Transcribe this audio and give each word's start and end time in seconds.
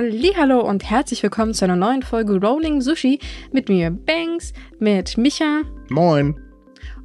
Hallo 0.00 0.60
und 0.60 0.88
herzlich 0.88 1.24
willkommen 1.24 1.54
zu 1.54 1.64
einer 1.64 1.74
neuen 1.74 2.04
Folge 2.04 2.38
Rolling 2.40 2.80
Sushi 2.82 3.18
mit 3.50 3.68
mir 3.68 3.90
Banks, 3.90 4.52
mit 4.78 5.18
Micha 5.18 5.62
Moin. 5.88 6.38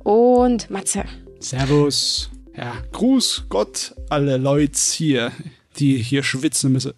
und 0.04 0.70
Matze. 0.70 1.04
Servus. 1.40 2.30
Ja, 2.56 2.74
Gruß 2.92 3.46
Gott 3.50 3.96
alle 4.12 4.38
Leute 4.38 4.78
hier, 4.92 5.32
die 5.78 5.98
hier 5.98 6.22
schwitzen 6.22 6.72
müssen. 6.72 6.94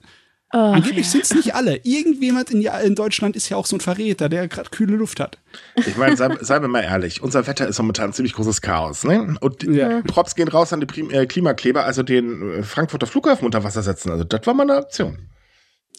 Oh, 0.51 0.57
Angeblich 0.57 1.09
sind 1.09 1.23
es 1.23 1.33
nicht 1.33 1.55
alle. 1.55 1.77
Irgendjemand 1.85 2.51
in, 2.51 2.59
ja- 2.59 2.79
in 2.81 2.95
Deutschland 2.95 3.37
ist 3.37 3.47
ja 3.47 3.55
auch 3.55 3.65
so 3.65 3.77
ein 3.77 3.81
Verräter, 3.81 4.27
der 4.27 4.49
gerade 4.49 4.69
kühle 4.71 4.97
Luft 4.97 5.21
hat. 5.21 5.37
Ich 5.77 5.95
meine, 5.95 6.17
sei, 6.17 6.27
seien 6.41 6.61
wir 6.61 6.67
mal 6.67 6.81
ehrlich, 6.83 7.23
unser 7.23 7.47
Wetter 7.47 7.69
ist 7.69 7.79
momentan 7.79 8.11
ziemlich 8.11 8.33
großes 8.33 8.59
Chaos. 8.61 9.05
Ne? 9.05 9.37
Und 9.39 9.61
die 9.61 9.67
Ja. 9.67 10.01
Props 10.01 10.35
gehen 10.35 10.49
raus 10.49 10.73
an 10.73 10.81
die 10.81 10.87
Prim 10.87 11.09
äh, 11.11 11.25
Klimakleber, 11.25 11.85
also 11.85 12.03
den 12.03 12.51
äh, 12.59 12.63
Frankfurter 12.63 13.07
Flughafen 13.07 13.45
unter 13.45 13.63
Wasser 13.63 13.81
setzen. 13.81 14.11
Also 14.11 14.25
das 14.25 14.45
war 14.45 14.53
mal 14.53 14.63
eine 14.63 14.75
Aktion. 14.75 15.29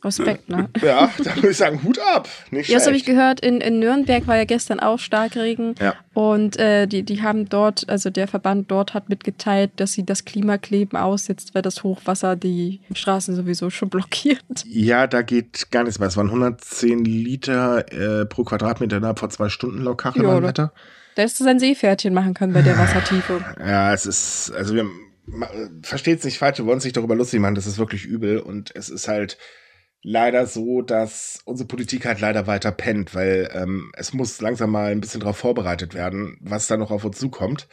Respekt, 0.07 0.49
ne? 0.49 0.69
Ja, 0.83 1.11
da 1.19 1.37
würde 1.37 1.51
ich 1.51 1.57
sagen, 1.57 1.83
Hut 1.83 1.99
ab. 1.99 2.29
Nicht 2.51 2.69
Ja, 2.69 2.79
das 2.79 2.87
habe 2.87 2.97
ich 2.97 3.05
gehört. 3.05 3.41
In, 3.41 3.61
in 3.61 3.79
Nürnberg 3.79 4.27
war 4.27 4.37
ja 4.37 4.45
gestern 4.45 4.81
auch 4.81 4.99
Starkregen. 4.99 5.75
Ja. 5.81 5.95
Und 6.15 6.59
äh, 6.59 6.87
die, 6.87 7.03
die 7.03 7.23
haben 7.23 7.49
dort, 7.49 7.89
also 7.89 8.11
der 8.11 8.29
Verband 8.29 8.71
dort 8.71 8.95
hat 8.95 9.09
mitgeteilt, 9.09 9.73
dass 9.77 9.93
sie 9.93 10.05
das 10.05 10.25
Klimakleben 10.25 10.99
aussetzt, 10.99 11.55
weil 11.55 11.63
das 11.63 11.83
Hochwasser 11.83 12.37
die 12.37 12.81
Straßen 12.95 13.37
sowieso 13.37 13.71
schon 13.71 13.91
blockiert. 13.91 14.41
Ja, 14.65 15.07
da 15.07 15.23
geht 15.23 15.71
gar 15.71 15.85
nichts 15.85 15.99
mehr. 15.99 16.09
Es 16.09 16.17
waren 16.17 16.29
110 16.29 17.05
Liter 17.05 17.93
äh, 17.93 18.27
pro 18.27 18.45
Quadratmeter 18.45 18.97
innerhalb 18.97 19.19
von 19.19 19.31
zwei 19.31 19.49
Stunden 19.49 19.83
laut 19.83 19.99
Kachelmann? 19.99 20.43
Wetter. 20.43 20.73
Da 21.17 21.23
hättest 21.23 21.41
du 21.41 21.45
sein 21.45 21.59
Seepferdchen 21.59 22.13
machen 22.13 22.35
können 22.35 22.53
bei 22.53 22.63
der 22.63 22.77
Wassertiefe. 22.79 23.43
Ja, 23.59 23.95
es 23.95 24.05
ist, 24.05 24.53
also 24.55 24.75
wir 24.75 24.87
versteht 25.83 26.19
es 26.19 26.25
nicht 26.25 26.39
falsch, 26.39 26.59
wir 26.59 26.67
wollen 26.67 26.77
uns 26.77 26.85
nicht 26.85 26.97
darüber 26.97 27.15
lustig 27.15 27.41
machen, 27.41 27.55
das 27.55 27.67
ist 27.67 27.79
wirklich 27.79 28.05
übel 28.05 28.39
und 28.39 28.75
es 28.75 28.89
ist 28.89 29.09
halt 29.09 29.39
leider 30.03 30.47
so, 30.47 30.83
dass 30.83 31.41
unsere 31.45 31.67
Politik 31.67 32.07
halt 32.07 32.21
leider 32.21 32.47
weiter 32.47 32.73
pennt, 32.73 33.15
weil 33.15 33.51
ähm, 33.53 33.91
es 33.95 34.13
muss 34.13 34.41
langsam 34.41 34.71
mal 34.71 34.93
ein 34.93 35.01
bisschen 35.01 35.21
darauf 35.21 35.37
vorbereitet 35.39 35.95
werden, 35.95 36.39
was 36.41 36.67
da 36.67 36.77
noch 36.77 36.91
auf 36.91 37.05
uns 37.05 37.19
zukommt. 37.19 37.69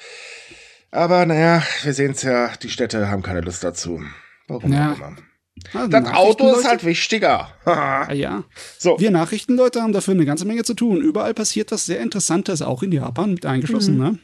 Aber 0.91 1.25
naja, 1.25 1.63
wir 1.83 1.93
sehen 1.93 2.11
es 2.11 2.21
ja, 2.23 2.49
die 2.61 2.69
Städte 2.69 3.09
haben 3.09 3.23
keine 3.23 3.41
Lust 3.41 3.63
dazu. 3.63 4.01
Warum 4.47 4.71
Ja. 4.73 4.91
auch 4.91 4.97
immer. 4.97 5.15
Also, 5.73 5.87
Das 5.87 6.07
Auto 6.13 6.51
ist 6.55 6.67
halt 6.67 6.83
wichtiger. 6.83 7.49
Ja. 8.13 8.43
so, 8.77 8.99
Wir 8.99 9.11
Nachrichtenleute 9.11 9.81
haben 9.81 9.93
dafür 9.93 10.13
eine 10.15 10.25
ganze 10.25 10.45
Menge 10.45 10.63
zu 10.63 10.73
tun. 10.73 11.01
Überall 11.01 11.33
passiert 11.33 11.71
was 11.71 11.85
sehr 11.85 11.99
Interessantes, 11.99 12.61
auch 12.61 12.83
in 12.83 12.91
Japan 12.91 13.33
mit 13.35 13.45
eingeschlossen. 13.45 13.97
Ne? 13.97 14.17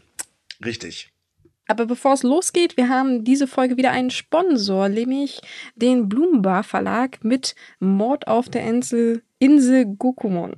richtig. 0.66 1.12
Aber 1.70 1.86
bevor 1.86 2.14
es 2.14 2.24
losgeht, 2.24 2.78
wir 2.78 2.90
haben 2.90 3.24
diese 3.24 3.46
Folge 3.46 3.78
wieder 3.78 3.92
einen 3.92 4.10
Sponsor, 4.10 4.90
nämlich 4.90 5.40
den 5.76 6.10
Blumenbar 6.10 6.64
Verlag 6.64 7.24
mit 7.24 7.54
Mord 7.80 8.28
auf 8.28 8.50
der 8.50 8.64
Insel, 8.64 9.22
Insel 9.38 9.86
Gokumon. 9.86 10.56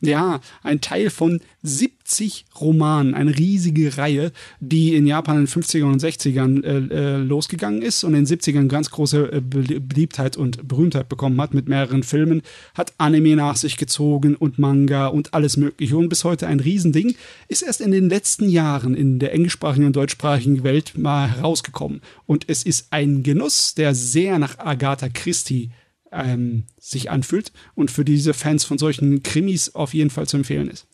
Ja, 0.00 0.40
ein 0.62 0.80
Teil 0.82 1.08
von 1.08 1.40
70 1.62 2.44
Romanen, 2.60 3.14
eine 3.14 3.38
riesige 3.38 3.96
Reihe, 3.96 4.32
die 4.60 4.94
in 4.96 5.06
Japan 5.06 5.36
in 5.38 5.44
den 5.46 5.48
50ern 5.48 5.84
und 5.84 6.02
60ern 6.02 6.62
äh, 6.62 6.94
äh, 6.94 7.16
losgegangen 7.18 7.80
ist 7.80 8.04
und 8.04 8.12
in 8.14 8.24
den 8.26 8.38
70ern 8.38 8.66
ganz 8.68 8.90
große 8.90 9.32
äh, 9.32 9.40
Be- 9.40 9.80
Beliebtheit 9.80 10.36
und 10.36 10.66
Berühmtheit 10.68 11.08
bekommen 11.08 11.40
hat 11.40 11.54
mit 11.54 11.68
mehreren 11.68 12.02
Filmen, 12.02 12.42
hat 12.74 12.92
Anime 12.98 13.36
nach 13.36 13.56
sich 13.56 13.76
gezogen 13.78 14.34
und 14.34 14.58
Manga 14.58 15.06
und 15.06 15.32
alles 15.32 15.56
mögliche 15.56 15.96
und 15.96 16.08
bis 16.10 16.24
heute 16.24 16.48
ein 16.48 16.60
Riesending, 16.60 17.14
ist 17.48 17.62
erst 17.62 17.80
in 17.80 17.92
den 17.92 18.10
letzten 18.10 18.48
Jahren 18.50 18.94
in 18.94 19.20
der 19.20 19.32
englischsprachigen 19.32 19.86
und 19.86 19.96
deutschsprachigen 19.96 20.64
Welt 20.64 20.98
mal 20.98 21.30
herausgekommen. 21.30 22.02
Und 22.26 22.44
es 22.48 22.64
ist 22.64 22.88
ein 22.90 23.22
Genuss, 23.22 23.74
der 23.74 23.94
sehr 23.94 24.38
nach 24.38 24.58
Agatha 24.58 25.08
Christie 25.08 25.70
ähm, 26.14 26.64
sich 26.78 27.10
anfühlt 27.10 27.52
und 27.74 27.90
für 27.90 28.04
diese 28.04 28.34
Fans 28.34 28.64
von 28.64 28.78
solchen 28.78 29.22
Krimis 29.22 29.74
auf 29.74 29.94
jeden 29.94 30.10
Fall 30.10 30.26
zu 30.26 30.36
empfehlen 30.36 30.68
ist. 30.68 30.86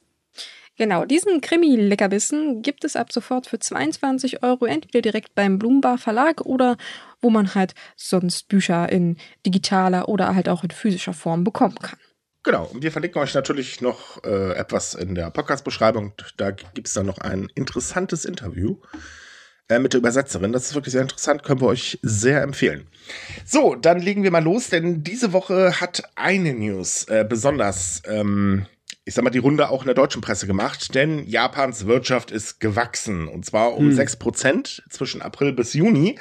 Genau, 0.80 1.04
diesen 1.04 1.42
Krimi-Leckerbissen 1.42 2.62
gibt 2.62 2.84
es 2.84 2.96
ab 2.96 3.12
sofort 3.12 3.46
für 3.46 3.58
22 3.58 4.42
Euro 4.42 4.64
entweder 4.64 5.02
direkt 5.02 5.34
beim 5.34 5.58
Blumenbar 5.58 5.98
Verlag 5.98 6.40
oder 6.46 6.78
wo 7.20 7.28
man 7.28 7.54
halt 7.54 7.74
sonst 7.96 8.48
Bücher 8.48 8.90
in 8.90 9.18
digitaler 9.44 10.08
oder 10.08 10.34
halt 10.34 10.48
auch 10.48 10.64
in 10.64 10.70
physischer 10.70 11.12
Form 11.12 11.44
bekommen 11.44 11.74
kann. 11.82 11.98
Genau, 12.42 12.64
und 12.64 12.82
wir 12.82 12.90
verlinken 12.90 13.20
euch 13.20 13.34
natürlich 13.34 13.82
noch 13.82 14.24
äh, 14.24 14.54
etwas 14.54 14.94
in 14.94 15.14
der 15.14 15.30
Podcast-Beschreibung. 15.30 16.14
Da 16.38 16.52
gibt 16.52 16.88
es 16.88 16.94
dann 16.94 17.04
noch 17.04 17.18
ein 17.18 17.50
interessantes 17.54 18.24
Interview 18.24 18.78
äh, 19.70 19.78
mit 19.78 19.92
der 19.94 19.98
Übersetzerin. 19.98 20.52
Das 20.52 20.66
ist 20.66 20.74
wirklich 20.74 20.92
sehr 20.92 21.02
interessant, 21.02 21.42
können 21.42 21.60
wir 21.60 21.68
euch 21.68 21.98
sehr 22.02 22.42
empfehlen. 22.42 22.86
So, 23.44 23.74
dann 23.74 24.00
legen 24.00 24.22
wir 24.22 24.30
mal 24.30 24.42
los, 24.42 24.68
denn 24.68 25.02
diese 25.02 25.32
Woche 25.32 25.80
hat 25.80 26.02
eine 26.16 26.52
News 26.52 27.04
äh, 27.04 27.24
besonders, 27.28 28.02
ähm, 28.06 28.66
ich 29.04 29.14
sag 29.14 29.24
mal, 29.24 29.30
die 29.30 29.38
Runde 29.38 29.70
auch 29.70 29.82
in 29.82 29.86
der 29.86 29.94
deutschen 29.94 30.20
Presse 30.20 30.46
gemacht, 30.46 30.94
denn 30.94 31.26
Japans 31.26 31.86
Wirtschaft 31.86 32.30
ist 32.30 32.60
gewachsen 32.60 33.26
und 33.28 33.44
zwar 33.46 33.74
um 33.74 33.86
Hm. 33.86 33.94
sechs 33.94 34.16
Prozent 34.16 34.82
zwischen 34.90 35.22
April 35.22 35.52
bis 35.52 35.72
Juni. 35.72 36.18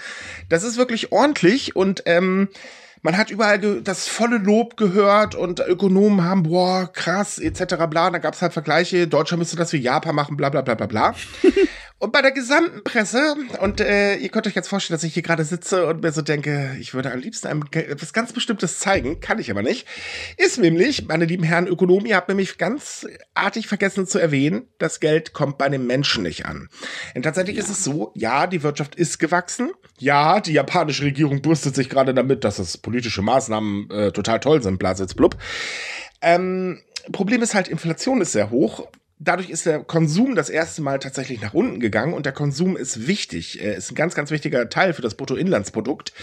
Das 0.48 0.64
ist 0.64 0.78
wirklich 0.78 1.12
ordentlich 1.12 1.76
und 1.76 2.04
ähm, 2.06 2.48
man 3.02 3.18
hat 3.18 3.32
überall 3.32 3.82
das 3.82 4.08
volle 4.08 4.38
Lob 4.38 4.78
gehört 4.78 5.36
und 5.36 5.60
Ökonomen 5.60 6.24
haben, 6.24 6.44
boah, 6.44 6.92
krass, 6.92 7.40
etc. 7.40 7.76
bla. 7.90 8.10
Da 8.10 8.18
gab 8.18 8.34
es 8.34 8.42
halt 8.42 8.54
Vergleiche, 8.54 9.08
Deutschland 9.08 9.40
müsste 9.40 9.56
das 9.56 9.74
wie 9.74 9.78
Japan 9.78 10.16
machen, 10.16 10.38
bla 10.38 10.50
bla 10.50 10.62
bla 10.62 10.76
bla 10.76 10.86
bla. 10.86 11.16
und 12.00 12.12
bei 12.12 12.22
der 12.22 12.32
gesamten 12.32 12.84
Presse, 12.84 13.36
und 13.62 13.80
äh, 13.80 14.16
ihr 14.16 14.30
könnt 14.30 14.48
euch 14.48 14.56
jetzt 14.56 14.68
vorstellen, 14.68 14.98
dass 14.98 15.04
ich 15.04 15.14
hier 15.14 15.24
gerade 15.24 15.44
sitze 15.44 15.86
und 15.86 16.02
mir 16.02 16.12
so 16.12 16.22
denke, 16.22 16.76
ich 16.80 16.94
würde 16.94 17.12
am 17.12 17.20
liebsten 17.20 17.48
einem 17.48 17.64
etwas 17.72 18.14
ganz 18.14 18.34
Bestimmtes 18.34 18.80
zeigen, 18.80 19.20
kann 19.20 19.40
ich 19.40 19.50
aber 19.50 19.62
nicht, 19.62 19.88
ist 20.38 20.58
nämlich, 20.58 21.08
meine 21.08 21.26
lieben 21.26 21.44
Herren 21.44 21.68
Ökonomen, 21.68 22.06
ihr 22.06 22.16
habt 22.16 22.30
nämlich 22.30 22.58
ganz 22.58 23.08
artig 23.34 23.68
vergessen 23.68 24.08
zu 24.08 24.20
erwähnen, 24.20 24.68
das 24.78 25.00
Geld 25.00 25.34
kommt 25.34 25.58
bei 25.58 25.70
den 25.70 25.88
Menschen 25.88 26.24
nicht 26.24 26.46
an. 26.46 26.70
Denn 27.16 27.24
tatsächlich 27.24 27.58
ist 27.58 27.70
es 27.70 27.84
so, 27.84 28.12
ja, 28.16 28.48
die 28.48 28.64
Wirtschaft 28.64 28.96
ist 28.96 29.20
gewachsen, 29.20 29.72
ja, 30.00 30.40
die 30.40 30.54
japanische 30.54 31.04
Regierung 31.04 31.42
brüstet 31.42 31.76
sich 31.76 31.90
gerade 31.90 32.14
damit, 32.14 32.44
dass 32.44 32.60
es 32.60 32.78
politische 32.90 33.22
Maßnahmen 33.22 33.92
äh, 33.92 34.12
total 34.12 34.40
toll 34.40 34.64
sind, 34.64 34.80
blasitz 34.80 35.14
blub. 35.14 35.38
Ähm, 36.22 36.80
Problem 37.12 37.44
ist 37.44 37.54
halt, 37.54 37.68
Inflation 37.68 38.20
ist 38.20 38.32
sehr 38.32 38.50
hoch. 38.50 38.88
Dadurch 39.20 39.52
ist 39.52 39.68
der 39.68 39.80
Konsum 39.84 40.34
das 40.34 40.50
erste 40.50 40.82
Mal 40.82 40.98
tatsächlich 40.98 41.40
nach 41.40 41.54
unten 41.54 41.80
gegangen 41.80 42.14
und 42.14 42.26
der 42.26 42.34
Konsum 42.34 42.76
ist 42.76 43.06
wichtig, 43.06 43.62
äh, 43.62 43.76
ist 43.76 43.92
ein 43.92 43.96
ganz, 43.96 44.16
ganz 44.16 44.32
wichtiger 44.32 44.70
Teil 44.70 44.94
für 44.94 45.04
das 45.04 45.14
Bruttoinlandsprodukt. 45.16 46.14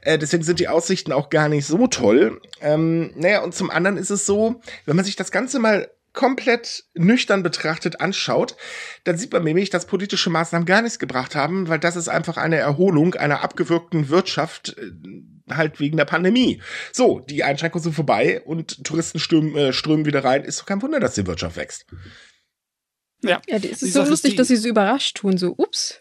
Äh, 0.00 0.18
deswegen 0.18 0.42
sind 0.42 0.58
die 0.58 0.68
Aussichten 0.68 1.12
auch 1.12 1.30
gar 1.30 1.48
nicht 1.48 1.66
so 1.66 1.86
toll. 1.86 2.40
Ähm, 2.60 3.12
naja, 3.14 3.42
und 3.42 3.54
zum 3.54 3.70
anderen 3.70 3.96
ist 3.96 4.10
es 4.10 4.26
so, 4.26 4.60
wenn 4.86 4.96
man 4.96 5.04
sich 5.04 5.14
das 5.14 5.30
Ganze 5.30 5.60
mal 5.60 5.88
komplett 6.12 6.84
nüchtern 6.94 7.42
betrachtet 7.42 8.00
anschaut, 8.00 8.56
dann 9.04 9.16
sieht 9.16 9.32
man 9.32 9.44
nämlich, 9.44 9.70
dass 9.70 9.86
politische 9.86 10.30
Maßnahmen 10.30 10.66
gar 10.66 10.82
nichts 10.82 10.98
gebracht 10.98 11.36
haben, 11.36 11.68
weil 11.68 11.78
das 11.78 11.94
ist 11.94 12.08
einfach 12.08 12.36
eine 12.36 12.56
Erholung 12.56 13.14
einer 13.14 13.42
abgewürgten 13.42 14.08
Wirtschaft, 14.08 14.76
äh, 14.76 14.90
halt 15.56 15.80
wegen 15.80 15.96
der 15.96 16.04
Pandemie. 16.04 16.60
So, 16.92 17.20
die 17.20 17.42
Einschränkungen 17.44 17.82
sind 17.82 17.92
vorbei 17.94 18.40
und 18.42 18.84
Touristen 18.84 19.18
strömen, 19.18 19.56
äh, 19.56 19.72
strömen 19.72 20.06
wieder 20.06 20.24
rein. 20.24 20.44
Ist 20.44 20.60
doch 20.60 20.66
kein 20.66 20.82
Wunder, 20.82 21.00
dass 21.00 21.14
die 21.14 21.26
Wirtschaft 21.26 21.56
wächst. 21.56 21.86
Ja, 23.22 23.40
Ja, 23.48 23.56
es 23.56 23.62
Die 23.62 23.68
ist 23.86 23.92
so 23.92 24.02
lustig, 24.04 24.32
die- 24.32 24.36
dass 24.36 24.48
sie 24.48 24.56
so 24.56 24.68
überrascht 24.68 25.16
tun, 25.18 25.36
so, 25.36 25.54
ups. 25.56 26.00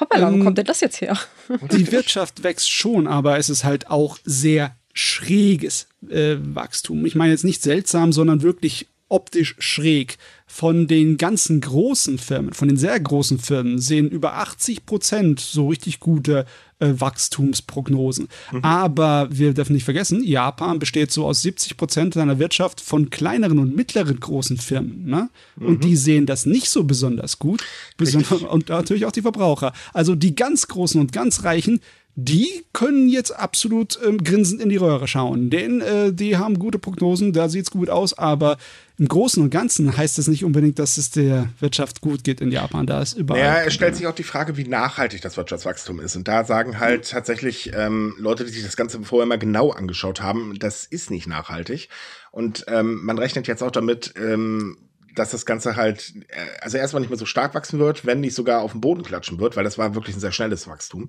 Hoppala, 0.00 0.30
wo 0.30 0.34
Ähm, 0.34 0.42
kommt 0.44 0.58
denn 0.58 0.64
das 0.66 0.80
jetzt 0.80 1.00
her? 1.00 1.16
die 1.72 1.90
Wirtschaft 1.92 2.42
wächst 2.42 2.70
schon, 2.70 3.06
aber 3.06 3.38
es 3.38 3.48
ist 3.48 3.62
halt 3.64 3.88
auch 3.88 4.18
sehr 4.24 4.76
schräges 4.92 5.86
äh, 6.08 6.36
Wachstum. 6.38 7.06
Ich 7.06 7.14
meine 7.14 7.32
jetzt 7.32 7.44
nicht 7.44 7.62
seltsam, 7.62 8.12
sondern 8.12 8.42
wirklich 8.42 8.88
optisch 9.08 9.54
schräg. 9.58 10.16
Von 10.46 10.86
den 10.86 11.16
ganzen 11.16 11.60
großen 11.60 12.18
Firmen, 12.18 12.52
von 12.52 12.68
den 12.68 12.76
sehr 12.76 12.98
großen 12.98 13.38
Firmen 13.38 13.78
sehen 13.80 14.08
über 14.08 14.34
80 14.34 14.86
Prozent 14.86 15.40
so 15.40 15.68
richtig 15.68 15.98
gute 16.00 16.46
äh, 16.84 17.00
Wachstumsprognosen. 17.00 18.28
Aber 18.62 19.28
wir 19.30 19.54
dürfen 19.54 19.74
nicht 19.74 19.84
vergessen, 19.84 20.22
Japan 20.22 20.78
besteht 20.78 21.10
so 21.10 21.26
aus 21.26 21.42
70 21.42 21.76
Prozent 21.76 22.14
seiner 22.14 22.38
Wirtschaft 22.38 22.80
von 22.80 23.10
kleineren 23.10 23.58
und 23.58 23.74
mittleren 23.74 24.20
großen 24.20 24.58
Firmen. 24.58 25.06
Ne? 25.06 25.30
Und 25.58 25.84
die 25.84 25.96
sehen 25.96 26.26
das 26.26 26.46
nicht 26.46 26.68
so 26.70 26.84
besonders 26.84 27.38
gut. 27.38 27.64
Besonders, 27.96 28.42
und 28.42 28.68
natürlich 28.68 29.06
auch 29.06 29.12
die 29.12 29.22
Verbraucher. 29.22 29.72
Also 29.92 30.14
die 30.14 30.34
ganz 30.34 30.68
Großen 30.68 31.00
und 31.00 31.12
ganz 31.12 31.44
Reichen, 31.44 31.80
die 32.16 32.64
können 32.72 33.08
jetzt 33.08 33.32
absolut 33.32 33.98
ähm, 34.04 34.22
grinsend 34.22 34.60
in 34.60 34.68
die 34.68 34.76
Röhre 34.76 35.08
schauen. 35.08 35.50
Denn 35.50 35.80
äh, 35.80 36.12
die 36.12 36.36
haben 36.36 36.58
gute 36.58 36.78
Prognosen, 36.78 37.32
da 37.32 37.48
sieht's 37.48 37.72
gut 37.72 37.90
aus, 37.90 38.16
aber 38.16 38.56
im 38.98 39.08
Großen 39.08 39.42
und 39.42 39.50
Ganzen 39.50 39.96
heißt 39.96 40.20
es 40.20 40.28
nicht 40.28 40.44
unbedingt, 40.44 40.78
dass 40.78 40.96
es 40.96 41.10
der 41.10 41.48
Wirtschaft 41.58 42.00
gut 42.00 42.22
geht 42.22 42.40
in 42.40 42.52
Japan. 42.52 42.86
Da 42.86 43.02
ist 43.02 43.14
überall. 43.14 43.40
Naja, 43.40 43.64
es 43.66 43.74
stellt 43.74 43.96
sich 43.96 44.06
auch 44.06 44.14
die 44.14 44.22
Frage, 44.22 44.56
wie 44.56 44.68
nachhaltig 44.68 45.22
das 45.22 45.36
Wirtschaftswachstum 45.36 45.98
ist. 45.98 46.14
Und 46.14 46.28
da 46.28 46.44
sagen 46.44 46.78
halt 46.78 47.10
tatsächlich 47.10 47.72
ähm, 47.74 48.14
Leute, 48.18 48.44
die 48.44 48.50
sich 48.50 48.62
das 48.62 48.76
Ganze 48.76 49.02
vorher 49.02 49.26
mal 49.26 49.38
genau 49.38 49.70
angeschaut 49.70 50.22
haben, 50.22 50.56
das 50.60 50.86
ist 50.86 51.10
nicht 51.10 51.26
nachhaltig. 51.26 51.88
Und 52.30 52.66
ähm, 52.68 53.04
man 53.04 53.18
rechnet 53.18 53.48
jetzt 53.48 53.62
auch 53.64 53.72
damit, 53.72 54.14
ähm, 54.16 54.76
dass 55.16 55.30
das 55.30 55.46
Ganze 55.46 55.76
halt, 55.76 56.14
äh, 56.28 56.60
also 56.60 56.76
erstmal 56.76 57.00
nicht 57.00 57.10
mehr 57.10 57.18
so 57.18 57.26
stark 57.26 57.54
wachsen 57.54 57.80
wird, 57.80 58.06
wenn 58.06 58.20
nicht 58.20 58.34
sogar 58.34 58.60
auf 58.60 58.72
den 58.72 58.80
Boden 58.80 59.02
klatschen 59.02 59.40
wird, 59.40 59.56
weil 59.56 59.64
das 59.64 59.78
war 59.78 59.96
wirklich 59.96 60.16
ein 60.16 60.20
sehr 60.20 60.32
schnelles 60.32 60.68
Wachstum. 60.68 61.08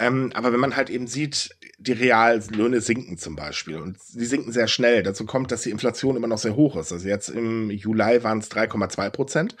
Ähm, 0.00 0.30
aber 0.32 0.50
wenn 0.50 0.60
man 0.60 0.76
halt 0.76 0.88
eben 0.88 1.06
sieht, 1.06 1.54
die 1.78 1.92
Reallöhne 1.92 2.80
sinken 2.80 3.18
zum 3.18 3.36
Beispiel 3.36 3.76
und 3.76 3.98
die 4.14 4.24
sinken 4.24 4.50
sehr 4.50 4.66
schnell. 4.66 5.02
Dazu 5.02 5.26
kommt, 5.26 5.52
dass 5.52 5.62
die 5.62 5.70
Inflation 5.70 6.16
immer 6.16 6.26
noch 6.26 6.38
sehr 6.38 6.56
hoch 6.56 6.76
ist. 6.76 6.90
Also 6.90 7.06
jetzt 7.06 7.28
im 7.28 7.70
Juli 7.70 8.22
waren 8.24 8.38
es 8.38 8.50
3,2 8.50 9.10
Prozent 9.10 9.56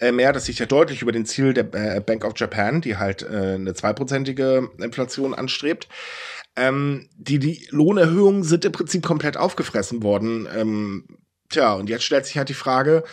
äh, 0.00 0.10
mehr. 0.10 0.32
Das 0.32 0.48
liegt 0.48 0.58
ja 0.58 0.64
deutlich 0.64 1.02
über 1.02 1.12
den 1.12 1.26
Ziel 1.26 1.52
der 1.52 1.72
äh, 1.74 2.00
Bank 2.00 2.24
of 2.24 2.32
Japan, 2.36 2.80
die 2.80 2.96
halt 2.96 3.24
äh, 3.24 3.56
eine 3.56 3.74
zweiprozentige 3.74 4.70
Inflation 4.78 5.34
anstrebt. 5.34 5.86
Ähm, 6.56 7.10
die, 7.18 7.38
die 7.38 7.68
Lohnerhöhungen 7.70 8.42
sind 8.42 8.64
im 8.64 8.72
Prinzip 8.72 9.04
komplett 9.04 9.36
aufgefressen 9.36 10.02
worden. 10.02 10.48
Ähm, 10.56 11.04
tja, 11.50 11.74
und 11.74 11.90
jetzt 11.90 12.04
stellt 12.04 12.24
sich 12.24 12.38
halt 12.38 12.48
die 12.48 12.54
Frage, 12.54 13.04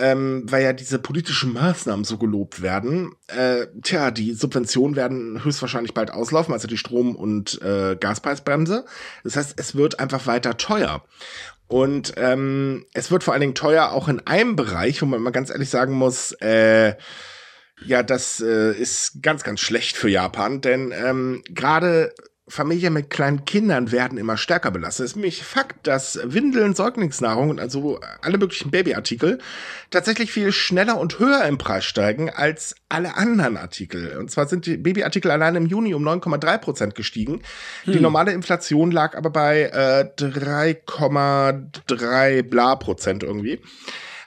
ähm, 0.00 0.44
weil 0.46 0.62
ja 0.64 0.72
diese 0.72 0.98
politischen 0.98 1.52
Maßnahmen 1.52 2.04
so 2.04 2.18
gelobt 2.18 2.62
werden. 2.62 3.12
Äh, 3.28 3.66
tja, 3.82 4.10
die 4.10 4.32
Subventionen 4.32 4.96
werden 4.96 5.44
höchstwahrscheinlich 5.44 5.94
bald 5.94 6.10
auslaufen, 6.10 6.54
also 6.54 6.66
die 6.66 6.78
Strom- 6.78 7.16
und 7.16 7.60
äh, 7.62 7.96
Gaspreisbremse. 7.96 8.84
Das 9.24 9.36
heißt, 9.36 9.54
es 9.58 9.74
wird 9.74 10.00
einfach 10.00 10.26
weiter 10.26 10.56
teuer. 10.56 11.04
Und 11.68 12.14
ähm, 12.16 12.86
es 12.94 13.10
wird 13.10 13.22
vor 13.22 13.32
allen 13.32 13.42
Dingen 13.42 13.54
teuer 13.54 13.92
auch 13.92 14.08
in 14.08 14.26
einem 14.26 14.56
Bereich, 14.56 15.00
wo 15.02 15.06
man 15.06 15.22
mal 15.22 15.30
ganz 15.30 15.50
ehrlich 15.50 15.70
sagen 15.70 15.94
muss, 15.94 16.32
äh, 16.40 16.94
ja, 17.84 18.02
das 18.02 18.40
äh, 18.40 18.72
ist 18.72 19.22
ganz, 19.22 19.44
ganz 19.44 19.60
schlecht 19.60 19.96
für 19.96 20.08
Japan, 20.08 20.60
denn 20.60 20.92
ähm, 20.92 21.42
gerade 21.48 22.12
Familien 22.50 22.92
mit 22.92 23.08
kleinen 23.10 23.44
Kindern 23.44 23.92
werden 23.92 24.18
immer 24.18 24.36
stärker 24.36 24.70
belastet. 24.70 25.06
Es 25.06 25.12
ist 25.12 25.16
nämlich 25.16 25.42
Fakt, 25.44 25.86
dass 25.86 26.18
Windeln, 26.24 26.74
Säuglingsnahrung 26.74 27.48
und 27.50 27.60
also 27.60 28.00
alle 28.22 28.38
möglichen 28.38 28.70
Babyartikel 28.70 29.38
tatsächlich 29.90 30.32
viel 30.32 30.50
schneller 30.52 30.98
und 30.98 31.20
höher 31.20 31.44
im 31.44 31.58
Preis 31.58 31.84
steigen 31.84 32.28
als 32.28 32.74
alle 32.88 33.16
anderen 33.16 33.56
Artikel. 33.56 34.16
Und 34.18 34.28
zwar 34.30 34.48
sind 34.48 34.66
die 34.66 34.76
Babyartikel 34.76 35.30
allein 35.30 35.54
im 35.56 35.66
Juni 35.66 35.94
um 35.94 36.06
9,3 36.06 36.58
Prozent 36.58 36.96
gestiegen. 36.96 37.42
Hm. 37.84 37.92
Die 37.92 38.00
normale 38.00 38.32
Inflation 38.32 38.90
lag 38.90 39.16
aber 39.16 39.30
bei 39.30 39.70
äh, 39.72 40.10
3,3 40.20 42.42
bla 42.42 42.74
Prozent 42.76 43.22
irgendwie. 43.22 43.60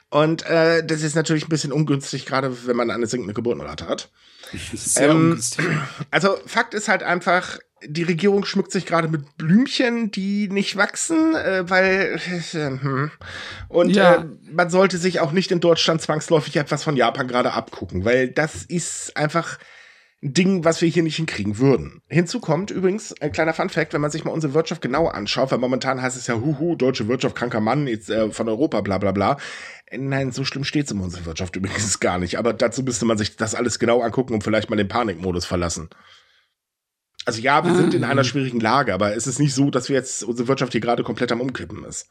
Und 0.08 0.46
äh, 0.46 0.86
das 0.86 1.02
ist 1.02 1.16
natürlich 1.16 1.46
ein 1.46 1.50
bisschen 1.50 1.72
ungünstig, 1.72 2.24
gerade 2.24 2.66
wenn 2.66 2.76
man 2.76 2.90
eine 2.90 3.06
sinkende 3.06 3.34
Geburtenrate 3.34 3.88
hat. 3.88 4.08
Sehr 4.52 5.10
ähm. 5.10 5.40
Also 6.10 6.36
Fakt 6.46 6.74
ist 6.74 6.88
halt 6.88 7.02
einfach, 7.02 7.58
die 7.86 8.02
Regierung 8.02 8.44
schmückt 8.44 8.72
sich 8.72 8.86
gerade 8.86 9.08
mit 9.08 9.36
Blümchen, 9.36 10.10
die 10.10 10.48
nicht 10.48 10.76
wachsen, 10.76 11.34
äh, 11.34 11.68
weil 11.68 12.20
äh, 12.30 12.56
hm. 12.56 13.10
und 13.68 13.90
ja. 13.90 14.16
äh, 14.16 14.24
man 14.52 14.70
sollte 14.70 14.98
sich 14.98 15.20
auch 15.20 15.32
nicht 15.32 15.50
in 15.50 15.60
Deutschland 15.60 16.02
zwangsläufig 16.02 16.56
etwas 16.56 16.84
von 16.84 16.96
Japan 16.96 17.28
gerade 17.28 17.52
abgucken, 17.52 18.04
weil 18.04 18.28
das 18.28 18.64
ist 18.64 19.16
einfach 19.16 19.58
ein 20.24 20.32
Ding, 20.32 20.64
was 20.64 20.80
wir 20.80 20.88
hier 20.88 21.02
nicht 21.02 21.16
hinkriegen 21.16 21.58
würden. 21.58 22.00
Hinzu 22.08 22.40
kommt 22.40 22.70
übrigens 22.70 23.14
ein 23.20 23.30
kleiner 23.30 23.52
Fun 23.52 23.68
Fact, 23.68 23.92
wenn 23.92 24.00
man 24.00 24.10
sich 24.10 24.24
mal 24.24 24.30
unsere 24.30 24.54
Wirtschaft 24.54 24.80
genauer 24.80 25.14
anschaut, 25.14 25.52
weil 25.52 25.58
momentan 25.58 26.00
heißt 26.00 26.16
es 26.16 26.26
ja, 26.26 26.40
huhu, 26.40 26.76
deutsche 26.76 27.08
Wirtschaft, 27.08 27.36
kranker 27.36 27.60
Mann, 27.60 27.86
jetzt 27.86 28.08
äh, 28.08 28.30
von 28.30 28.48
Europa, 28.48 28.80
bla 28.80 28.96
bla 28.98 29.12
bla. 29.12 29.36
Äh, 29.86 29.98
nein, 29.98 30.32
so 30.32 30.44
schlimm 30.44 30.64
steht 30.64 30.86
es 30.86 30.92
in 30.92 31.00
unserer 31.00 31.26
Wirtschaft 31.26 31.56
übrigens 31.56 32.00
gar 32.00 32.18
nicht. 32.18 32.38
Aber 32.38 32.54
dazu 32.54 32.82
müsste 32.82 33.04
man 33.04 33.18
sich 33.18 33.36
das 33.36 33.54
alles 33.54 33.78
genau 33.78 34.00
angucken 34.00 34.32
und 34.32 34.42
vielleicht 34.42 34.70
mal 34.70 34.76
den 34.76 34.88
Panikmodus 34.88 35.44
verlassen. 35.44 35.90
Also 37.24 37.40
ja, 37.40 37.64
wir 37.64 37.72
ah. 37.72 37.76
sind 37.76 37.94
in 37.94 38.04
einer 38.04 38.24
schwierigen 38.24 38.60
Lage, 38.60 38.92
aber 38.92 39.16
es 39.16 39.26
ist 39.26 39.38
nicht 39.38 39.54
so, 39.54 39.70
dass 39.70 39.88
wir 39.88 39.96
jetzt 39.96 40.24
unsere 40.24 40.48
Wirtschaft 40.48 40.72
hier 40.72 40.80
gerade 40.80 41.02
komplett 41.02 41.32
am 41.32 41.40
Umkippen 41.40 41.84
ist. 41.84 42.08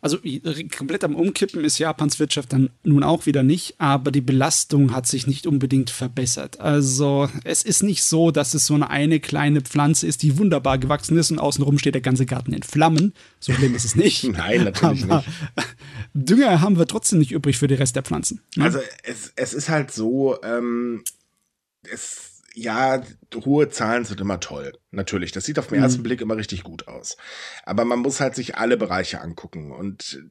Also 0.00 0.18
komplett 0.76 1.02
am 1.02 1.16
Umkippen 1.16 1.64
ist 1.64 1.78
Japans 1.78 2.20
Wirtschaft 2.20 2.52
dann 2.52 2.70
nun 2.84 3.02
auch 3.02 3.26
wieder 3.26 3.42
nicht, 3.42 3.80
aber 3.80 4.12
die 4.12 4.20
Belastung 4.20 4.94
hat 4.94 5.08
sich 5.08 5.26
nicht 5.26 5.44
unbedingt 5.44 5.90
verbessert. 5.90 6.60
Also 6.60 7.28
es 7.42 7.64
ist 7.64 7.82
nicht 7.82 8.04
so, 8.04 8.30
dass 8.30 8.54
es 8.54 8.64
so 8.64 8.74
eine, 8.74 8.90
eine 8.90 9.18
kleine 9.18 9.60
Pflanze 9.60 10.06
ist, 10.06 10.22
die 10.22 10.38
wunderbar 10.38 10.78
gewachsen 10.78 11.18
ist 11.18 11.32
und 11.32 11.40
außenrum 11.40 11.80
steht 11.80 11.94
der 11.94 12.00
ganze 12.00 12.26
Garten 12.26 12.52
in 12.52 12.62
Flammen. 12.62 13.12
So 13.40 13.52
schlimm 13.52 13.74
ist 13.74 13.84
es 13.84 13.96
nicht. 13.96 14.22
Nein, 14.32 14.64
natürlich 14.64 15.02
aber 15.02 15.16
nicht. 15.16 15.28
Dünger 16.14 16.60
haben 16.60 16.78
wir 16.78 16.86
trotzdem 16.86 17.18
nicht 17.18 17.32
übrig 17.32 17.58
für 17.58 17.66
den 17.66 17.78
Rest 17.78 17.96
der 17.96 18.04
Pflanzen. 18.04 18.40
Ne? 18.54 18.64
Also 18.64 18.78
es, 19.02 19.32
es 19.34 19.52
ist 19.52 19.68
halt 19.68 19.90
so, 19.90 20.40
ähm, 20.44 21.02
es 21.82 22.27
ja, 22.58 23.02
hohe 23.34 23.68
Zahlen 23.68 24.04
sind 24.04 24.20
immer 24.20 24.40
toll. 24.40 24.72
Natürlich. 24.90 25.32
Das 25.32 25.44
sieht 25.44 25.58
auf 25.58 25.68
den 25.68 25.78
mhm. 25.78 25.84
ersten 25.84 26.02
Blick 26.02 26.20
immer 26.20 26.36
richtig 26.36 26.64
gut 26.64 26.88
aus. 26.88 27.16
Aber 27.64 27.84
man 27.84 28.00
muss 28.00 28.20
halt 28.20 28.34
sich 28.34 28.56
alle 28.56 28.76
Bereiche 28.76 29.20
angucken. 29.20 29.70
Und 29.72 30.22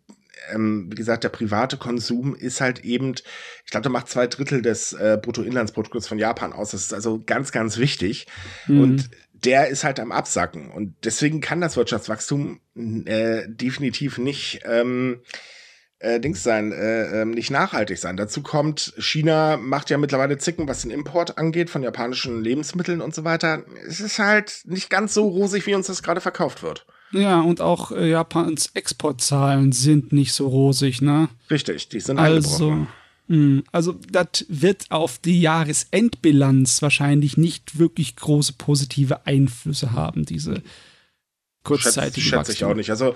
ähm, 0.52 0.88
wie 0.92 0.96
gesagt, 0.96 1.24
der 1.24 1.30
private 1.30 1.78
Konsum 1.78 2.36
ist 2.36 2.62
halt 2.62 2.84
eben, 2.84 3.16
ich 3.66 3.72
glaube, 3.72 3.84
der 3.84 3.92
macht 3.92 4.10
zwei 4.10 4.28
Drittel 4.28 4.62
des 4.62 4.94
äh, 4.94 5.18
Bruttoinlandsprodukts 5.22 6.08
von 6.08 6.20
Japan 6.20 6.54
aus. 6.54 6.72
Das 6.72 6.82
ist 6.82 6.94
also 6.94 7.22
ganz, 7.26 7.52
ganz 7.52 7.78
wichtig. 7.78 8.28
Mhm. 8.68 8.82
Und 8.82 9.10
der 9.34 9.70
ist 9.70 9.84
halt 9.84 10.00
am 10.00 10.12
Absacken. 10.12 10.72
Und 10.72 10.96
deswegen 11.04 11.42
kann 11.42 11.62
das 11.62 11.78
Wirtschaftswachstum 11.78 12.60
äh, 13.06 13.44
definitiv 13.48 14.18
nicht. 14.18 14.62
Ähm, 14.66 15.22
äh, 16.00 16.20
Dings 16.20 16.44
sein, 16.44 16.72
äh, 16.72 17.22
äh, 17.22 17.26
nicht 17.26 17.52
nachhaltig 17.52 17.98
sein. 17.98 18.18
Dazu 18.18 18.42
kommt, 18.42 18.94
China 19.00 19.58
macht 19.58 19.90
ja 19.90 19.98
mittlerweile 19.98 20.38
Zicken, 20.38 20.68
was 20.68 20.84
den 20.84 20.92
Import 20.92 21.38
angeht 21.38 21.70
von 21.70 21.84
japanischen 21.84 22.44
Lebensmitteln 22.44 23.02
und 23.02 23.16
so 23.16 23.24
weiter. 23.24 23.64
Es 23.88 24.00
ist 24.00 24.20
halt 24.20 24.62
nicht 24.66 24.90
ganz 24.90 25.14
so 25.14 25.28
rosig, 25.28 25.66
wie 25.66 25.76
uns 25.76 25.88
das 25.88 26.04
gerade 26.04 26.22
verkauft 26.22 26.64
wird. 26.64 26.86
Ja, 27.12 27.40
und 27.40 27.62
auch 27.62 27.92
äh, 27.92 28.10
Japans 28.10 28.72
Exportzahlen 28.74 29.72
sind 29.72 30.12
nicht 30.12 30.34
so 30.34 30.48
rosig, 30.48 31.02
ne? 31.02 31.30
Richtig, 31.50 31.90
die 31.90 32.02
sind 32.02 32.20
also, 32.20 32.72
mh, 32.72 32.88
hm, 33.28 33.64
also 33.72 33.96
das 34.12 34.46
wird 34.50 34.86
auf 34.90 35.18
die 35.18 35.40
Jahresendbilanz 35.40 36.82
wahrscheinlich 36.82 37.38
nicht 37.38 37.80
wirklich 37.80 38.18
große 38.18 38.54
positive 38.58 39.26
Einflüsse 39.26 39.94
haben, 39.94 40.26
diese 40.26 40.62
kurzzeitige 41.64 42.22
Schätze, 42.22 42.38
schätze 42.38 42.52
ich 42.52 42.66
auch 42.66 42.76
nicht. 42.76 42.90
Also 42.90 43.16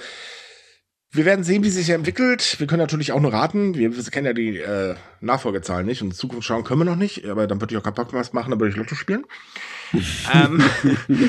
wir 1.13 1.25
werden 1.25 1.44
sehen, 1.44 1.63
wie 1.63 1.69
sich 1.69 1.90
entwickelt. 1.90 2.58
Wir 2.60 2.68
können 2.68 2.80
natürlich 2.80 3.12
auch 3.12 3.19
nur 3.19 3.34
raten. 3.34 3.75
Wir, 3.75 3.94
wir 3.94 4.04
kennen 4.06 4.28
ja 4.28 4.34
die 4.34 4.60
äh, 4.60 4.96
Nachfolgezahlen 5.19 5.86
nicht 5.86 6.02
und 6.02 6.10
in 6.10 6.16
Zukunft 6.16 6.48
schauen 6.48 6.63
können 6.63 6.80
wir 6.80 6.86
noch 6.86 6.96
nicht. 6.96 7.25
Aber 7.25 7.48
dann 7.48 7.60
würde 7.60 7.74
ich 7.74 7.78
auch 7.78 7.84
keinen 7.84 7.96
Podcast 7.96 8.34
machen, 8.34 8.52
dann 8.52 8.62
würde 8.62 8.72
ich 8.72 8.78
Lotto 8.78 8.96
spielen. 8.96 9.25
ähm, 10.34 10.63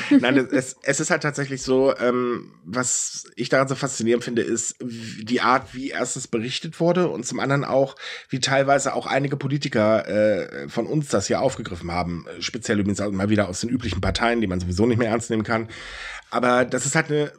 Nein, 0.21 0.37
es, 0.37 0.77
es 0.83 0.99
ist 1.01 1.11
halt 1.11 1.21
tatsächlich 1.23 1.63
so, 1.63 1.93
ähm, 1.97 2.53
was 2.63 3.25
ich 3.35 3.49
daran 3.49 3.67
so 3.67 3.75
faszinierend 3.75 4.23
finde, 4.23 4.41
ist 4.41 4.77
die 4.81 5.41
Art, 5.41 5.73
wie 5.73 5.89
erstes 5.89 6.29
berichtet 6.29 6.79
wurde 6.79 7.09
und 7.09 7.25
zum 7.25 7.41
anderen 7.41 7.65
auch, 7.65 7.97
wie 8.29 8.39
teilweise 8.39 8.93
auch 8.93 9.05
einige 9.05 9.35
Politiker 9.35 10.07
äh, 10.07 10.69
von 10.69 10.87
uns 10.87 11.09
das 11.09 11.27
hier 11.27 11.41
aufgegriffen 11.41 11.91
haben. 11.91 12.25
Speziell 12.39 12.79
übrigens 12.79 13.01
auch 13.01 13.11
mal 13.11 13.29
wieder 13.29 13.49
aus 13.49 13.59
den 13.59 13.69
üblichen 13.69 13.99
Parteien, 13.99 14.39
die 14.39 14.47
man 14.47 14.61
sowieso 14.61 14.85
nicht 14.85 14.97
mehr 14.97 15.09
ernst 15.09 15.29
nehmen 15.29 15.43
kann. 15.43 15.67
Aber 16.31 16.63
das 16.63 16.85
ist 16.85 16.95
halt 16.95 17.11
eine 17.11 17.33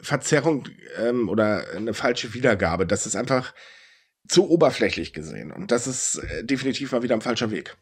Verzerrung 0.00 0.68
ähm, 0.98 1.28
oder 1.28 1.66
eine 1.74 1.94
falsche 1.94 2.34
Wiedergabe. 2.34 2.86
Das 2.86 3.06
ist 3.06 3.16
einfach 3.16 3.54
zu 4.28 4.48
oberflächlich 4.48 5.12
gesehen. 5.12 5.52
Und 5.52 5.70
das 5.70 5.86
ist 5.86 6.16
äh, 6.18 6.44
definitiv 6.44 6.92
mal 6.92 7.02
wieder 7.02 7.14
ein 7.14 7.20
falscher 7.20 7.50
Weg. 7.50 7.76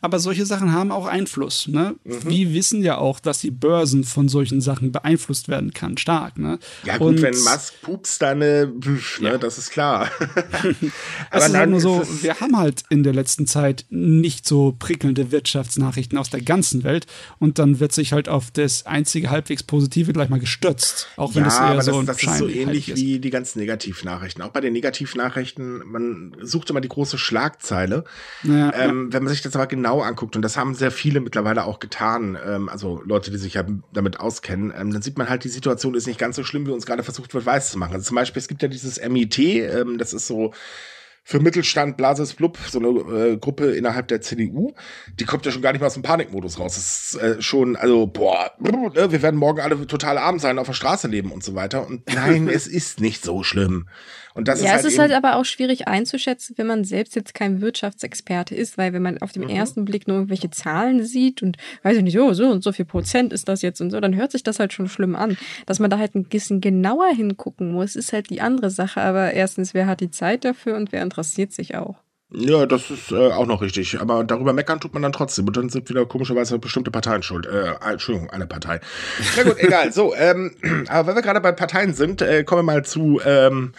Aber 0.00 0.18
solche 0.18 0.46
Sachen 0.46 0.72
haben 0.72 0.90
auch 0.90 1.06
Einfluss. 1.06 1.68
Ne? 1.68 1.96
Mhm. 2.04 2.28
Wir 2.28 2.54
wissen 2.54 2.82
ja 2.82 2.98
auch, 2.98 3.20
dass 3.20 3.40
die 3.40 3.50
Börsen 3.50 4.04
von 4.04 4.28
solchen 4.28 4.60
Sachen 4.60 4.92
beeinflusst 4.92 5.48
werden 5.48 5.72
kann, 5.72 5.96
stark. 5.96 6.38
Ne? 6.38 6.58
Ja 6.84 6.98
gut, 6.98 7.08
Und 7.08 7.22
wenn 7.22 7.34
Musk 7.34 7.74
pupst, 7.82 8.22
dann, 8.22 8.42
äh, 8.42 8.66
ne, 8.66 9.00
ja. 9.20 9.38
das 9.38 9.58
ist 9.58 9.70
klar. 9.70 10.10
Aber 11.30 11.46
ist 11.46 11.54
halt 11.54 11.70
nur 11.70 11.80
so, 11.80 12.02
wir 12.22 12.40
haben 12.40 12.56
halt 12.56 12.84
in 12.90 13.02
der 13.02 13.14
letzten 13.14 13.46
Zeit 13.46 13.86
nicht 13.90 14.46
so 14.46 14.74
prickelnde 14.78 15.30
Wirtschaftsnachrichten 15.30 16.18
aus 16.18 16.30
der 16.30 16.40
ganzen 16.40 16.84
Welt 16.84 17.06
und 17.38 17.58
dann 17.58 17.80
wird 17.80 17.92
sich 17.92 18.12
halt 18.12 18.28
auf 18.28 18.50
das 18.50 18.86
einzige 18.86 19.30
halbwegs 19.30 19.62
Positive 19.62 20.12
gleich 20.12 20.28
mal 20.28 20.40
gestürzt. 20.40 21.08
Auch 21.16 21.34
wenn 21.34 21.42
ja, 21.42 21.48
es 21.48 21.54
eher 21.54 21.62
aber 21.62 21.82
so 21.82 22.02
das, 22.02 22.18
das 22.18 22.32
ist 22.32 22.38
so 22.38 22.48
ähnlich 22.48 22.88
ist. 22.88 22.98
wie 22.98 23.18
die 23.18 23.30
ganzen 23.30 23.58
Negativnachrichten. 23.58 24.42
Auch 24.42 24.50
bei 24.50 24.60
den 24.60 24.72
Negativnachrichten, 24.72 25.82
man 25.86 26.36
sucht 26.40 26.70
immer 26.70 26.80
die 26.80 26.88
große 26.88 27.18
Schlagzeile. 27.18 28.04
Ja, 28.44 28.72
ähm, 28.74 29.12
wenn 29.12 29.22
man 29.22 29.32
sich 29.32 29.42
das 29.42 29.57
aber 29.58 29.66
genau 29.66 30.00
anguckt, 30.00 30.36
und 30.36 30.42
das 30.42 30.56
haben 30.56 30.74
sehr 30.74 30.90
viele 30.90 31.20
mittlerweile 31.20 31.64
auch 31.64 31.80
getan, 31.80 32.38
ähm, 32.44 32.68
also 32.68 33.02
Leute, 33.04 33.30
die 33.30 33.38
sich 33.38 33.54
ja 33.54 33.64
damit 33.92 34.20
auskennen, 34.20 34.72
ähm, 34.76 34.92
dann 34.92 35.02
sieht 35.02 35.18
man 35.18 35.28
halt, 35.28 35.44
die 35.44 35.48
Situation 35.48 35.94
ist 35.94 36.06
nicht 36.06 36.20
ganz 36.20 36.36
so 36.36 36.44
schlimm, 36.44 36.66
wie 36.66 36.70
uns 36.70 36.86
gerade 36.86 37.02
versucht 37.02 37.34
wird, 37.34 37.44
weiß 37.44 37.70
zu 37.70 37.78
machen. 37.78 37.94
Also 37.94 38.06
zum 38.06 38.14
Beispiel, 38.14 38.40
es 38.40 38.48
gibt 38.48 38.62
ja 38.62 38.68
dieses 38.68 39.00
MIT, 39.00 39.38
ähm, 39.38 39.98
das 39.98 40.12
ist 40.12 40.26
so 40.26 40.52
für 41.28 41.40
Mittelstand, 41.40 41.98
Blases 41.98 42.32
Blub, 42.32 42.56
so 42.70 42.78
eine 42.78 42.88
äh, 42.88 43.36
Gruppe 43.36 43.72
innerhalb 43.72 44.08
der 44.08 44.22
CDU, 44.22 44.72
die 45.20 45.26
kommt 45.26 45.44
ja 45.44 45.52
schon 45.52 45.60
gar 45.60 45.72
nicht 45.72 45.80
mehr 45.82 45.88
aus 45.88 45.92
dem 45.92 46.02
Panikmodus 46.02 46.58
raus. 46.58 46.74
Das 46.76 47.12
ist 47.12 47.20
äh, 47.20 47.42
schon, 47.42 47.76
also, 47.76 48.06
boah, 48.06 48.52
ne, 48.58 49.10
wir 49.12 49.20
werden 49.20 49.36
morgen 49.36 49.60
alle 49.60 49.86
total 49.86 50.16
arm 50.16 50.38
sein, 50.38 50.58
auf 50.58 50.68
der 50.68 50.72
Straße 50.72 51.06
leben 51.06 51.30
und 51.30 51.44
so 51.44 51.54
weiter. 51.54 51.86
Und 51.86 52.02
nein, 52.14 52.48
es 52.52 52.66
ist 52.66 53.00
nicht 53.00 53.22
so 53.22 53.42
schlimm. 53.42 53.88
Und 54.34 54.48
das 54.48 54.60
ja, 54.60 54.66
ist 54.66 54.72
halt 54.72 54.84
es 54.84 54.92
ist 54.92 54.98
halt 54.98 55.12
aber 55.12 55.36
auch 55.36 55.44
schwierig 55.44 55.88
einzuschätzen, 55.88 56.56
wenn 56.58 56.66
man 56.66 56.84
selbst 56.84 57.16
jetzt 57.16 57.34
kein 57.34 57.60
Wirtschaftsexperte 57.60 58.54
ist, 58.54 58.78
weil 58.78 58.92
wenn 58.92 59.02
man 59.02 59.18
auf 59.18 59.32
den 59.32 59.44
mhm. 59.44 59.50
ersten 59.50 59.84
Blick 59.84 60.06
nur 60.06 60.18
irgendwelche 60.18 60.50
Zahlen 60.50 61.04
sieht 61.04 61.42
und 61.42 61.56
weiß 61.82 61.96
ich 61.96 62.02
nicht, 62.02 62.18
oh, 62.18 62.32
so 62.32 62.48
und 62.48 62.62
so 62.62 62.72
viel 62.72 62.84
Prozent 62.84 63.32
ist 63.32 63.48
das 63.48 63.62
jetzt 63.62 63.80
und 63.80 63.90
so, 63.90 64.00
dann 64.00 64.16
hört 64.16 64.32
sich 64.32 64.42
das 64.42 64.58
halt 64.58 64.72
schon 64.72 64.88
schlimm 64.88 65.16
an. 65.16 65.36
Dass 65.66 65.78
man 65.78 65.90
da 65.90 65.98
halt 65.98 66.14
ein 66.14 66.24
bisschen 66.24 66.60
genauer 66.60 67.08
hingucken 67.14 67.72
muss, 67.72 67.96
ist 67.96 68.12
halt 68.12 68.30
die 68.30 68.40
andere 68.40 68.70
Sache. 68.70 69.00
Aber 69.00 69.32
erstens, 69.32 69.74
wer 69.74 69.86
hat 69.86 70.00
die 70.00 70.10
Zeit 70.10 70.44
dafür 70.44 70.76
und 70.76 70.92
wer 70.92 71.02
interessiert 71.02 71.52
sich 71.52 71.76
auch? 71.76 71.96
Ja, 72.30 72.66
das 72.66 72.90
ist 72.90 73.10
äh, 73.10 73.32
auch 73.32 73.46
noch 73.46 73.62
richtig. 73.62 74.00
Aber 74.00 74.22
darüber 74.22 74.52
meckern 74.52 74.80
tut 74.80 74.92
man 74.92 75.02
dann 75.02 75.12
trotzdem. 75.12 75.46
Und 75.46 75.56
dann 75.56 75.70
sind 75.70 75.88
wieder 75.88 76.04
komischerweise 76.04 76.58
bestimmte 76.58 76.90
Parteien 76.90 77.22
schuld. 77.22 77.46
Äh, 77.46 77.74
Entschuldigung, 77.90 78.28
eine 78.30 78.46
Partei. 78.46 78.80
Na 79.36 79.44
gut, 79.44 79.58
egal. 79.58 79.92
So, 79.92 80.14
ähm, 80.14 80.54
aber 80.88 81.08
wenn 81.08 81.14
wir 81.16 81.22
gerade 81.22 81.40
bei 81.40 81.52
Parteien 81.52 81.94
sind, 81.94 82.20
äh, 82.20 82.44
kommen 82.44 82.60
wir 82.60 82.74
mal 82.74 82.84
zu, 82.84 83.20
ähm, 83.24 83.72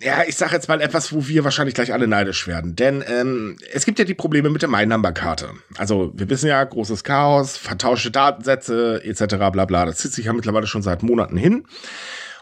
ja, 0.00 0.24
ich 0.26 0.36
sage 0.36 0.52
jetzt 0.52 0.68
mal 0.68 0.80
etwas, 0.80 1.12
wo 1.12 1.26
wir 1.26 1.44
wahrscheinlich 1.44 1.74
gleich 1.74 1.92
alle 1.92 2.06
neidisch 2.06 2.46
werden. 2.46 2.76
Denn 2.76 3.02
ähm, 3.06 3.56
es 3.72 3.86
gibt 3.86 3.98
ja 3.98 4.04
die 4.04 4.14
Probleme 4.14 4.50
mit 4.50 4.62
der 4.62 4.68
My-Number-Karte. 4.68 5.50
Also 5.78 6.12
wir 6.14 6.28
wissen 6.28 6.48
ja, 6.48 6.62
großes 6.62 7.02
Chaos, 7.02 7.56
vertauschte 7.56 8.10
Datensätze 8.10 9.02
etc. 9.04 9.36
bla 9.52 9.64
bla. 9.64 9.86
Das 9.86 9.98
zieht 9.98 10.12
sich 10.12 10.26
ja 10.26 10.32
mittlerweile 10.32 10.66
schon 10.66 10.82
seit 10.82 11.02
Monaten 11.02 11.36
hin. 11.36 11.64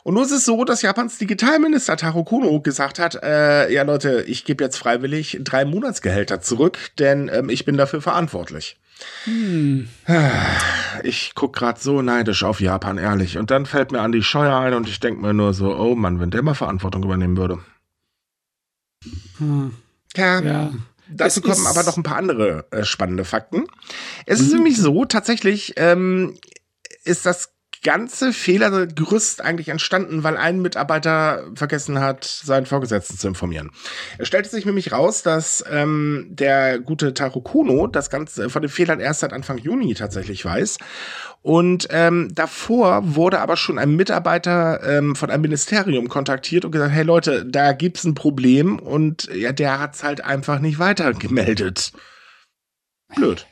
Und 0.02 0.14
nun 0.14 0.24
ist 0.24 0.32
es 0.32 0.44
so, 0.44 0.64
dass 0.64 0.82
Japans 0.82 1.16
Digitalminister 1.16 1.96
Taro 1.96 2.24
Kono 2.24 2.60
gesagt 2.60 2.98
hat, 2.98 3.22
äh, 3.22 3.72
ja 3.72 3.84
Leute, 3.84 4.22
ich 4.26 4.44
gebe 4.44 4.62
jetzt 4.62 4.76
freiwillig 4.76 5.38
drei 5.42 5.64
Monatsgehälter 5.64 6.42
zurück, 6.42 6.78
denn 6.98 7.30
ähm, 7.32 7.48
ich 7.48 7.64
bin 7.64 7.78
dafür 7.78 8.02
verantwortlich. 8.02 8.76
Hm. 9.24 9.88
Ich 11.02 11.32
guck 11.34 11.54
gerade 11.54 11.80
so 11.80 12.02
neidisch 12.02 12.44
auf 12.44 12.60
Japan, 12.60 12.98
ehrlich. 12.98 13.38
Und 13.38 13.50
dann 13.50 13.66
fällt 13.66 13.92
mir 13.92 14.00
an 14.00 14.12
die 14.12 14.22
Scheuer 14.22 14.56
ein 14.58 14.74
und 14.74 14.88
ich 14.88 15.00
denke 15.00 15.20
mir 15.20 15.34
nur 15.34 15.54
so, 15.54 15.76
oh 15.76 15.94
Mann, 15.94 16.20
wenn 16.20 16.30
der 16.30 16.42
mal 16.42 16.54
Verantwortung 16.54 17.02
übernehmen 17.02 17.36
würde. 17.36 17.58
Hm. 19.38 19.74
Ja. 20.16 20.40
ja. 20.40 20.72
Dazu 21.08 21.40
es 21.40 21.46
kommen 21.46 21.66
aber 21.66 21.82
noch 21.82 21.96
ein 21.96 22.02
paar 22.02 22.16
andere 22.16 22.66
äh, 22.70 22.84
spannende 22.84 23.24
Fakten. 23.24 23.66
Es 24.26 24.40
ist 24.40 24.52
nämlich 24.52 24.78
so, 24.78 25.04
tatsächlich 25.04 25.74
ähm, 25.76 26.34
ist 27.04 27.26
das 27.26 27.53
ganze 27.84 28.32
Fehlergerüst 28.32 29.40
eigentlich 29.42 29.68
entstanden, 29.68 30.24
weil 30.24 30.36
ein 30.36 30.60
Mitarbeiter 30.60 31.44
vergessen 31.54 32.00
hat, 32.00 32.24
seinen 32.24 32.66
Vorgesetzten 32.66 33.16
zu 33.16 33.28
informieren. 33.28 33.70
Es 34.18 34.26
stellte 34.26 34.48
sich 34.48 34.64
nämlich 34.64 34.90
raus, 34.90 35.22
dass 35.22 35.62
ähm, 35.70 36.26
der 36.30 36.80
gute 36.80 37.14
Taro 37.14 37.40
Kono 37.40 37.86
das 37.86 38.10
Ganze 38.10 38.50
von 38.50 38.62
den 38.62 38.70
Fehlern 38.70 38.98
erst 38.98 39.20
seit 39.20 39.32
Anfang 39.32 39.58
Juni 39.58 39.94
tatsächlich 39.94 40.44
weiß. 40.44 40.78
Und 41.42 41.86
ähm, 41.90 42.30
davor 42.34 43.14
wurde 43.14 43.40
aber 43.40 43.58
schon 43.58 43.78
ein 43.78 43.94
Mitarbeiter 43.94 44.82
ähm, 44.82 45.14
von 45.14 45.30
einem 45.30 45.42
Ministerium 45.42 46.08
kontaktiert 46.08 46.64
und 46.64 46.70
gesagt, 46.70 46.92
hey 46.92 47.04
Leute, 47.04 47.44
da 47.44 47.72
gibt's 47.72 48.04
ein 48.04 48.14
Problem 48.14 48.78
und 48.78 49.24
ja, 49.34 49.52
der 49.52 49.78
hat's 49.78 50.02
halt 50.02 50.24
einfach 50.24 50.58
nicht 50.58 50.78
weitergemeldet. 50.78 51.92
Blöd. 53.14 53.46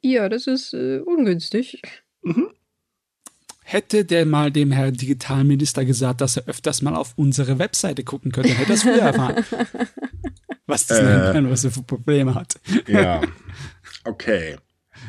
Ja, 0.00 0.30
das 0.30 0.46
ist 0.46 0.72
äh, 0.72 1.00
ungünstig. 1.00 1.82
Mhm. 2.22 2.48
Hätte 3.70 4.06
der 4.06 4.24
mal 4.24 4.50
dem 4.50 4.72
Herrn 4.72 4.94
Digitalminister 4.94 5.84
gesagt, 5.84 6.22
dass 6.22 6.38
er 6.38 6.48
öfters 6.48 6.80
mal 6.80 6.96
auf 6.96 7.12
unsere 7.16 7.58
Webseite 7.58 8.02
gucken 8.02 8.32
könnte, 8.32 8.54
hätte 8.54 8.72
er 8.72 8.74
es 8.74 8.82
früher 8.82 9.02
erfahren. 9.02 9.44
was 10.66 10.86
das 10.86 11.00
äh, 11.00 11.34
denn, 11.34 11.50
was 11.50 11.64
er 11.64 11.70
für 11.70 11.82
Probleme 11.82 12.34
hat. 12.34 12.58
ja. 12.86 13.20
Okay. 14.04 14.56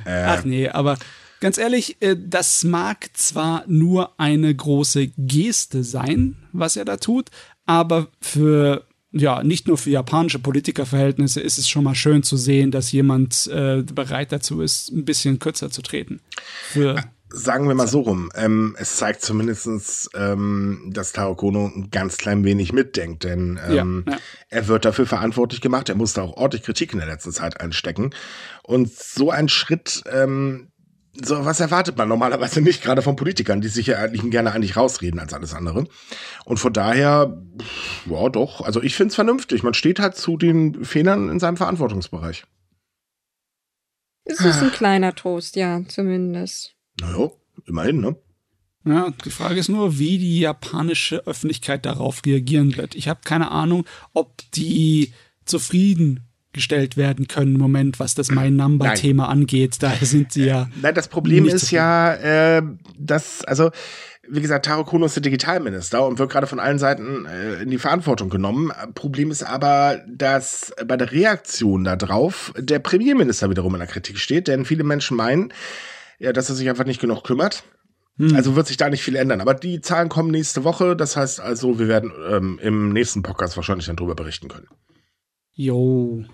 Äh. 0.03 0.23
Ach 0.23 0.43
nee, 0.43 0.67
aber 0.67 0.97
ganz 1.39 1.57
ehrlich, 1.57 2.01
äh, 2.01 2.17
das 2.19 2.65
mag 2.65 3.09
zwar 3.13 3.63
nur 3.65 4.19
eine 4.19 4.53
große 4.53 5.07
Geste 5.15 5.85
sein, 5.85 6.35
was 6.51 6.75
er 6.75 6.83
da 6.83 6.97
tut, 6.97 7.29
aber 7.65 8.09
für 8.19 8.85
ja, 9.11 9.41
nicht 9.41 9.69
nur 9.69 9.77
für 9.77 9.89
japanische 9.89 10.39
Politikerverhältnisse 10.39 11.39
ist 11.39 11.59
es 11.59 11.69
schon 11.69 11.85
mal 11.85 11.95
schön 11.95 12.23
zu 12.23 12.35
sehen, 12.35 12.71
dass 12.71 12.91
jemand 12.91 13.47
äh, 13.47 13.83
bereit 13.83 14.33
dazu 14.33 14.59
ist, 14.59 14.91
ein 14.91 15.05
bisschen 15.05 15.39
kürzer 15.39 15.71
zu 15.71 15.81
treten. 15.81 16.19
Für 16.71 17.05
Sagen 17.31 17.67
wir 17.67 17.75
mal 17.75 17.87
so 17.87 18.01
rum, 18.01 18.31
ähm, 18.33 18.75
es 18.79 18.97
zeigt 18.97 19.21
zumindestens, 19.21 20.09
ähm, 20.15 20.89
dass 20.91 21.13
Taro 21.13 21.35
Kono 21.35 21.67
ein 21.67 21.89
ganz 21.91 22.17
klein 22.17 22.43
wenig 22.43 22.73
mitdenkt, 22.73 23.23
denn 23.23 23.59
ähm, 23.67 24.03
ja, 24.07 24.13
ja. 24.13 24.19
er 24.49 24.67
wird 24.67 24.83
dafür 24.83 25.05
verantwortlich 25.05 25.61
gemacht, 25.61 25.89
er 25.89 25.95
musste 25.95 26.23
auch 26.23 26.37
ordentlich 26.37 26.63
Kritik 26.63 26.93
in 26.93 26.99
der 26.99 27.07
letzten 27.07 27.31
Zeit 27.31 27.61
einstecken. 27.61 28.15
Und 28.63 28.91
so 28.91 29.29
ein 29.29 29.47
Schritt, 29.47 30.03
ähm, 30.11 30.71
so 31.13 31.45
was 31.45 31.59
erwartet 31.59 31.97
man 31.97 32.07
normalerweise 32.07 32.61
nicht, 32.61 32.81
gerade 32.81 33.01
von 33.01 33.15
Politikern, 33.15 33.61
die 33.61 33.67
sich 33.67 33.87
ja 33.87 33.97
eigentlich 33.97 34.29
gerne 34.31 34.51
eigentlich 34.51 34.75
rausreden 34.75 35.19
als 35.19 35.33
alles 35.33 35.53
andere. 35.53 35.85
Und 36.45 36.57
von 36.57 36.73
daher, 36.73 37.37
ja 38.05 38.29
doch, 38.29 38.61
also 38.61 38.81
ich 38.81 38.95
finde 38.95 39.09
es 39.09 39.15
vernünftig. 39.15 39.63
Man 39.63 39.73
steht 39.73 39.99
halt 39.99 40.15
zu 40.15 40.37
den 40.37 40.83
Fehlern 40.83 41.29
in 41.29 41.39
seinem 41.39 41.57
Verantwortungsbereich. 41.57 42.45
Es 44.25 44.41
ist 44.41 44.61
ein 44.61 44.71
kleiner 44.71 45.15
Trost, 45.15 45.55
ja, 45.55 45.81
zumindest. 45.87 46.75
Naja, 47.01 47.29
immerhin, 47.65 48.01
ne? 48.01 48.15
Ja, 48.85 49.11
die 49.25 49.29
Frage 49.29 49.59
ist 49.59 49.69
nur, 49.69 49.99
wie 49.99 50.17
die 50.17 50.39
japanische 50.39 51.25
Öffentlichkeit 51.27 51.85
darauf 51.85 52.21
reagieren 52.25 52.77
wird. 52.77 52.95
Ich 52.95 53.07
habe 53.07 53.19
keine 53.25 53.51
Ahnung, 53.51 53.85
ob 54.13 54.41
die 54.55 55.13
zufriedengestellt 55.45 56.95
werden 56.95 57.27
können 57.27 57.55
im 57.55 57.61
Moment, 57.61 57.99
was 57.99 58.15
das 58.15 58.31
My 58.31 58.49
Number-Thema 58.49 59.27
angeht. 59.27 59.77
Da 59.81 59.93
sind 60.01 60.31
sie 60.31 60.45
ja. 60.45 60.69
Nein, 60.81 60.95
das 60.95 61.09
Problem 61.09 61.45
ist 61.45 61.71
ja, 61.71 62.13
äh, 62.13 62.61
dass, 62.97 63.43
also, 63.43 63.69
wie 64.29 64.41
gesagt, 64.41 64.65
Taro 64.65 64.85
Kono 64.85 65.07
ist 65.07 65.15
der 65.15 65.23
Digitalminister 65.23 66.05
und 66.07 66.17
wird 66.17 66.31
gerade 66.31 66.47
von 66.47 66.59
allen 66.59 66.79
Seiten 66.79 67.25
äh, 67.25 67.61
in 67.61 67.69
die 67.69 67.79
Verantwortung 67.79 68.29
genommen. 68.29 68.71
Problem 68.95 69.29
ist 69.29 69.43
aber, 69.43 70.01
dass 70.07 70.73
bei 70.85 70.95
der 70.95 71.11
Reaktion 71.11 71.83
darauf 71.83 72.53
der 72.57 72.79
Premierminister 72.79 73.49
wiederum 73.49 73.75
in 73.75 73.79
der 73.79 73.89
Kritik 73.89 74.19
steht, 74.19 74.47
denn 74.47 74.65
viele 74.65 74.83
Menschen 74.83 75.17
meinen, 75.17 75.51
ja, 76.19 76.33
dass 76.33 76.49
er 76.49 76.55
sich 76.55 76.69
einfach 76.69 76.85
nicht 76.85 77.01
genug 77.01 77.23
kümmert. 77.23 77.63
Hm. 78.17 78.35
Also 78.35 78.55
wird 78.55 78.67
sich 78.67 78.77
da 78.77 78.89
nicht 78.89 79.03
viel 79.03 79.15
ändern. 79.15 79.41
Aber 79.41 79.53
die 79.53 79.81
Zahlen 79.81 80.09
kommen 80.09 80.29
nächste 80.29 80.63
Woche. 80.63 80.95
Das 80.95 81.15
heißt 81.15 81.39
also, 81.39 81.79
wir 81.79 81.87
werden 81.87 82.11
ähm, 82.29 82.59
im 82.61 82.91
nächsten 82.91 83.23
Podcast 83.23 83.55
wahrscheinlich 83.55 83.87
dann 83.87 83.95
drüber 83.95 84.15
berichten 84.15 84.49
können. 84.49 84.67
Jo. 85.53 86.25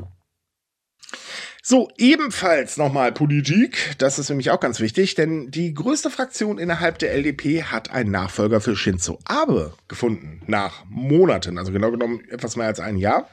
So, 1.68 1.89
ebenfalls 1.98 2.77
nochmal 2.77 3.12
Politik. 3.12 3.96
Das 3.98 4.20
ist 4.20 4.27
für 4.27 4.36
mich 4.36 4.51
auch 4.51 4.60
ganz 4.60 4.80
wichtig, 4.80 5.15
denn 5.15 5.50
die 5.50 5.74
größte 5.74 6.12
Fraktion 6.12 6.60
innerhalb 6.60 7.00
der 7.00 7.13
LDP 7.13 7.63
hat 7.63 7.89
einen 7.89 8.12
Nachfolger 8.12 8.62
für 8.62 8.75
Shinzo 8.75 9.20
Abe 9.25 9.74
gefunden. 9.88 10.42
Nach 10.46 10.86
Monaten, 10.88 11.58
also 11.58 11.72
genau 11.72 11.89
genommen 11.89 12.24
etwas 12.30 12.56
mehr 12.56 12.68
als 12.68 12.80
ein 12.80 12.98
Jahr. 12.98 13.27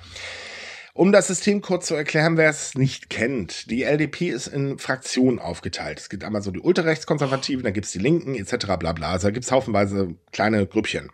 Um 0.94 1.10
das 1.10 1.28
System 1.28 1.62
kurz 1.62 1.86
zu 1.86 1.94
erklären, 1.94 2.36
wer 2.36 2.50
es 2.50 2.74
nicht 2.74 3.08
kennt. 3.08 3.70
Die 3.70 3.82
LDP 3.82 4.28
ist 4.28 4.46
in 4.46 4.78
Fraktionen 4.78 5.38
aufgeteilt. 5.38 5.98
Es 5.98 6.10
gibt 6.10 6.22
einmal 6.22 6.42
so 6.42 6.50
die 6.50 6.60
Ultrarechtskonservativen, 6.60 7.64
dann 7.64 7.72
gibt 7.72 7.86
es 7.86 7.92
die 7.92 7.98
Linken 7.98 8.34
etc. 8.34 8.76
bla 8.78 8.92
bla. 8.92 9.12
Also 9.12 9.28
da 9.28 9.30
gibt 9.30 9.46
es 9.46 9.52
haufenweise 9.52 10.16
kleine 10.32 10.66
Grüppchen. 10.66 11.10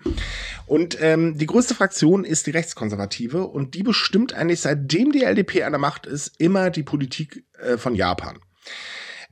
Und 0.67 1.01
ähm, 1.01 1.39
die 1.39 1.47
größte 1.47 1.77
Fraktion 1.77 2.25
ist 2.25 2.49
die 2.49 2.51
Rechtskonservative 2.51 3.47
und 3.47 3.75
die 3.75 3.85
bestimmt 3.85 4.33
eigentlich, 4.33 4.63
seitdem 4.63 5.13
die 5.13 5.23
LDP 5.23 5.63
an 5.63 5.73
der 5.73 5.79
Macht 5.79 6.07
ist, 6.07 6.33
immer 6.41 6.71
die 6.71 6.83
Politik 6.83 7.45
äh, 7.61 7.77
von 7.77 7.95
Japan. 7.95 8.41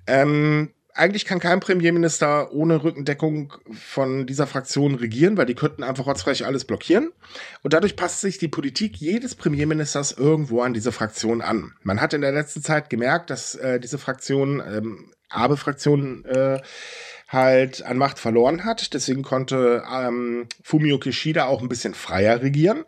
Ähm, 0.06 0.70
eigentlich 0.96 1.24
kann 1.24 1.40
kein 1.40 1.60
Premierminister 1.60 2.52
ohne 2.52 2.82
Rückendeckung 2.82 3.52
von 3.72 4.26
dieser 4.26 4.46
Fraktion 4.46 4.94
regieren, 4.94 5.36
weil 5.36 5.46
die 5.46 5.54
könnten 5.54 5.82
einfach 5.82 6.06
rotzfrech 6.06 6.46
alles 6.46 6.64
blockieren. 6.64 7.12
Und 7.62 7.72
dadurch 7.72 7.96
passt 7.96 8.20
sich 8.20 8.38
die 8.38 8.48
Politik 8.48 8.96
jedes 8.96 9.34
Premierministers 9.34 10.12
irgendwo 10.12 10.62
an 10.62 10.74
diese 10.74 10.92
Fraktion 10.92 11.42
an. 11.42 11.74
Man 11.82 12.00
hat 12.00 12.14
in 12.14 12.22
der 12.22 12.32
letzten 12.32 12.62
Zeit 12.62 12.90
gemerkt, 12.90 13.30
dass 13.30 13.54
äh, 13.54 13.78
diese 13.78 13.98
Fraktion, 13.98 14.62
ähm, 14.66 15.12
Abe-Fraktion, 15.28 16.24
äh, 16.24 16.60
halt 17.28 17.82
an 17.82 17.98
Macht 17.98 18.18
verloren 18.18 18.64
hat. 18.64 18.94
Deswegen 18.94 19.22
konnte 19.22 19.82
ähm, 19.92 20.46
Fumio 20.62 20.98
Kishida 20.98 21.46
auch 21.46 21.60
ein 21.60 21.68
bisschen 21.68 21.94
freier 21.94 22.40
regieren. 22.40 22.84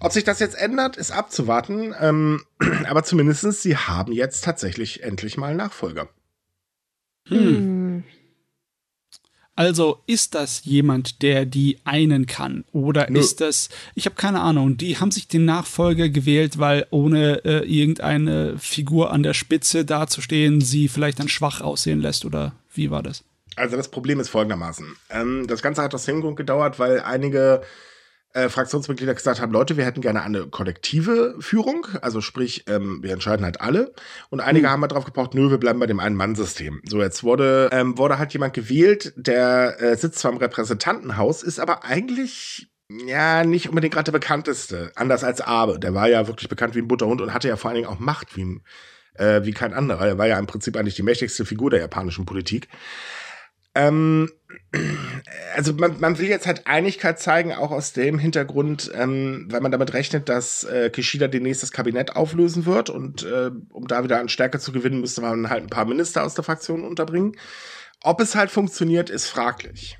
Ob 0.00 0.12
sich 0.12 0.24
das 0.24 0.38
jetzt 0.40 0.56
ändert, 0.56 0.96
ist 0.96 1.10
abzuwarten. 1.10 1.94
Ähm, 2.00 2.42
aber 2.88 3.04
zumindestens 3.04 3.62
sie 3.62 3.76
haben 3.76 4.12
jetzt 4.12 4.44
tatsächlich 4.44 5.02
endlich 5.02 5.36
mal 5.36 5.54
Nachfolger. 5.54 6.08
Hm. 7.28 7.38
hm. 7.38 8.04
Also 9.56 10.00
ist 10.06 10.34
das 10.34 10.64
jemand, 10.64 11.22
der 11.22 11.46
die 11.46 11.78
einen 11.84 12.26
kann? 12.26 12.64
Oder 12.72 13.08
Nö. 13.08 13.20
ist 13.20 13.40
das, 13.40 13.68
ich 13.94 14.06
habe 14.06 14.16
keine 14.16 14.40
Ahnung, 14.40 14.76
die 14.76 14.98
haben 14.98 15.12
sich 15.12 15.28
den 15.28 15.44
Nachfolger 15.44 16.08
gewählt, 16.08 16.58
weil 16.58 16.86
ohne 16.90 17.44
äh, 17.44 17.64
irgendeine 17.64 18.58
Figur 18.58 19.12
an 19.12 19.22
der 19.22 19.32
Spitze 19.32 19.84
dazustehen, 19.84 20.60
sie 20.60 20.88
vielleicht 20.88 21.20
dann 21.20 21.28
schwach 21.28 21.60
aussehen 21.60 22.00
lässt? 22.00 22.24
Oder 22.24 22.52
wie 22.72 22.90
war 22.90 23.04
das? 23.04 23.22
Also 23.54 23.76
das 23.76 23.88
Problem 23.88 24.18
ist 24.18 24.28
folgendermaßen. 24.28 24.96
Ähm, 25.10 25.46
das 25.46 25.62
Ganze 25.62 25.82
hat 25.82 25.94
aus 25.94 26.04
dem 26.04 26.20
Grund 26.20 26.36
gedauert, 26.36 26.80
weil 26.80 27.00
einige 27.00 27.62
äh, 28.34 28.48
Fraktionsmitglieder 28.48 29.14
gesagt 29.14 29.40
haben, 29.40 29.52
Leute, 29.52 29.76
wir 29.76 29.84
hätten 29.84 30.00
gerne 30.00 30.22
eine 30.22 30.46
kollektive 30.46 31.36
Führung, 31.40 31.86
also 32.02 32.20
sprich, 32.20 32.64
ähm, 32.68 32.98
wir 33.02 33.12
entscheiden 33.12 33.44
halt 33.44 33.60
alle. 33.60 33.94
Und 34.28 34.40
einige 34.40 34.66
mhm. 34.66 34.72
haben 34.72 34.80
halt 34.82 34.92
drauf 34.92 35.04
gebraucht, 35.04 35.34
nö, 35.34 35.50
wir 35.50 35.58
bleiben 35.58 35.78
bei 35.78 35.86
dem 35.86 36.00
Ein-Mann-System. 36.00 36.82
So, 36.84 37.00
jetzt 37.00 37.22
wurde, 37.22 37.70
ähm, 37.72 37.96
wurde 37.96 38.18
halt 38.18 38.32
jemand 38.32 38.52
gewählt, 38.52 39.12
der 39.16 39.80
äh, 39.80 39.96
sitzt 39.96 40.18
zwar 40.18 40.32
im 40.32 40.38
Repräsentantenhaus, 40.38 41.42
ist 41.42 41.60
aber 41.60 41.84
eigentlich 41.84 42.68
ja, 42.88 43.44
nicht 43.44 43.68
unbedingt 43.68 43.94
gerade 43.94 44.10
der 44.10 44.18
bekannteste. 44.18 44.92
Anders 44.94 45.24
als 45.24 45.40
Abe. 45.40 45.78
Der 45.78 45.94
war 45.94 46.08
ja 46.08 46.26
wirklich 46.26 46.48
bekannt 46.48 46.74
wie 46.74 46.80
ein 46.80 46.88
Butterhund 46.88 47.20
und 47.20 47.32
hatte 47.32 47.48
ja 47.48 47.56
vor 47.56 47.70
allen 47.70 47.76
Dingen 47.76 47.88
auch 47.88 47.98
Macht 47.98 48.36
wie, 48.36 48.60
äh, 49.14 49.44
wie 49.44 49.52
kein 49.52 49.72
anderer. 49.72 50.06
Er 50.06 50.18
war 50.18 50.26
ja 50.26 50.38
im 50.38 50.46
Prinzip 50.46 50.76
eigentlich 50.76 50.96
die 50.96 51.02
mächtigste 51.02 51.44
Figur 51.44 51.70
der 51.70 51.80
japanischen 51.80 52.26
Politik. 52.26 52.68
Ähm, 53.74 54.30
also 55.54 55.72
man, 55.72 55.98
man 56.00 56.18
will 56.18 56.28
jetzt 56.28 56.46
halt 56.46 56.66
Einigkeit 56.66 57.18
zeigen, 57.18 57.52
auch 57.52 57.70
aus 57.70 57.92
dem 57.92 58.18
Hintergrund, 58.18 58.90
ähm, 58.94 59.46
weil 59.50 59.60
man 59.60 59.72
damit 59.72 59.92
rechnet, 59.92 60.28
dass 60.28 60.64
äh, 60.64 60.90
Kishida 60.90 61.28
demnächst 61.28 61.62
das 61.62 61.72
Kabinett 61.72 62.14
auflösen 62.16 62.66
wird 62.66 62.90
und 62.90 63.24
äh, 63.24 63.50
um 63.70 63.86
da 63.86 64.04
wieder 64.04 64.20
an 64.20 64.28
Stärke 64.28 64.58
zu 64.58 64.72
gewinnen, 64.72 65.00
müsste 65.00 65.20
man 65.20 65.50
halt 65.50 65.64
ein 65.64 65.70
paar 65.70 65.84
Minister 65.86 66.24
aus 66.24 66.34
der 66.34 66.44
Fraktion 66.44 66.84
unterbringen. 66.84 67.36
Ob 68.02 68.20
es 68.20 68.34
halt 68.34 68.50
funktioniert, 68.50 69.10
ist 69.10 69.28
fraglich. 69.28 69.98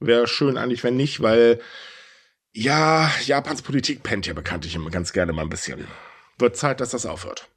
Wäre 0.00 0.26
schön 0.26 0.56
eigentlich, 0.56 0.84
wenn 0.84 0.96
nicht, 0.96 1.20
weil 1.20 1.60
ja, 2.52 3.12
Japans 3.24 3.62
Politik 3.62 4.02
pennt 4.02 4.26
ja 4.26 4.32
bekanntlich 4.32 4.74
immer 4.74 4.90
ganz 4.90 5.12
gerne 5.12 5.32
mal 5.32 5.42
ein 5.42 5.50
bisschen. 5.50 5.86
Wird 6.38 6.56
Zeit, 6.56 6.80
dass 6.80 6.90
das 6.90 7.06
aufhört. 7.06 7.48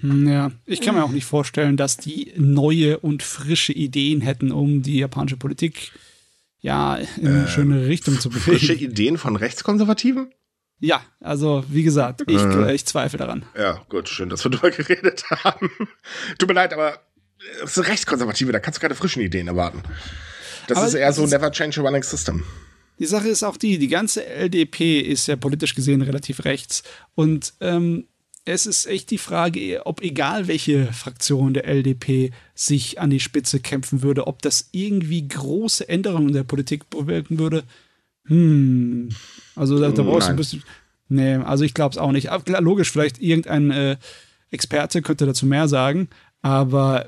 Hm, 0.00 0.28
ja, 0.28 0.50
ich 0.66 0.80
kann 0.80 0.94
mir 0.94 1.04
auch 1.04 1.10
nicht 1.10 1.24
vorstellen, 1.24 1.76
dass 1.76 1.96
die 1.96 2.32
neue 2.36 2.98
und 2.98 3.22
frische 3.22 3.72
Ideen 3.72 4.20
hätten, 4.20 4.52
um 4.52 4.82
die 4.82 4.98
japanische 4.98 5.36
Politik 5.36 5.92
ja 6.60 6.96
in 6.96 7.28
eine 7.28 7.44
äh, 7.44 7.48
schöne 7.48 7.86
Richtung 7.86 8.20
zu 8.20 8.28
bewegen. 8.28 8.58
Frische 8.58 8.74
Ideen 8.74 9.18
von 9.18 9.36
Rechtskonservativen? 9.36 10.32
Ja, 10.78 11.02
also 11.20 11.64
wie 11.68 11.82
gesagt, 11.82 12.22
ich, 12.26 12.42
äh, 12.42 12.74
ich 12.74 12.84
zweifle 12.84 13.18
daran. 13.18 13.46
Ja, 13.56 13.82
gut, 13.88 14.08
schön, 14.08 14.28
dass 14.28 14.44
wir 14.44 14.50
darüber 14.50 14.70
geredet 14.76 15.24
haben. 15.30 15.70
Tut 16.38 16.48
mir 16.48 16.54
leid, 16.54 16.74
aber 16.74 17.00
es 17.62 17.76
ist 17.76 17.88
Rechtskonservative, 17.88 18.52
da 18.52 18.58
kannst 18.58 18.78
du 18.78 18.82
keine 18.82 18.94
frischen 18.94 19.22
Ideen 19.22 19.48
erwarten. 19.48 19.82
Das 20.68 20.78
aber 20.78 20.86
ist 20.88 20.94
eher 20.94 21.12
so 21.12 21.26
Never 21.26 21.50
Change 21.50 21.80
a 21.80 21.84
Running 21.84 22.02
System. 22.02 22.42
Die 22.98 23.06
Sache 23.06 23.28
ist 23.28 23.42
auch 23.42 23.56
die, 23.56 23.78
die 23.78 23.88
ganze 23.88 24.24
LDP 24.26 25.00
ist 25.00 25.28
ja 25.28 25.36
politisch 25.36 25.74
gesehen 25.74 26.02
relativ 26.02 26.44
rechts. 26.44 26.82
Und 27.14 27.54
ähm, 27.60 28.06
es 28.46 28.64
ist 28.64 28.86
echt 28.86 29.10
die 29.10 29.18
Frage, 29.18 29.84
ob 29.86 30.00
egal 30.02 30.46
welche 30.46 30.92
Fraktion 30.92 31.52
der 31.52 31.66
LDP 31.66 32.30
sich 32.54 33.00
an 33.00 33.10
die 33.10 33.20
Spitze 33.20 33.58
kämpfen 33.58 34.02
würde, 34.02 34.28
ob 34.28 34.40
das 34.40 34.68
irgendwie 34.70 35.26
große 35.26 35.88
Änderungen 35.88 36.28
in 36.28 36.34
der 36.34 36.44
Politik 36.44 36.88
bewirken 36.88 37.40
würde. 37.40 37.64
Hm. 38.26 39.08
Also 39.56 39.80
da, 39.80 39.90
da 39.90 40.02
brauchst 40.02 40.28
du 40.28 40.32
ein 40.32 40.36
bisschen. 40.36 40.62
Nee, 41.08 41.34
also 41.34 41.64
ich 41.64 41.74
glaube 41.74 41.92
es 41.92 41.98
auch 41.98 42.12
nicht. 42.12 42.30
Aber, 42.30 42.60
logisch, 42.60 42.90
vielleicht 42.90 43.20
irgendein 43.20 43.72
äh, 43.72 43.96
Experte 44.50 45.02
könnte 45.02 45.26
dazu 45.26 45.44
mehr 45.44 45.66
sagen, 45.66 46.08
aber 46.40 47.06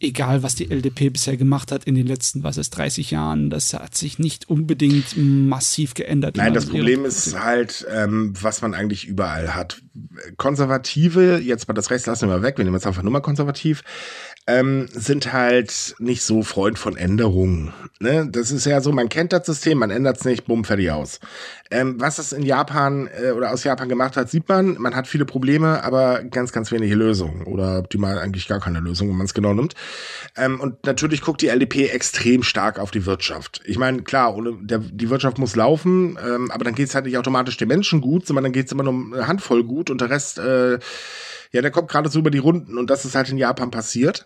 egal 0.00 0.42
was 0.42 0.54
die 0.54 0.70
LDP 0.70 1.10
bisher 1.10 1.36
gemacht 1.36 1.70
hat 1.70 1.84
in 1.84 1.94
den 1.94 2.06
letzten, 2.06 2.42
was 2.42 2.56
ist, 2.56 2.70
30 2.70 3.10
Jahren, 3.10 3.50
das 3.50 3.74
hat 3.74 3.94
sich 3.94 4.18
nicht 4.18 4.48
unbedingt 4.48 5.16
massiv 5.16 5.94
geändert. 5.94 6.36
Nein, 6.36 6.54
das 6.54 6.66
Problem 6.66 7.04
ist 7.04 7.38
halt, 7.38 7.86
ähm, 7.90 8.32
was 8.40 8.62
man 8.62 8.74
eigentlich 8.74 9.06
überall 9.06 9.54
hat. 9.54 9.82
Konservative, 10.36 11.38
jetzt 11.38 11.68
mal 11.68 11.74
das 11.74 11.90
Recht 11.90 12.06
lassen 12.06 12.28
wir 12.28 12.36
mal 12.36 12.42
weg, 12.42 12.56
wir 12.56 12.64
nehmen 12.64 12.76
jetzt 12.76 12.86
einfach 12.86 13.02
nur 13.02 13.12
mal 13.12 13.20
konservativ, 13.20 13.82
ähm, 14.50 14.88
sind 14.92 15.32
halt 15.32 15.94
nicht 15.98 16.22
so 16.22 16.42
Freund 16.42 16.78
von 16.78 16.96
Änderungen. 16.96 17.72
Ne? 18.00 18.28
Das 18.30 18.50
ist 18.50 18.64
ja 18.64 18.80
so, 18.80 18.90
man 18.92 19.08
kennt 19.08 19.32
das 19.32 19.46
System, 19.46 19.78
man 19.78 19.90
ändert 19.90 20.18
es 20.18 20.24
nicht, 20.24 20.46
bumm, 20.46 20.64
fertig 20.64 20.90
aus. 20.90 21.20
Ähm, 21.70 22.00
was 22.00 22.18
es 22.18 22.32
in 22.32 22.42
Japan 22.42 23.08
äh, 23.22 23.30
oder 23.30 23.52
aus 23.52 23.62
Japan 23.62 23.88
gemacht 23.88 24.16
hat, 24.16 24.28
sieht 24.28 24.48
man, 24.48 24.76
man 24.80 24.96
hat 24.96 25.06
viele 25.06 25.24
Probleme, 25.24 25.84
aber 25.84 26.24
ganz, 26.24 26.52
ganz 26.52 26.72
wenige 26.72 26.96
Lösungen 26.96 27.44
oder 27.44 27.78
optimal 27.78 28.18
eigentlich 28.18 28.48
gar 28.48 28.60
keine 28.60 28.80
Lösung, 28.80 29.08
wenn 29.08 29.16
man 29.16 29.26
es 29.26 29.34
genau 29.34 29.54
nimmt. 29.54 29.74
Ähm, 30.36 30.60
und 30.60 30.84
natürlich 30.84 31.20
guckt 31.20 31.42
die 31.42 31.48
LDP 31.48 31.86
extrem 31.88 32.42
stark 32.42 32.80
auf 32.80 32.90
die 32.90 33.06
Wirtschaft. 33.06 33.60
Ich 33.64 33.78
meine, 33.78 34.02
klar, 34.02 34.34
ohne, 34.34 34.56
der, 34.60 34.78
die 34.78 35.10
Wirtschaft 35.10 35.38
muss 35.38 35.54
laufen, 35.54 36.18
ähm, 36.26 36.50
aber 36.50 36.64
dann 36.64 36.74
geht 36.74 36.88
es 36.88 36.94
halt 36.94 37.04
nicht 37.04 37.18
automatisch 37.18 37.56
den 37.56 37.68
Menschen 37.68 38.00
gut, 38.00 38.26
sondern 38.26 38.44
dann 38.44 38.52
geht 38.52 38.66
es 38.66 38.72
immer 38.72 38.82
nur 38.82 38.92
um 38.92 39.12
eine 39.12 39.28
Handvoll 39.28 39.62
gut 39.62 39.90
und 39.90 40.00
der 40.00 40.10
Rest 40.10 40.38
äh, 40.38 40.78
ja, 41.52 41.62
der 41.62 41.70
kommt 41.70 41.88
gerade 41.88 42.08
so 42.08 42.18
über 42.18 42.30
die 42.30 42.38
Runden 42.38 42.78
und 42.78 42.90
das 42.90 43.04
ist 43.04 43.14
halt 43.14 43.28
in 43.30 43.38
Japan 43.38 43.70
passiert. 43.70 44.24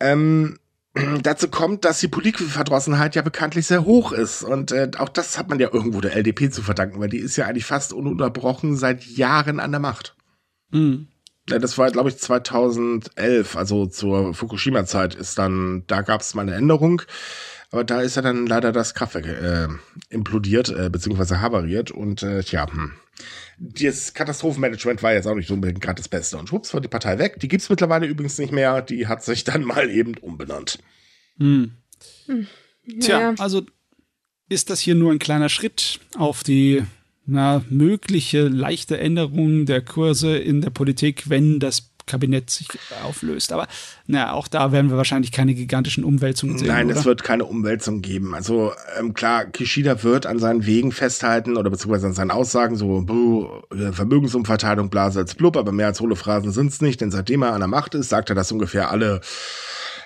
Ähm, 0.00 0.58
dazu 1.22 1.48
kommt, 1.48 1.84
dass 1.84 2.00
die 2.00 2.08
Politikverdrossenheit 2.08 3.14
ja 3.14 3.22
bekanntlich 3.22 3.66
sehr 3.66 3.84
hoch 3.84 4.12
ist. 4.12 4.42
Und 4.42 4.72
äh, 4.72 4.90
auch 4.98 5.08
das 5.08 5.38
hat 5.38 5.48
man 5.48 5.58
ja 5.58 5.72
irgendwo 5.72 6.00
der 6.00 6.14
LDP 6.14 6.50
zu 6.50 6.62
verdanken, 6.62 7.00
weil 7.00 7.08
die 7.08 7.18
ist 7.18 7.36
ja 7.36 7.46
eigentlich 7.46 7.64
fast 7.64 7.92
ununterbrochen 7.92 8.76
seit 8.76 9.04
Jahren 9.04 9.60
an 9.60 9.70
der 9.70 9.80
Macht. 9.80 10.16
Mhm. 10.70 11.08
Ja, 11.48 11.60
das 11.60 11.78
war, 11.78 11.90
glaube 11.92 12.08
ich, 12.08 12.18
2011, 12.18 13.56
also 13.56 13.86
zur 13.86 14.34
Fukushima-Zeit 14.34 15.14
ist 15.14 15.38
dann, 15.38 15.84
da 15.86 16.02
gab 16.02 16.20
es 16.20 16.34
mal 16.34 16.42
eine 16.42 16.56
Änderung. 16.56 17.02
Aber 17.70 17.84
da 17.84 18.00
ist 18.00 18.16
ja 18.16 18.22
dann 18.22 18.46
leider 18.46 18.72
das 18.72 18.94
Kraftwerk 18.94 19.26
äh, 19.26 19.68
implodiert, 20.08 20.70
äh, 20.70 20.88
beziehungsweise 20.90 21.40
havariert. 21.40 21.90
Und 21.90 22.22
äh, 22.22 22.42
tja, 22.42 22.66
hm 22.70 22.94
das 23.58 24.14
Katastrophenmanagement 24.14 25.02
war 25.02 25.14
jetzt 25.14 25.26
auch 25.26 25.34
nicht 25.34 25.50
unbedingt 25.50 25.80
gerade 25.80 25.96
das 25.96 26.08
Beste. 26.08 26.36
Und 26.36 26.48
schwupps 26.48 26.74
war 26.74 26.80
die 26.80 26.88
Partei 26.88 27.18
weg. 27.18 27.40
Die 27.40 27.48
gibt 27.48 27.62
es 27.62 27.70
mittlerweile 27.70 28.06
übrigens 28.06 28.38
nicht 28.38 28.52
mehr. 28.52 28.82
Die 28.82 29.06
hat 29.06 29.24
sich 29.24 29.44
dann 29.44 29.64
mal 29.64 29.90
eben 29.90 30.16
umbenannt. 30.18 30.78
Hm. 31.38 31.72
Hm. 32.26 32.46
Tja, 33.00 33.20
ja. 33.20 33.34
also 33.38 33.62
ist 34.48 34.70
das 34.70 34.80
hier 34.80 34.94
nur 34.94 35.12
ein 35.12 35.18
kleiner 35.18 35.48
Schritt 35.48 36.00
auf 36.16 36.44
die 36.44 36.84
na, 37.26 37.64
mögliche 37.68 38.46
leichte 38.46 38.98
Änderung 38.98 39.66
der 39.66 39.80
Kurse 39.80 40.38
in 40.38 40.60
der 40.60 40.70
Politik, 40.70 41.28
wenn 41.28 41.58
das 41.58 41.90
Kabinett 42.06 42.50
sich 42.50 42.68
auflöst. 43.04 43.52
Aber 43.52 43.66
naja, 44.06 44.32
auch 44.32 44.48
da 44.48 44.72
werden 44.72 44.90
wir 44.90 44.96
wahrscheinlich 44.96 45.32
keine 45.32 45.54
gigantischen 45.54 46.04
Umwälzungen 46.04 46.58
sehen. 46.58 46.68
Nein, 46.68 46.86
oder? 46.86 46.96
es 46.96 47.04
wird 47.04 47.24
keine 47.24 47.44
Umwälzung 47.44 48.00
geben. 48.00 48.34
Also 48.34 48.72
ähm, 48.98 49.12
klar, 49.12 49.46
Kishida 49.46 50.02
wird 50.02 50.26
an 50.26 50.38
seinen 50.38 50.66
Wegen 50.66 50.92
festhalten 50.92 51.56
oder 51.56 51.70
beziehungsweise 51.70 52.06
an 52.06 52.14
seinen 52.14 52.30
Aussagen 52.30 52.76
so 52.76 53.02
buh, 53.02 53.48
äh, 53.74 53.92
Vermögensumverteilung, 53.92 54.88
Blase 54.88 55.18
als 55.18 55.34
blub, 55.34 55.56
aber 55.56 55.72
mehr 55.72 55.86
als 55.86 56.00
hohle 56.00 56.16
Phrasen 56.16 56.52
sind's 56.52 56.80
nicht, 56.80 57.00
denn 57.00 57.10
seitdem 57.10 57.42
er 57.42 57.52
an 57.52 57.60
der 57.60 57.68
Macht 57.68 57.94
ist, 57.94 58.08
sagt 58.08 58.30
er 58.30 58.36
das 58.36 58.52
ungefähr 58.52 58.90
alle 58.90 59.20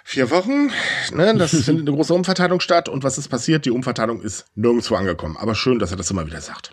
vier 0.04 0.30
Wochen. 0.30 0.70
Ne, 1.14 1.34
das 1.36 1.50
findet 1.64 1.86
eine 1.86 1.96
große 1.96 2.14
Umverteilung 2.14 2.60
statt. 2.60 2.88
Und 2.88 3.04
was 3.04 3.18
ist 3.18 3.28
passiert? 3.28 3.64
Die 3.64 3.70
Umverteilung 3.70 4.20
ist 4.20 4.46
nirgendwo 4.54 4.96
angekommen. 4.96 5.36
Aber 5.36 5.54
schön, 5.54 5.78
dass 5.78 5.90
er 5.90 5.96
das 5.96 6.10
immer 6.10 6.26
wieder 6.26 6.40
sagt. 6.40 6.72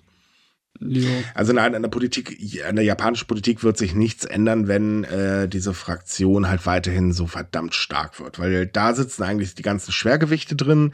Jo. 0.79 1.09
Also 1.33 1.53
nein, 1.53 1.75
an 1.75 1.81
der 1.81 1.89
Politik, 1.89 2.37
an 2.67 2.75
der 2.75 2.85
japanischen 2.85 3.27
Politik 3.27 3.63
wird 3.63 3.77
sich 3.77 3.95
nichts 3.95 4.25
ändern, 4.25 4.67
wenn 4.67 5.03
äh, 5.05 5.47
diese 5.47 5.73
Fraktion 5.73 6.49
halt 6.49 6.65
weiterhin 6.65 7.11
so 7.13 7.27
verdammt 7.27 7.75
stark 7.75 8.19
wird. 8.19 8.39
Weil 8.39 8.67
da 8.67 8.93
sitzen 8.93 9.23
eigentlich 9.23 9.55
die 9.55 9.63
ganzen 9.63 9.91
Schwergewichte 9.91 10.55
drin 10.55 10.93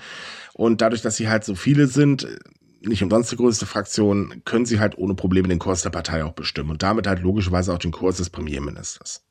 und 0.54 0.82
dadurch, 0.82 1.02
dass 1.02 1.18
sie 1.18 1.30
halt 1.30 1.44
so 1.44 1.56
viele 1.56 1.88
sind, 1.88 2.28
nicht 2.82 3.04
umsonst 3.04 3.32
die 3.32 3.38
größte 3.38 3.66
Fraktion, 3.66 4.42
können 4.46 4.66
sie 4.66 4.80
halt 4.80 4.98
ohne 4.98 5.16
Probleme 5.16 5.48
den 5.48 5.60
Kurs 5.60 5.82
der 5.82 5.90
Partei 5.90 6.24
auch 6.24 6.34
bestimmen 6.34 6.72
und 6.72 6.84
damit 6.84 7.08
halt 7.08 7.22
logischerweise 7.22 7.74
auch 7.74 7.80
den 7.80 7.92
Kurs 7.92 8.18
des 8.18 8.30
Premierministers. 8.30 9.24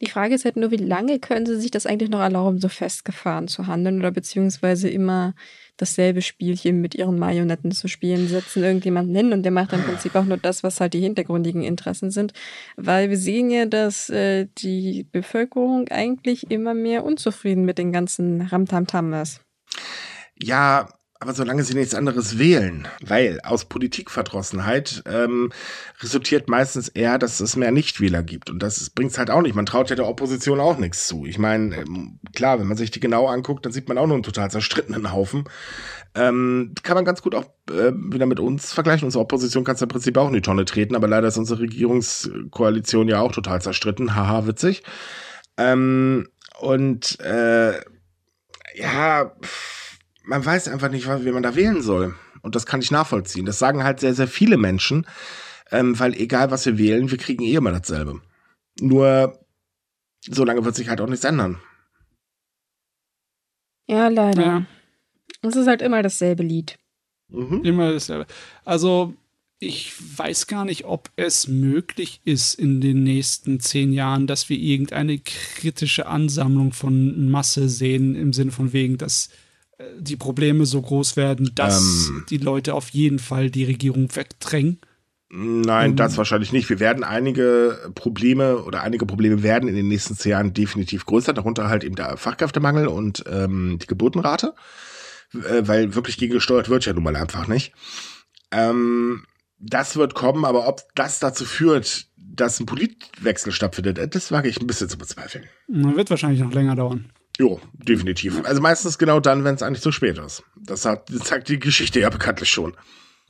Die 0.00 0.10
Frage 0.10 0.34
ist 0.34 0.44
halt 0.44 0.56
nur, 0.56 0.70
wie 0.70 0.76
lange 0.76 1.18
können 1.18 1.46
sie 1.46 1.60
sich 1.60 1.70
das 1.70 1.86
eigentlich 1.86 2.10
noch 2.10 2.20
erlauben, 2.20 2.60
so 2.60 2.68
festgefahren 2.68 3.48
zu 3.48 3.66
handeln 3.66 4.00
oder 4.00 4.10
beziehungsweise 4.10 4.88
immer 4.88 5.34
dasselbe 5.76 6.22
Spielchen 6.22 6.80
mit 6.80 6.94
ihren 6.94 7.18
Marionetten 7.18 7.70
zu 7.70 7.86
spielen, 7.88 8.28
setzen 8.28 8.64
irgendjemanden 8.64 9.14
hin 9.14 9.32
und 9.32 9.44
der 9.44 9.52
macht 9.52 9.72
im 9.72 9.82
Prinzip 9.82 10.14
auch 10.16 10.24
nur 10.24 10.36
das, 10.36 10.62
was 10.62 10.80
halt 10.80 10.94
die 10.94 11.00
hintergründigen 11.00 11.62
Interessen 11.62 12.10
sind. 12.10 12.32
Weil 12.76 13.10
wir 13.10 13.18
sehen 13.18 13.50
ja, 13.50 13.66
dass 13.66 14.10
äh, 14.10 14.48
die 14.58 15.06
Bevölkerung 15.12 15.88
eigentlich 15.88 16.50
immer 16.50 16.74
mehr 16.74 17.04
unzufrieden 17.04 17.64
mit 17.64 17.78
den 17.78 17.92
ganzen 17.92 18.42
Ramtamtam 18.42 19.12
ist. 19.14 19.40
Ja, 20.40 20.88
aber 21.20 21.34
solange 21.34 21.64
sie 21.64 21.74
nichts 21.74 21.94
anderes 21.94 22.38
wählen, 22.38 22.86
weil 23.04 23.40
aus 23.42 23.64
Politikverdrossenheit 23.64 25.02
ähm, 25.06 25.50
resultiert 26.00 26.48
meistens 26.48 26.88
eher, 26.88 27.18
dass 27.18 27.40
es 27.40 27.56
mehr 27.56 27.72
Nichtwähler 27.72 28.22
gibt. 28.22 28.50
Und 28.50 28.62
das 28.62 28.90
bringt 28.90 29.10
es 29.10 29.18
halt 29.18 29.28
auch 29.28 29.42
nicht. 29.42 29.56
Man 29.56 29.66
traut 29.66 29.90
ja 29.90 29.96
der 29.96 30.06
Opposition 30.06 30.60
auch 30.60 30.78
nichts 30.78 31.08
zu. 31.08 31.26
Ich 31.26 31.38
meine, 31.38 31.76
ähm, 31.76 32.20
klar, 32.36 32.60
wenn 32.60 32.68
man 32.68 32.76
sich 32.76 32.92
die 32.92 33.00
genau 33.00 33.26
anguckt, 33.26 33.66
dann 33.66 33.72
sieht 33.72 33.88
man 33.88 33.98
auch 33.98 34.06
nur 34.06 34.14
einen 34.14 34.22
total 34.22 34.48
zerstrittenen 34.48 35.12
Haufen. 35.12 35.44
Ähm, 36.14 36.74
kann 36.84 36.94
man 36.94 37.04
ganz 37.04 37.20
gut 37.20 37.34
auch 37.34 37.46
äh, 37.68 37.92
wieder 37.92 38.26
mit 38.26 38.38
uns 38.38 38.72
vergleichen. 38.72 39.06
Unsere 39.06 39.22
Opposition 39.22 39.64
kann 39.64 39.74
es 39.74 39.82
im 39.82 39.88
Prinzip 39.88 40.16
auch 40.16 40.28
in 40.28 40.34
die 40.34 40.40
Tonne 40.40 40.66
treten, 40.66 40.94
aber 40.94 41.08
leider 41.08 41.26
ist 41.26 41.36
unsere 41.36 41.60
Regierungskoalition 41.60 43.08
ja 43.08 43.20
auch 43.20 43.32
total 43.32 43.60
zerstritten. 43.60 44.14
Haha, 44.14 44.46
witzig. 44.46 44.84
Ähm, 45.56 46.28
und 46.60 47.18
äh, 47.20 47.72
ja. 48.76 49.32
Pff, 49.42 49.77
man 50.28 50.44
weiß 50.44 50.68
einfach 50.68 50.90
nicht, 50.90 51.06
wie 51.06 51.32
man 51.32 51.42
da 51.42 51.56
wählen 51.56 51.82
soll. 51.82 52.14
Und 52.42 52.54
das 52.54 52.66
kann 52.66 52.82
ich 52.82 52.90
nachvollziehen. 52.90 53.46
Das 53.46 53.58
sagen 53.58 53.82
halt 53.82 54.00
sehr, 54.00 54.14
sehr 54.14 54.28
viele 54.28 54.58
Menschen, 54.58 55.06
ähm, 55.70 55.98
weil 55.98 56.14
egal 56.14 56.50
was 56.50 56.66
wir 56.66 56.78
wählen, 56.78 57.10
wir 57.10 57.18
kriegen 57.18 57.42
eh 57.42 57.54
immer 57.54 57.72
dasselbe. 57.72 58.20
Nur, 58.78 59.38
so 60.28 60.44
lange 60.44 60.64
wird 60.64 60.76
sich 60.76 60.88
halt 60.88 61.00
auch 61.00 61.08
nichts 61.08 61.24
ändern. 61.24 61.60
Ja, 63.88 64.08
leider. 64.08 64.42
Ja. 64.42 64.66
Es 65.40 65.56
ist 65.56 65.66
halt 65.66 65.80
immer 65.80 66.02
dasselbe 66.02 66.42
Lied. 66.42 66.78
Mhm. 67.28 67.64
Immer 67.64 67.92
dasselbe. 67.92 68.26
Also, 68.64 69.14
ich 69.58 69.94
weiß 70.18 70.46
gar 70.46 70.66
nicht, 70.66 70.84
ob 70.84 71.10
es 71.16 71.48
möglich 71.48 72.20
ist 72.24 72.54
in 72.54 72.82
den 72.82 73.02
nächsten 73.02 73.60
zehn 73.60 73.92
Jahren, 73.94 74.26
dass 74.26 74.50
wir 74.50 74.58
irgendeine 74.58 75.18
kritische 75.18 76.06
Ansammlung 76.06 76.72
von 76.72 77.30
Masse 77.30 77.68
sehen, 77.68 78.14
im 78.14 78.34
Sinne 78.34 78.52
von 78.52 78.74
wegen, 78.74 78.98
dass 78.98 79.30
die 79.98 80.16
Probleme 80.16 80.66
so 80.66 80.82
groß 80.82 81.16
werden, 81.16 81.52
dass 81.54 82.08
ähm, 82.08 82.24
die 82.30 82.38
Leute 82.38 82.74
auf 82.74 82.90
jeden 82.90 83.18
Fall 83.18 83.50
die 83.50 83.64
Regierung 83.64 84.14
wegdrängen? 84.14 84.80
Nein, 85.30 85.94
das 85.94 86.16
wahrscheinlich 86.16 86.52
nicht. 86.52 86.70
Wir 86.70 86.80
werden 86.80 87.04
einige 87.04 87.90
Probleme 87.94 88.62
oder 88.62 88.82
einige 88.82 89.04
Probleme 89.04 89.42
werden 89.42 89.68
in 89.68 89.76
den 89.76 89.86
nächsten 89.86 90.16
zehn 90.16 90.30
Jahren 90.30 90.54
definitiv 90.54 91.04
größer, 91.04 91.34
darunter 91.34 91.68
halt 91.68 91.84
eben 91.84 91.96
der 91.96 92.16
Fachkräftemangel 92.16 92.86
und 92.86 93.24
ähm, 93.30 93.78
die 93.80 93.86
Geburtenrate, 93.86 94.54
äh, 95.34 95.62
weil 95.62 95.94
wirklich 95.94 96.16
gegengesteuert 96.16 96.70
wird 96.70 96.86
ja 96.86 96.94
nun 96.94 97.04
mal 97.04 97.14
einfach 97.14 97.46
nicht. 97.46 97.74
Ähm, 98.50 99.26
das 99.58 99.96
wird 99.96 100.14
kommen, 100.14 100.46
aber 100.46 100.66
ob 100.66 100.82
das 100.94 101.18
dazu 101.20 101.44
führt, 101.44 102.06
dass 102.16 102.58
ein 102.58 102.66
Politwechsel 102.66 103.52
stattfindet, 103.52 104.14
das 104.14 104.32
wage 104.32 104.48
ich 104.48 104.60
ein 104.60 104.66
bisschen 104.66 104.88
zu 104.88 104.96
bezweifeln. 104.96 105.44
Wird 105.66 106.08
wahrscheinlich 106.08 106.40
noch 106.40 106.52
länger 106.52 106.76
dauern. 106.76 107.10
Jo, 107.38 107.60
definitiv. 107.72 108.44
Also 108.44 108.60
meistens 108.60 108.98
genau 108.98 109.20
dann, 109.20 109.44
wenn 109.44 109.54
es 109.54 109.62
eigentlich 109.62 109.82
zu 109.82 109.92
spät 109.92 110.18
ist. 110.18 110.42
Das, 110.56 110.84
hat, 110.84 111.08
das 111.10 111.28
sagt 111.28 111.48
die 111.48 111.60
Geschichte 111.60 112.00
ja 112.00 112.10
bekanntlich 112.10 112.50
schon. 112.50 112.76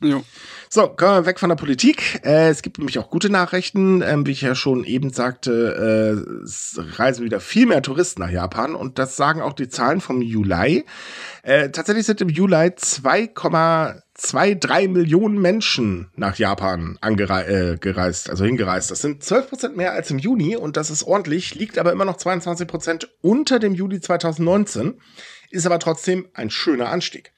Jo. 0.01 0.23
So, 0.71 0.87
kommen 0.89 1.13
wir 1.13 1.27
weg 1.27 1.41
von 1.41 1.49
der 1.49 1.57
Politik. 1.57 2.21
Äh, 2.25 2.51
es 2.51 2.63
gibt 2.63 2.79
nämlich 2.79 2.99
auch 2.99 3.11
gute 3.11 3.31
Nachrichten. 3.31 4.01
Ähm, 4.03 4.27
wie 4.27 4.31
ich 4.31 4.43
ja 4.43 4.55
schon 4.55 4.85
eben 4.85 5.13
sagte, 5.13 6.15
äh, 6.41 6.43
es 6.45 6.81
reisen 6.97 7.25
wieder 7.25 7.41
viel 7.41 7.67
mehr 7.67 7.83
Touristen 7.83 8.23
nach 8.23 8.31
Japan 8.31 8.75
und 8.75 8.99
das 8.99 9.17
sagen 9.17 9.43
auch 9.43 9.55
die 9.55 9.69
Zahlen 9.69 10.01
vom 10.01 10.23
Juli. 10.23 10.85
Äh, 11.43 11.71
tatsächlich 11.71 12.07
sind 12.07 12.21
im 12.21 12.29
Juli 12.29 12.75
2,23 14.19 14.89
Millionen 14.89 15.41
Menschen 15.41 16.11
nach 16.17 16.37
Japan 16.37 16.99
angereist, 17.01 18.27
äh, 18.27 18.31
also 18.31 18.45
hingereist. 18.45 18.91
Das 18.91 19.01
sind 19.01 19.23
12 19.23 19.49
Prozent 19.49 19.77
mehr 19.77 19.93
als 19.93 20.11
im 20.11 20.19
Juni 20.19 20.57
und 20.57 20.77
das 20.77 20.91
ist 20.91 21.05
ordentlich, 21.05 21.55
liegt 21.55 21.79
aber 21.79 21.93
immer 21.93 22.05
noch 22.05 22.17
22 22.17 22.67
Prozent 22.67 23.09
unter 23.21 23.61
dem 23.61 23.75
Juli 23.75 24.01
2019, 24.01 25.01
ist 25.51 25.67
aber 25.67 25.79
trotzdem 25.79 26.27
ein 26.35 26.51
schöner 26.51 26.89
Anstieg. 26.89 27.33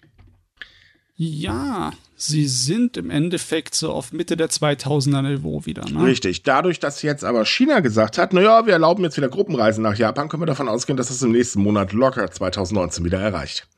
Ja, 1.22 1.92
sie 2.16 2.46
sind 2.46 2.96
im 2.96 3.10
Endeffekt 3.10 3.74
so 3.74 3.92
auf 3.92 4.14
Mitte 4.14 4.38
der 4.38 4.48
2000er 4.48 5.20
Niveau 5.20 5.66
wieder. 5.66 5.84
Ne? 5.84 6.02
Richtig. 6.04 6.44
Dadurch, 6.44 6.80
dass 6.80 7.02
jetzt 7.02 7.24
aber 7.24 7.44
China 7.44 7.80
gesagt 7.80 8.16
hat, 8.16 8.32
naja, 8.32 8.64
wir 8.64 8.72
erlauben 8.72 9.04
jetzt 9.04 9.18
wieder 9.18 9.28
Gruppenreisen 9.28 9.82
nach 9.82 9.96
Japan, 9.96 10.30
können 10.30 10.40
wir 10.40 10.46
davon 10.46 10.68
ausgehen, 10.68 10.96
dass 10.96 11.10
es 11.10 11.22
im 11.22 11.32
nächsten 11.32 11.60
Monat 11.60 11.92
locker 11.92 12.30
2019 12.30 13.04
wieder 13.04 13.20
erreicht. 13.20 13.68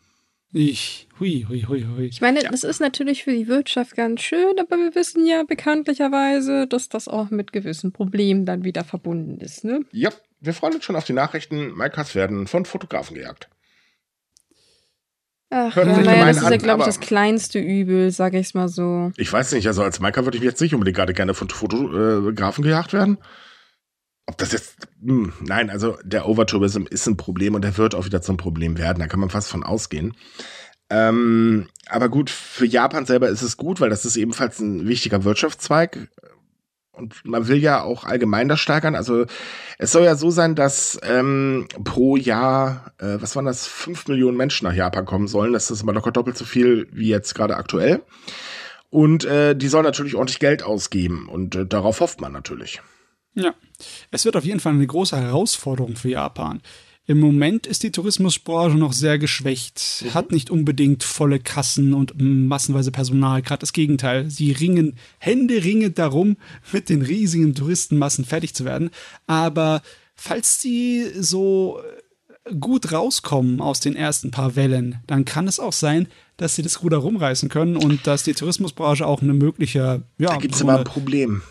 Ich, 0.55 1.09
hui, 1.19 1.47
hui, 1.49 1.65
hui, 1.67 1.87
hui. 1.87 2.07
Ich 2.07 2.21
meine, 2.21 2.43
ja. 2.43 2.51
das 2.51 2.63
ist 2.63 2.81
natürlich 2.81 3.25
für 3.25 3.33
die 3.33 3.49
Wirtschaft 3.49 3.97
ganz 3.97 4.21
schön, 4.21 4.59
aber 4.61 4.77
wir 4.77 4.95
wissen 4.95 5.27
ja 5.27 5.45
bekanntlicherweise, 5.45 6.67
dass 6.67 6.91
das 6.91 7.09
auch 7.09 7.31
mit 7.31 7.53
gewissen 7.53 7.93
Problemen 7.93 8.45
dann 8.45 8.63
wieder 8.63 8.85
verbunden 8.85 9.41
ist, 9.41 9.65
ne? 9.65 9.81
Ja, 9.93 10.11
wir 10.41 10.53
freuen 10.53 10.75
uns 10.75 10.85
schon 10.85 10.97
auf 10.97 11.05
die 11.05 11.15
Nachrichten. 11.15 11.71
Maikas 11.71 12.15
werden 12.15 12.47
von 12.47 12.67
Fotografen 12.67 13.15
gejagt. 13.15 13.49
Ach, 15.49 15.77
ja, 15.77 15.85
naja, 15.85 16.27
das 16.27 16.39
ist 16.39 16.51
ja, 16.51 16.57
glaube 16.57 16.81
ich, 16.81 16.87
das 16.87 17.01
kleinste 17.01 17.59
Übel, 17.59 18.11
sage 18.11 18.39
ich 18.39 18.47
es 18.49 18.55
mal 18.55 18.69
so. 18.69 19.13
Ich 19.17 19.31
weiß 19.31 19.53
nicht, 19.53 19.67
also 19.67 19.83
als 19.83 20.01
Maika 20.01 20.25
würde 20.25 20.39
ich 20.39 20.45
jetzt 20.45 20.61
nicht 20.61 20.75
unbedingt 20.75 20.97
gerade 20.97 21.13
gerne 21.13 21.35
von 21.35 21.49
Fotografen 21.51 22.65
gejagt 22.65 22.95
werden. 22.95 23.19
Ob 24.33 24.39
das 24.39 24.53
jetzt, 24.53 24.89
hm, 25.05 25.35
nein, 25.43 25.69
also 25.69 25.99
der 26.05 26.27
Overtourism 26.27 26.85
ist 26.89 27.07
ein 27.07 27.19
Problem 27.19 27.55
und 27.55 27.67
er 27.67 27.77
wird 27.77 27.95
auch 27.95 28.07
wieder 28.07 28.23
zum 28.23 28.39
Problem 28.39 28.79
werden. 28.79 29.01
Da 29.01 29.07
kann 29.07 29.21
man 29.21 29.29
fast 29.29 29.51
von 29.51 29.63
ausgehen. 29.63 30.17
Ähm, 30.89 31.69
aber 31.87 32.09
gut, 32.09 32.31
für 32.31 32.65
Japan 32.65 33.05
selber 33.05 33.29
ist 33.29 33.43
es 33.43 33.59
gut, 33.59 33.83
weil 33.83 33.91
das 33.91 34.07
ist 34.07 34.17
ebenfalls 34.17 34.59
ein 34.59 34.89
wichtiger 34.89 35.25
Wirtschaftszweig 35.25 36.09
und 36.93 37.27
man 37.27 37.47
will 37.47 37.59
ja 37.59 37.83
auch 37.83 38.05
allgemein 38.05 38.49
das 38.49 38.59
steigern. 38.59 38.95
Also 38.95 39.27
es 39.77 39.93
soll 39.93 40.05
ja 40.05 40.15
so 40.15 40.31
sein, 40.31 40.55
dass 40.55 40.99
ähm, 41.03 41.69
pro 41.85 42.17
Jahr, 42.17 42.93
äh, 43.01 43.19
was 43.21 43.37
waren 43.37 43.45
das, 43.45 43.67
fünf 43.67 44.09
Millionen 44.09 44.39
Menschen 44.39 44.67
nach 44.67 44.75
Japan 44.75 45.05
kommen 45.05 45.29
sollen. 45.29 45.53
Das 45.53 45.71
ist 45.71 45.83
immer 45.83 45.93
locker 45.93 46.11
doppelt 46.11 46.39
so 46.39 46.47
viel 46.47 46.89
wie 46.91 47.09
jetzt 47.09 47.35
gerade 47.35 47.59
aktuell. 47.59 48.01
Und 48.89 49.27
äh, 49.27 49.55
die 49.55 49.69
sollen 49.69 49.85
natürlich 49.85 50.15
ordentlich 50.15 50.39
Geld 50.39 50.63
ausgeben. 50.63 51.29
Und 51.29 51.55
äh, 51.55 51.67
darauf 51.67 52.01
hofft 52.01 52.23
man 52.23 52.33
natürlich. 52.33 52.81
Ja, 53.35 53.55
es 54.11 54.25
wird 54.25 54.37
auf 54.37 54.45
jeden 54.45 54.61
Fall 54.61 54.75
eine 54.75 54.87
große 54.87 55.17
Herausforderung 55.17 55.97
für 55.97 56.11
Japan. 56.11 56.61
Im 57.05 57.19
Moment 57.19 57.67
ist 57.67 57.83
die 57.83 57.91
Tourismusbranche 57.91 58.77
noch 58.77 58.93
sehr 58.93 59.19
geschwächt, 59.19 60.05
mhm. 60.05 60.15
hat 60.15 60.31
nicht 60.31 60.51
unbedingt 60.51 61.03
volle 61.03 61.41
Kassen 61.41 61.95
und 61.95 62.15
massenweise 62.17 62.93
Personal, 62.93 63.43
gerade 63.43 63.61
das 63.61 63.73
Gegenteil. 63.73 64.31
Sie 64.31 64.53
ringen 64.53 64.97
händeringend 65.19 65.99
darum, 65.99 66.37
mit 66.73 66.89
den 66.89 67.03
riesigen 67.03 67.55
Touristenmassen 67.55 68.25
fertig 68.25 68.55
zu 68.55 68.65
werden. 68.65 68.91
Aber 69.27 69.83
falls 70.15 70.61
sie 70.61 71.11
so 71.19 71.81
gut 72.61 72.93
rauskommen 72.93 73.61
aus 73.61 73.81
den 73.81 73.97
ersten 73.97 74.31
paar 74.31 74.55
Wellen, 74.55 75.01
dann 75.07 75.25
kann 75.25 75.49
es 75.49 75.59
auch 75.59 75.73
sein, 75.73 76.09
dass 76.37 76.55
sie 76.55 76.63
das 76.63 76.83
Ruder 76.83 76.99
rumreißen 76.99 77.49
können 77.49 77.77
und 77.77 78.07
dass 78.07 78.23
die 78.23 78.35
Tourismusbranche 78.35 79.07
auch 79.07 79.23
eine 79.23 79.35
mögliche. 79.35 80.03
Ja, 80.19 80.29
da 80.29 80.37
gibt 80.37 80.55
es 80.55 80.63
aber 80.63 80.79
ein 80.79 80.85
Problem. 80.85 81.43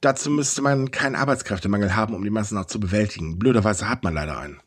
Dazu 0.00 0.30
müsste 0.30 0.62
man 0.62 0.90
keinen 0.90 1.14
Arbeitskräftemangel 1.14 1.94
haben, 1.94 2.14
um 2.14 2.24
die 2.24 2.30
Massen 2.30 2.56
auch 2.56 2.66
zu 2.66 2.80
bewältigen. 2.80 3.38
Blöderweise 3.38 3.88
hat 3.88 4.02
man 4.02 4.14
leider 4.14 4.38
einen. 4.38 4.60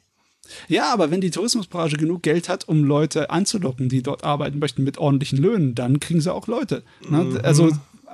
Ja, 0.67 0.93
aber 0.93 1.10
wenn 1.10 1.22
die 1.22 1.32
Tourismusbranche 1.32 1.98
genug 1.98 2.22
Geld 2.22 2.50
hat, 2.50 2.67
um 2.67 2.84
Leute 2.84 3.30
anzulocken, 3.30 3.89
die 3.89 4.04
dort 4.04 4.24
arbeiten 4.24 4.60
möchten 4.60 4.84
mit 4.84 4.98
ordentlichen 4.98 5.39
Löhnen, 5.39 5.74
dann 5.74 6.00
kriegen 6.00 6.22
sie 6.22 6.34
auch 6.34 6.48
Leute. 6.48 6.84
Ne? 7.10 7.24
Mhm. 7.24 7.39
Also 7.41 7.72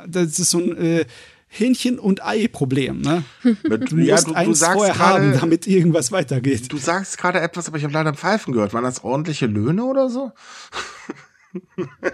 das 0.08 0.40
ist 0.40 0.52
so 0.52 0.60
ein 0.60 0.78
äh, 0.78 1.06
Hähnchen- 1.50 1.98
und 1.98 2.24
Ei-Problem. 2.24 3.02
Ne? 3.02 3.24
Du 3.44 3.98
ja, 3.98 4.16
musst 4.16 4.28
du, 4.28 4.34
eins 4.34 4.64
vorher 4.64 4.94
grade, 4.94 5.26
haben, 5.26 5.40
damit 5.40 5.68
irgendwas 5.68 6.12
weitergeht. 6.12 6.72
Du 6.72 6.78
sagst 6.78 7.18
gerade 7.18 7.42
etwas, 7.42 7.68
aber 7.68 7.78
ich 7.78 7.84
habe 7.84 7.94
leider 7.94 8.14
Pfeifen 8.14 8.54
gehört. 8.54 8.74
Waren 8.74 8.84
das 8.84 9.04
ordentliche 9.04 9.48
Löhne 9.48 9.84
oder 9.84 10.10
so? 10.10 10.32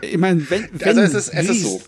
Ich 0.02 0.18
meine, 0.18 0.50
wenn, 0.50 0.70
wenn, 0.72 0.88
also 0.88 1.02
es 1.02 1.14
ist, 1.14 1.34
es 1.34 1.50
ist 1.50 1.64
so. 1.64 1.82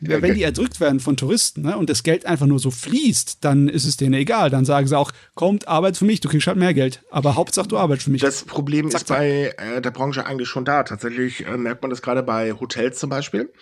wenn 0.00 0.34
die 0.34 0.42
erdrückt 0.42 0.80
werden 0.80 1.00
von 1.00 1.16
Touristen 1.16 1.62
ne, 1.62 1.76
und 1.76 1.90
das 1.90 2.02
Geld 2.02 2.26
einfach 2.26 2.46
nur 2.46 2.58
so 2.58 2.70
fließt, 2.70 3.44
dann 3.44 3.68
ist 3.68 3.84
es 3.84 3.96
denen 3.96 4.14
egal. 4.14 4.50
Dann 4.50 4.64
sagen 4.64 4.86
sie 4.86 4.96
auch, 4.96 5.10
kommt, 5.34 5.66
arbeit 5.66 5.96
für 5.96 6.04
mich, 6.04 6.20
du 6.20 6.28
kriegst 6.28 6.46
halt 6.46 6.58
mehr 6.58 6.74
Geld. 6.74 7.02
Aber 7.10 7.34
Hauptsache, 7.34 7.68
du 7.68 7.78
arbeitest 7.78 8.04
für 8.04 8.10
mich. 8.10 8.22
Das 8.22 8.44
Problem 8.44 8.90
zack, 8.90 9.00
ist 9.02 9.08
zack. 9.08 9.18
bei 9.18 9.54
äh, 9.58 9.80
der 9.80 9.90
Branche 9.90 10.26
eigentlich 10.26 10.48
schon 10.48 10.64
da. 10.64 10.84
Tatsächlich 10.84 11.46
äh, 11.46 11.56
merkt 11.56 11.82
man 11.82 11.90
das 11.90 12.02
gerade 12.02 12.22
bei 12.22 12.52
Hotels 12.52 12.98
zum 12.98 13.10
Beispiel. 13.10 13.52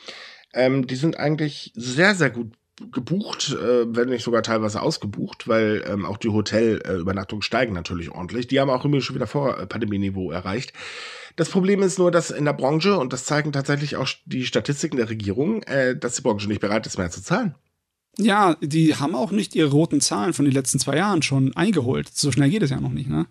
Ähm, 0.53 0.87
die 0.87 0.96
sind 0.96 1.18
eigentlich 1.18 1.72
sehr, 1.74 2.14
sehr 2.14 2.31
gut 2.31 2.53
gebucht, 2.92 3.53
äh, 3.53 3.94
wenn 3.94 4.09
nicht 4.09 4.24
sogar 4.24 4.42
teilweise 4.42 4.83
ausgebucht, 4.83 5.48
weil 5.48 5.85
ähm, 5.87 6.07
auch 6.07 6.16
die 6.16 6.31
Hotelübernachtungen 6.31 7.42
steigen 7.42 7.74
natürlich 7.74 8.11
ordentlich. 8.11 8.46
Die 8.46 8.59
haben 8.61 8.70
auch 8.70 8.85
immer 8.85 9.00
schon 9.00 9.16
wieder 9.16 9.26
vor 9.26 9.59
äh, 9.59 9.66
Pandemieniveau 9.66 10.31
erreicht. 10.31 10.72
Das 11.36 11.48
Problem 11.48 11.82
ist 11.82 11.98
nur, 11.98 12.10
dass 12.10 12.30
in 12.30 12.44
der 12.44 12.52
Branche, 12.52 12.98
und 12.98 13.12
das 13.12 13.24
zeigen 13.24 13.52
tatsächlich 13.52 13.96
auch 13.96 14.08
die 14.24 14.44
Statistiken 14.44 14.96
der 14.96 15.10
Regierung, 15.10 15.62
äh, 15.64 15.96
dass 15.96 16.16
die 16.16 16.22
Branche 16.22 16.48
nicht 16.48 16.60
bereit 16.60 16.86
ist, 16.86 16.98
mehr 16.98 17.10
zu 17.10 17.22
zahlen. 17.22 17.54
Ja, 18.18 18.56
die 18.60 18.96
haben 18.96 19.14
auch 19.14 19.30
nicht 19.30 19.54
ihre 19.54 19.70
roten 19.70 20.00
Zahlen 20.00 20.32
von 20.32 20.44
den 20.44 20.54
letzten 20.54 20.78
zwei 20.78 20.96
Jahren 20.96 21.22
schon 21.22 21.56
eingeholt. 21.56 22.08
So 22.12 22.32
schnell 22.32 22.50
geht 22.50 22.62
es 22.62 22.70
ja 22.70 22.80
noch 22.80 22.92
nicht, 22.92 23.08
ne? 23.08 23.26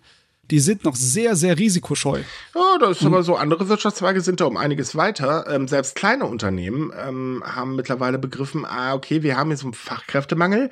Die 0.50 0.60
sind 0.60 0.84
noch 0.84 0.96
sehr, 0.96 1.36
sehr 1.36 1.58
risikoscheu. 1.58 2.20
Ja, 2.54 2.78
das 2.80 3.00
ist 3.00 3.06
aber 3.06 3.22
so. 3.22 3.36
Andere 3.36 3.68
Wirtschaftszweige 3.68 4.20
sind 4.20 4.40
da 4.40 4.46
um 4.46 4.56
einiges 4.56 4.96
weiter. 4.96 5.46
Ähm, 5.48 5.68
selbst 5.68 5.94
kleine 5.94 6.26
Unternehmen 6.26 6.92
ähm, 6.96 7.42
haben 7.44 7.76
mittlerweile 7.76 8.18
begriffen, 8.18 8.64
ah, 8.64 8.94
okay, 8.94 9.22
wir 9.22 9.36
haben 9.36 9.50
jetzt 9.50 9.62
einen 9.62 9.74
Fachkräftemangel, 9.74 10.70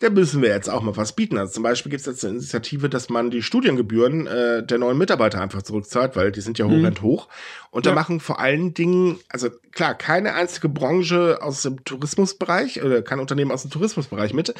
da 0.00 0.10
müssen 0.10 0.40
wir 0.40 0.48
jetzt 0.48 0.70
auch 0.70 0.82
mal 0.82 0.96
was 0.96 1.12
bieten. 1.12 1.36
Also 1.36 1.54
zum 1.54 1.62
Beispiel 1.62 1.90
gibt 1.90 2.00
es 2.00 2.06
jetzt 2.06 2.24
eine 2.24 2.36
Initiative, 2.36 2.88
dass 2.88 3.10
man 3.10 3.30
die 3.30 3.42
Studiengebühren 3.42 4.26
äh, 4.26 4.64
der 4.64 4.78
neuen 4.78 4.96
Mitarbeiter 4.96 5.40
einfach 5.40 5.62
zurückzahlt, 5.62 6.16
weil 6.16 6.32
die 6.32 6.40
sind 6.40 6.58
ja 6.58 6.64
horrend 6.64 6.98
hm. 6.98 7.04
hoch. 7.04 7.28
Und 7.70 7.86
ja. 7.86 7.92
da 7.92 7.94
machen 7.94 8.20
vor 8.20 8.40
allen 8.40 8.74
Dingen, 8.74 9.18
also 9.28 9.48
klar, 9.72 9.94
keine 9.94 10.34
einzige 10.34 10.68
Branche 10.68 11.38
aus 11.40 11.62
dem 11.62 11.84
Tourismusbereich 11.84 12.82
oder 12.82 13.02
kein 13.02 13.20
Unternehmen 13.20 13.52
aus 13.52 13.62
dem 13.62 13.70
Tourismusbereich 13.70 14.34
mit, 14.34 14.54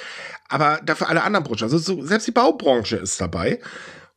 aber 0.49 0.81
dafür 0.85 1.09
alle 1.09 1.23
anderen 1.23 1.45
Branchen. 1.45 1.65
Also 1.65 1.79
so, 1.79 2.03
selbst 2.05 2.29
die 2.29 2.33
Baubranche 2.33 2.97
ist 2.97 3.21
dabei. 3.21 3.61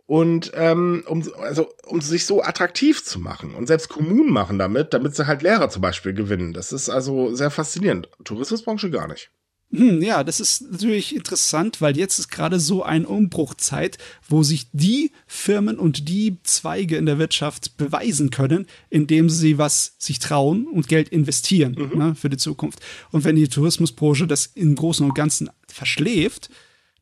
Und 0.06 0.52
ähm, 0.56 1.04
um, 1.08 1.24
also, 1.42 1.70
um 1.86 2.02
sich 2.02 2.26
so 2.26 2.44
attraktiv 2.44 3.04
zu 3.04 3.20
machen. 3.20 3.56
Und 3.56 3.68
selbst 3.68 3.89
Kommunen 3.89 4.32
machen 4.32 4.60
damit, 4.60 4.94
damit 4.94 5.16
sie 5.16 5.28
halt 5.28 5.42
Lehrer 5.42 5.70
zum 5.70 5.82
Beispiel 5.82 6.13
gewinnen. 6.13 6.54
Das 6.54 6.74
ist 6.74 6.89
also 6.89 7.34
sehr 7.34 7.50
faszinierend. 7.50 8.10
Tourismusbranche 8.24 8.92
gar 8.92 9.08
nicht. 9.08 9.32
Hm, 9.74 10.04
ja, 10.04 10.24
das 10.24 10.39
ist 10.39 10.72
natürlich 10.72 11.16
interessant, 11.16 11.82
weil 11.82 11.98
jetzt 11.98 12.20
ist 12.20 12.30
gerade 12.30 12.60
so 12.60 12.84
eine 12.84 13.08
Umbruchzeit, 13.08 13.98
wo 14.28 14.44
sich 14.44 14.68
die 14.72 15.12
Firmen 15.26 15.80
und 15.80 16.08
die 16.08 16.38
Zweige 16.44 16.96
in 16.98 17.08
der 17.08 17.18
Wirtschaft 17.18 17.76
beweisen 17.78 18.30
können, 18.30 18.68
indem 18.92 19.32
sie 19.32 19.58
was 19.58 19.96
sich 19.98 20.20
trauen 20.20 20.68
und 20.68 20.88
Geld 20.88 21.10
investieren 21.10 21.76
mhm. 21.76 21.98
ne, 21.98 22.16
für 22.16 22.30
die 22.30 22.38
Zukunft. 22.38 22.82
Und 23.12 23.24
wenn 23.24 23.36
die 23.36 23.48
Tourismusbranche 23.48 24.28
das 24.28 24.46
im 24.46 24.76
Großen 24.76 25.04
und 25.04 25.16
Ganzen 25.16 25.50
verschläft, 25.68 26.52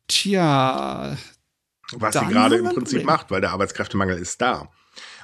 tja, 0.08 1.18
was 1.98 2.14
sie 2.14 2.26
gerade 2.26 2.56
im 2.56 2.66
Prinzip 2.66 3.04
macht, 3.04 3.30
weil 3.30 3.40
der 3.40 3.50
Arbeitskräftemangel 3.50 4.18
ist 4.18 4.40
da. 4.40 4.68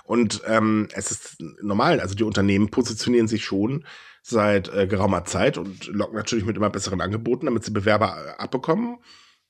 Und 0.04 0.42
ähm, 0.46 0.88
es 0.92 1.10
ist 1.10 1.36
normal, 1.60 2.00
also 2.00 2.14
die 2.14 2.24
Unternehmen 2.24 2.70
positionieren 2.70 3.28
sich 3.28 3.44
schon 3.44 3.84
seit 4.22 4.72
äh, 4.72 4.86
geraumer 4.86 5.24
Zeit 5.24 5.58
und 5.58 5.86
locken 5.86 6.16
natürlich 6.16 6.44
mit 6.44 6.56
immer 6.56 6.70
besseren 6.70 7.00
Angeboten, 7.00 7.46
damit 7.46 7.64
sie 7.64 7.70
Bewerber 7.70 8.16
äh, 8.26 8.42
abbekommen. 8.42 8.98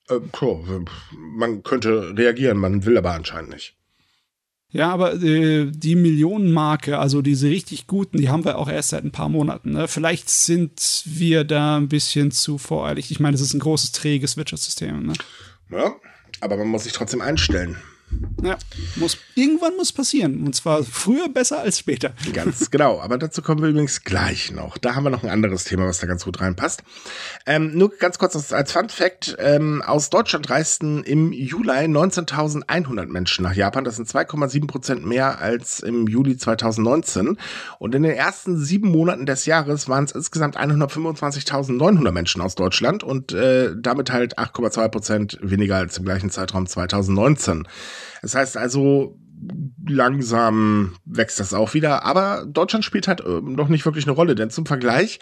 Äh, 0.08 0.18
man 1.16 1.62
könnte 1.62 2.16
reagieren, 2.16 2.58
man 2.58 2.84
will 2.84 2.98
aber 2.98 3.12
anscheinend 3.12 3.50
nicht. 3.50 3.76
Ja, 4.70 4.90
aber 4.90 5.14
äh, 5.14 5.70
die 5.70 5.94
Millionenmarke, 5.94 6.98
also 6.98 7.22
diese 7.22 7.48
richtig 7.48 7.86
guten, 7.86 8.18
die 8.18 8.28
haben 8.28 8.44
wir 8.44 8.58
auch 8.58 8.68
erst 8.68 8.90
seit 8.90 9.02
ein 9.02 9.12
paar 9.12 9.30
Monaten. 9.30 9.72
Ne? 9.72 9.88
Vielleicht 9.88 10.28
sind 10.28 11.04
wir 11.06 11.44
da 11.44 11.78
ein 11.78 11.88
bisschen 11.88 12.30
zu 12.30 12.58
voreilig. 12.58 13.10
Ich 13.10 13.18
meine, 13.18 13.34
es 13.34 13.40
ist 13.40 13.54
ein 13.54 13.60
großes, 13.60 13.92
träges 13.92 14.36
Wirtschaftssystem. 14.36 15.06
Ne? 15.06 15.14
Ja, 15.70 15.94
aber 16.40 16.56
man 16.56 16.68
muss 16.68 16.84
sich 16.84 16.92
trotzdem 16.92 17.20
einstellen. 17.20 17.76
Ja, 18.42 18.56
muss, 18.96 19.18
irgendwann 19.34 19.76
muss 19.76 19.92
passieren. 19.92 20.46
Und 20.46 20.54
zwar 20.54 20.84
früher 20.84 21.28
besser 21.28 21.60
als 21.60 21.78
später. 21.78 22.12
Ganz 22.32 22.70
genau. 22.70 23.00
Aber 23.00 23.18
dazu 23.18 23.42
kommen 23.42 23.62
wir 23.62 23.68
übrigens 23.68 24.04
gleich 24.04 24.52
noch. 24.52 24.78
Da 24.78 24.94
haben 24.94 25.04
wir 25.04 25.10
noch 25.10 25.24
ein 25.24 25.30
anderes 25.30 25.64
Thema, 25.64 25.86
was 25.86 25.98
da 25.98 26.06
ganz 26.06 26.24
gut 26.24 26.40
reinpasst. 26.40 26.82
Ähm, 27.46 27.76
nur 27.76 27.96
ganz 27.96 28.18
kurz 28.18 28.52
als 28.52 28.72
Fun 28.72 28.88
Fact. 28.88 29.36
Ähm, 29.38 29.82
aus 29.82 30.10
Deutschland 30.10 30.48
reisten 30.50 31.02
im 31.02 31.32
Juli 31.32 31.70
19.100 31.70 33.06
Menschen 33.06 33.42
nach 33.42 33.54
Japan. 33.54 33.84
Das 33.84 33.96
sind 33.96 34.08
2,7 34.08 34.66
Prozent 34.66 35.04
mehr 35.04 35.40
als 35.40 35.80
im 35.80 36.06
Juli 36.06 36.36
2019. 36.36 37.38
Und 37.78 37.94
in 37.94 38.02
den 38.04 38.12
ersten 38.12 38.56
sieben 38.56 38.88
Monaten 38.88 39.26
des 39.26 39.46
Jahres 39.46 39.88
waren 39.88 40.04
es 40.04 40.12
insgesamt 40.12 40.56
125.900 40.56 42.12
Menschen 42.12 42.40
aus 42.40 42.54
Deutschland 42.54 43.02
und 43.02 43.32
äh, 43.32 43.74
damit 43.76 44.12
halt 44.12 44.38
8,2 44.38 44.88
Prozent 44.88 45.38
weniger 45.42 45.76
als 45.76 45.98
im 45.98 46.04
gleichen 46.04 46.30
Zeitraum 46.30 46.66
2019. 46.66 47.66
Das 48.22 48.34
heißt 48.34 48.56
also, 48.56 49.18
langsam 49.86 50.96
wächst 51.04 51.40
das 51.40 51.54
auch 51.54 51.74
wieder. 51.74 52.04
Aber 52.04 52.44
Deutschland 52.46 52.84
spielt 52.84 53.08
halt 53.08 53.20
äh, 53.20 53.40
noch 53.40 53.68
nicht 53.68 53.84
wirklich 53.84 54.06
eine 54.06 54.14
Rolle, 54.14 54.34
denn 54.34 54.50
zum 54.50 54.66
Vergleich, 54.66 55.20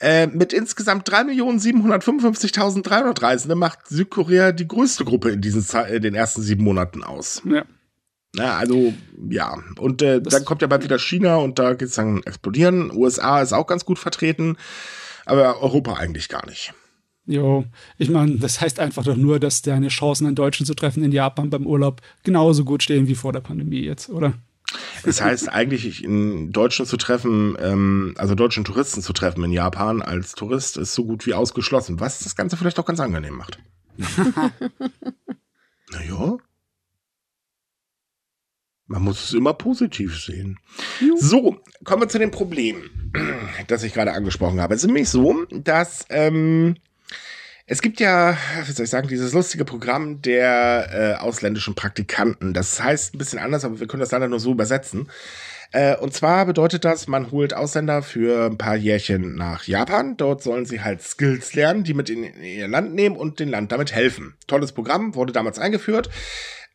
äh, 0.00 0.26
mit 0.26 0.52
insgesamt 0.52 1.08
3.755.300 1.08 3.22
Reisende 3.22 3.54
macht 3.54 3.86
Südkorea 3.88 4.52
die 4.52 4.66
größte 4.66 5.04
Gruppe 5.04 5.30
in 5.30 5.40
diesen 5.40 5.64
in 5.88 6.02
den 6.02 6.14
ersten 6.14 6.42
sieben 6.42 6.64
Monaten 6.64 7.04
aus. 7.04 7.42
Ja. 7.44 7.64
Na, 8.34 8.58
also, 8.58 8.92
ja. 9.28 9.56
Und 9.78 10.02
äh, 10.02 10.20
dann 10.20 10.44
kommt 10.44 10.62
ja 10.62 10.68
bald 10.68 10.82
wieder 10.82 10.98
China 10.98 11.36
und 11.36 11.60
da 11.60 11.74
geht's 11.74 11.94
dann 11.94 12.24
explodieren. 12.24 12.90
USA 12.90 13.40
ist 13.40 13.52
auch 13.52 13.68
ganz 13.68 13.84
gut 13.84 14.00
vertreten, 14.00 14.56
aber 15.24 15.62
Europa 15.62 15.94
eigentlich 15.94 16.28
gar 16.28 16.44
nicht. 16.46 16.74
Jo, 17.26 17.64
ich 17.96 18.10
meine, 18.10 18.36
das 18.36 18.60
heißt 18.60 18.78
einfach 18.80 19.02
doch 19.04 19.16
nur, 19.16 19.40
dass 19.40 19.62
deine 19.62 19.88
Chancen, 19.88 20.26
einen 20.26 20.36
Deutschen 20.36 20.66
zu 20.66 20.74
treffen 20.74 21.02
in 21.02 21.12
Japan 21.12 21.48
beim 21.48 21.66
Urlaub 21.66 22.02
genauso 22.22 22.64
gut 22.64 22.82
stehen 22.82 23.08
wie 23.08 23.14
vor 23.14 23.32
der 23.32 23.40
Pandemie 23.40 23.80
jetzt, 23.80 24.10
oder? 24.10 24.34
Das 25.04 25.22
heißt 25.22 25.48
eigentlich, 25.50 26.04
einen 26.04 26.52
Deutschen 26.52 26.86
zu 26.86 26.96
treffen, 26.96 27.56
ähm, 27.60 28.14
also 28.16 28.34
deutschen 28.34 28.64
Touristen 28.64 29.02
zu 29.02 29.12
treffen 29.12 29.44
in 29.44 29.52
Japan 29.52 30.02
als 30.02 30.32
Tourist 30.34 30.76
ist 30.76 30.94
so 30.94 31.04
gut 31.04 31.26
wie 31.26 31.34
ausgeschlossen, 31.34 32.00
was 32.00 32.20
das 32.20 32.36
Ganze 32.36 32.56
vielleicht 32.56 32.78
auch 32.78 32.86
ganz 32.86 33.00
angenehm 33.00 33.34
macht. 33.34 33.58
naja. 35.92 36.36
Man 38.86 39.02
muss 39.02 39.24
es 39.24 39.32
immer 39.32 39.54
positiv 39.54 40.20
sehen. 40.20 40.58
So, 41.16 41.58
kommen 41.84 42.02
wir 42.02 42.08
zu 42.08 42.18
dem 42.18 42.30
Problem, 42.30 43.12
das 43.66 43.82
ich 43.82 43.94
gerade 43.94 44.12
angesprochen 44.12 44.60
habe. 44.60 44.74
Es 44.74 44.82
ist 44.82 44.86
nämlich 44.86 45.08
so, 45.08 45.46
dass 45.50 46.04
ähm, 46.10 46.76
es 47.66 47.80
gibt 47.80 47.98
ja, 47.98 48.36
wie 48.66 48.72
soll 48.72 48.84
ich 48.84 48.90
sagen, 48.90 49.08
dieses 49.08 49.32
lustige 49.32 49.64
Programm 49.64 50.20
der 50.20 50.88
äh, 50.92 51.22
ausländischen 51.22 51.74
Praktikanten. 51.74 52.52
Das 52.52 52.82
heißt 52.82 53.14
ein 53.14 53.18
bisschen 53.18 53.38
anders, 53.38 53.64
aber 53.64 53.80
wir 53.80 53.86
können 53.86 54.00
das 54.00 54.10
leider 54.10 54.28
nur 54.28 54.40
so 54.40 54.52
übersetzen. 54.52 55.08
Äh, 55.72 55.96
und 55.96 56.12
zwar 56.12 56.44
bedeutet 56.44 56.84
das, 56.84 57.08
man 57.08 57.30
holt 57.30 57.54
Ausländer 57.54 58.02
für 58.02 58.46
ein 58.46 58.58
paar 58.58 58.76
Jährchen 58.76 59.34
nach 59.34 59.64
Japan. 59.64 60.18
Dort 60.18 60.42
sollen 60.42 60.66
sie 60.66 60.82
halt 60.82 61.02
Skills 61.02 61.54
lernen, 61.54 61.84
die 61.84 61.94
mit 61.94 62.10
in, 62.10 62.22
in 62.22 62.42
ihr 62.42 62.68
Land 62.68 62.94
nehmen 62.94 63.16
und 63.16 63.40
dem 63.40 63.48
Land 63.48 63.72
damit 63.72 63.94
helfen. 63.94 64.36
Tolles 64.46 64.72
Programm, 64.72 65.14
wurde 65.14 65.32
damals 65.32 65.58
eingeführt. 65.58 66.10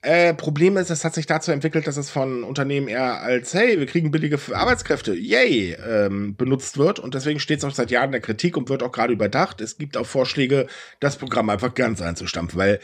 Äh, 0.01 0.33
Problem 0.33 0.77
ist, 0.77 0.89
es 0.89 1.03
hat 1.03 1.13
sich 1.13 1.25
dazu 1.25 1.51
entwickelt, 1.51 1.85
dass 1.85 1.97
es 1.97 2.09
von 2.09 2.45
Unternehmen 2.45 2.88
eher 2.88 3.21
als, 3.21 3.53
hey, 3.53 3.79
wir 3.79 3.85
kriegen 3.85 4.12
billige 4.12 4.39
Arbeitskräfte, 4.53 5.13
yay, 5.13 5.73
ähm, 5.73 6.35
benutzt 6.38 6.77
wird. 6.77 6.99
Und 6.99 7.15
deswegen 7.15 7.41
steht 7.41 7.59
es 7.59 7.65
auch 7.65 7.73
seit 7.73 7.91
Jahren 7.91 8.05
in 8.05 8.13
der 8.13 8.21
Kritik 8.21 8.55
und 8.55 8.69
wird 8.69 8.81
auch 8.81 8.93
gerade 8.93 9.12
überdacht. 9.12 9.59
Es 9.59 9.77
gibt 9.77 9.97
auch 9.97 10.05
Vorschläge, 10.05 10.67
das 11.01 11.17
Programm 11.17 11.49
einfach 11.49 11.73
ganz 11.73 12.01
einzustampfen, 12.01 12.57
weil 12.57 12.79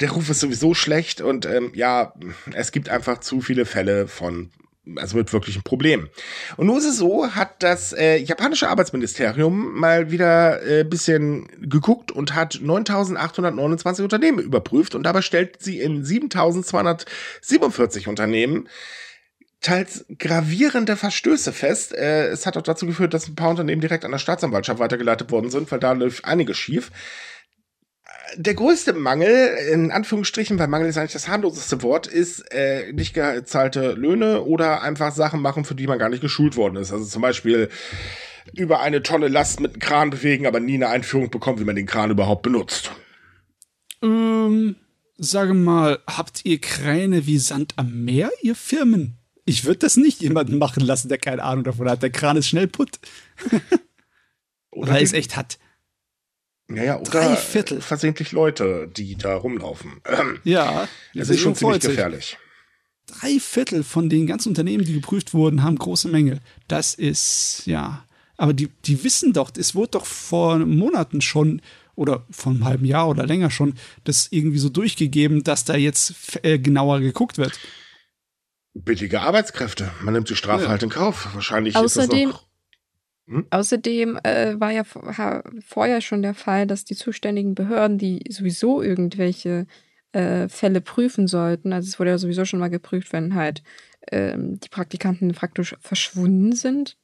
der 0.00 0.10
Ruf 0.10 0.28
ist 0.28 0.40
sowieso 0.40 0.74
schlecht 0.74 1.22
und 1.22 1.46
ähm, 1.46 1.72
ja, 1.74 2.12
es 2.52 2.70
gibt 2.70 2.90
einfach 2.90 3.20
zu 3.20 3.40
viele 3.40 3.64
Fälle 3.64 4.06
von 4.06 4.50
also 4.94 5.16
mit 5.16 5.32
wirklichen 5.32 5.62
Problemen. 5.62 6.08
Und 6.56 6.66
nun 6.66 6.78
ist 6.78 6.84
es 6.84 6.96
so, 6.96 7.34
hat 7.34 7.62
das 7.62 7.92
äh, 7.92 8.18
japanische 8.18 8.68
Arbeitsministerium 8.68 9.74
mal 9.74 10.10
wieder 10.10 10.64
äh, 10.64 10.84
bisschen 10.84 11.48
geguckt 11.60 12.12
und 12.12 12.34
hat 12.34 12.54
9.829 12.54 14.02
Unternehmen 14.02 14.38
überprüft 14.38 14.94
und 14.94 15.02
dabei 15.02 15.22
stellt 15.22 15.62
sie 15.62 15.80
in 15.80 16.04
7.247 16.04 18.08
Unternehmen 18.08 18.68
teils 19.60 20.04
gravierende 20.18 20.96
Verstöße 20.96 21.52
fest. 21.52 21.94
Äh, 21.94 22.28
es 22.28 22.46
hat 22.46 22.56
auch 22.56 22.62
dazu 22.62 22.86
geführt, 22.86 23.14
dass 23.14 23.26
ein 23.26 23.34
paar 23.34 23.50
Unternehmen 23.50 23.80
direkt 23.80 24.04
an 24.04 24.12
der 24.12 24.18
Staatsanwaltschaft 24.18 24.78
weitergeleitet 24.78 25.32
worden 25.32 25.50
sind, 25.50 25.70
weil 25.72 25.80
da 25.80 25.92
läuft 25.92 26.24
einiges 26.24 26.56
schief 26.56 26.92
der 28.36 28.54
größte 28.54 28.92
Mangel, 28.92 29.56
in 29.72 29.90
Anführungsstrichen, 29.90 30.58
weil 30.58 30.68
Mangel 30.68 30.88
ist 30.88 30.98
eigentlich 30.98 31.12
das 31.12 31.28
harmloseste 31.28 31.82
Wort, 31.82 32.06
ist 32.06 32.40
äh, 32.52 32.92
nicht 32.92 33.14
gezahlte 33.14 33.92
Löhne 33.92 34.42
oder 34.42 34.82
einfach 34.82 35.12
Sachen 35.12 35.40
machen, 35.40 35.64
für 35.64 35.74
die 35.74 35.86
man 35.86 35.98
gar 35.98 36.08
nicht 36.08 36.20
geschult 36.20 36.56
worden 36.56 36.76
ist. 36.76 36.92
Also 36.92 37.04
zum 37.04 37.22
Beispiel 37.22 37.68
über 38.54 38.80
eine 38.80 39.02
tolle 39.02 39.28
Last 39.28 39.60
mit 39.60 39.72
einem 39.72 39.80
Kran 39.80 40.10
bewegen, 40.10 40.46
aber 40.46 40.60
nie 40.60 40.74
eine 40.74 40.88
Einführung 40.88 41.30
bekommen, 41.30 41.60
wie 41.60 41.64
man 41.64 41.76
den 41.76 41.86
Kran 41.86 42.10
überhaupt 42.10 42.42
benutzt. 42.42 42.92
Ähm, 44.02 44.76
sage 45.16 45.54
mal, 45.54 45.98
habt 46.06 46.44
ihr 46.44 46.60
Kräne 46.60 47.26
wie 47.26 47.38
Sand 47.38 47.74
am 47.76 48.04
Meer, 48.04 48.30
ihr 48.42 48.54
Firmen? 48.54 49.18
Ich 49.44 49.64
würde 49.64 49.78
das 49.78 49.96
nicht 49.96 50.20
jemanden 50.22 50.58
machen 50.58 50.84
lassen, 50.84 51.08
der 51.08 51.18
keine 51.18 51.42
Ahnung 51.42 51.64
davon 51.64 51.88
hat. 51.88 52.02
Der 52.02 52.10
Kran 52.10 52.36
ist 52.36 52.48
schnell 52.48 52.66
putt. 52.66 52.98
oder 54.70 54.92
Weil 54.92 55.04
es 55.04 55.12
echt 55.12 55.36
hat. 55.36 55.58
Naja, 56.68 56.98
oder 56.98 57.10
Drei 57.10 57.36
Viertel. 57.36 57.80
versehentlich 57.80 58.32
Leute, 58.32 58.88
die 58.88 59.16
da 59.16 59.36
rumlaufen. 59.36 60.00
Ja, 60.44 60.88
das 61.14 61.28
ist 61.28 61.40
schon 61.40 61.54
ziemlich 61.54 61.80
gefährlich. 61.80 62.38
Drei 63.06 63.38
Viertel 63.38 63.84
von 63.84 64.08
den 64.08 64.26
ganzen 64.26 64.48
Unternehmen, 64.48 64.84
die 64.84 64.94
geprüft 64.94 65.32
wurden, 65.32 65.62
haben 65.62 65.76
große 65.76 66.08
Mängel. 66.08 66.40
Das 66.66 66.94
ist, 66.94 67.62
ja. 67.66 68.04
Aber 68.36 68.52
die, 68.52 68.68
die 68.84 69.04
wissen 69.04 69.32
doch, 69.32 69.50
es 69.56 69.74
wurde 69.74 69.92
doch 69.92 70.06
vor 70.06 70.58
Monaten 70.58 71.20
schon 71.20 71.62
oder 71.94 72.26
vor 72.30 72.52
einem 72.52 72.64
halben 72.64 72.84
Jahr 72.84 73.08
oder 73.08 73.24
länger 73.26 73.50
schon 73.50 73.74
das 74.04 74.28
irgendwie 74.30 74.58
so 74.58 74.68
durchgegeben, 74.68 75.44
dass 75.44 75.64
da 75.64 75.76
jetzt 75.76 76.38
äh, 76.42 76.58
genauer 76.58 77.00
geguckt 77.00 77.38
wird. 77.38 77.58
Billige 78.74 79.22
Arbeitskräfte. 79.22 79.90
Man 80.02 80.12
nimmt 80.12 80.28
die 80.28 80.36
Strafe 80.36 80.64
ja. 80.64 80.68
halt 80.68 80.82
in 80.82 80.90
Kauf. 80.90 81.28
Wahrscheinlich 81.32 81.76
Außerdem, 81.76 82.28
ist 82.28 82.34
das 82.34 82.40
noch 82.42 82.45
hm? 83.26 83.46
Außerdem 83.50 84.18
äh, 84.22 84.58
war 84.60 84.70
ja 84.70 84.84
vorher 85.64 86.00
schon 86.00 86.22
der 86.22 86.34
Fall, 86.34 86.66
dass 86.66 86.84
die 86.84 86.94
zuständigen 86.96 87.54
Behörden, 87.54 87.98
die 87.98 88.22
sowieso 88.30 88.82
irgendwelche 88.82 89.66
äh, 90.12 90.48
Fälle 90.48 90.80
prüfen 90.80 91.26
sollten, 91.26 91.72
also 91.72 91.88
es 91.88 91.98
wurde 91.98 92.10
ja 92.10 92.18
sowieso 92.18 92.44
schon 92.44 92.60
mal 92.60 92.68
geprüft, 92.70 93.12
wenn 93.12 93.34
halt 93.34 93.62
ähm, 94.10 94.58
die 94.60 94.68
Praktikanten 94.68 95.32
praktisch 95.32 95.76
verschwunden 95.80 96.52
sind, 96.52 96.96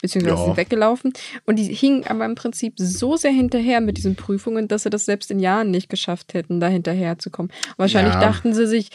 beziehungsweise 0.00 0.36
ja. 0.36 0.44
sind 0.44 0.56
weggelaufen. 0.56 1.12
Und 1.46 1.56
die 1.56 1.64
hingen 1.64 2.06
aber 2.06 2.24
im 2.24 2.34
Prinzip 2.34 2.74
so 2.76 3.16
sehr 3.16 3.30
hinterher 3.30 3.80
mit 3.80 3.96
diesen 3.96 4.16
Prüfungen, 4.16 4.68
dass 4.68 4.84
sie 4.84 4.90
das 4.90 5.04
selbst 5.04 5.30
in 5.30 5.40
Jahren 5.40 5.70
nicht 5.70 5.88
geschafft 5.88 6.34
hätten, 6.34 6.60
da 6.60 6.68
hinterher 6.68 7.18
zu 7.18 7.30
kommen. 7.30 7.50
Wahrscheinlich 7.76 8.14
ja. 8.14 8.20
dachten 8.20 8.54
sie 8.54 8.66
sich, 8.66 8.90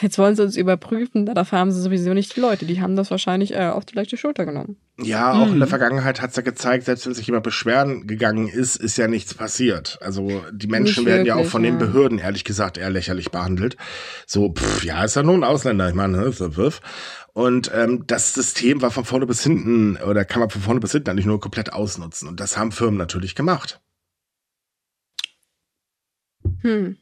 jetzt 0.00 0.18
wollen 0.18 0.36
sie 0.36 0.42
uns 0.42 0.56
überprüfen, 0.56 1.26
dafür 1.26 1.58
haben 1.58 1.72
sie 1.72 1.80
sowieso 1.80 2.14
nicht 2.14 2.36
die 2.36 2.40
Leute. 2.40 2.66
Die 2.66 2.80
haben 2.80 2.96
das 2.96 3.10
wahrscheinlich 3.10 3.54
äh, 3.54 3.68
auf 3.68 3.84
die 3.84 3.94
leichte 3.94 4.16
Schulter 4.16 4.44
genommen. 4.44 4.76
Ja, 4.98 5.32
auch 5.32 5.46
mhm. 5.46 5.54
in 5.54 5.58
der 5.58 5.66
mhm. 5.66 5.70
Vergangenheit 5.70 6.20
hat 6.20 6.30
es 6.30 6.36
ja 6.36 6.42
gezeigt, 6.42 6.84
selbst 6.84 7.06
wenn 7.06 7.14
sich 7.14 7.26
jemand 7.26 7.44
beschweren 7.44 8.06
gegangen 8.06 8.46
ist, 8.48 8.76
ist 8.76 8.98
ja 8.98 9.08
nichts 9.08 9.32
passiert. 9.32 9.98
Also 10.02 10.42
die 10.52 10.66
Menschen 10.66 11.06
werden 11.06 11.24
ja 11.24 11.36
auch 11.36 11.46
von 11.46 11.62
den 11.62 11.78
Behörden, 11.78 12.18
ehrlich 12.18 12.44
gesagt, 12.44 12.76
eher 12.76 12.90
lächerlich 12.90 13.30
behandelt. 13.30 13.76
So, 14.26 14.52
pff, 14.52 14.84
ja, 14.84 15.02
ist 15.02 15.16
ja 15.16 15.22
nur 15.22 15.34
ein 15.34 15.44
Ausländer, 15.44 15.88
ich 15.88 15.94
meine, 15.94 16.18
ne, 16.18 16.32
so, 16.32 16.50
pff. 16.50 16.80
Und 17.34 17.70
ähm, 17.72 18.06
das 18.06 18.34
System 18.34 18.82
war 18.82 18.90
von 18.90 19.04
vorne 19.04 19.26
bis 19.26 19.42
hinten, 19.42 19.96
oder 19.96 20.24
kann 20.24 20.40
man 20.40 20.50
von 20.50 20.60
vorne 20.60 20.80
bis 20.80 20.92
hinten 20.92 21.10
eigentlich 21.10 21.26
nur 21.26 21.40
komplett 21.40 21.72
ausnutzen. 21.72 22.28
Und 22.28 22.40
das 22.40 22.56
haben 22.56 22.72
Firmen 22.72 22.98
natürlich 22.98 23.34
gemacht. 23.34 23.80
Hm. 26.60 26.98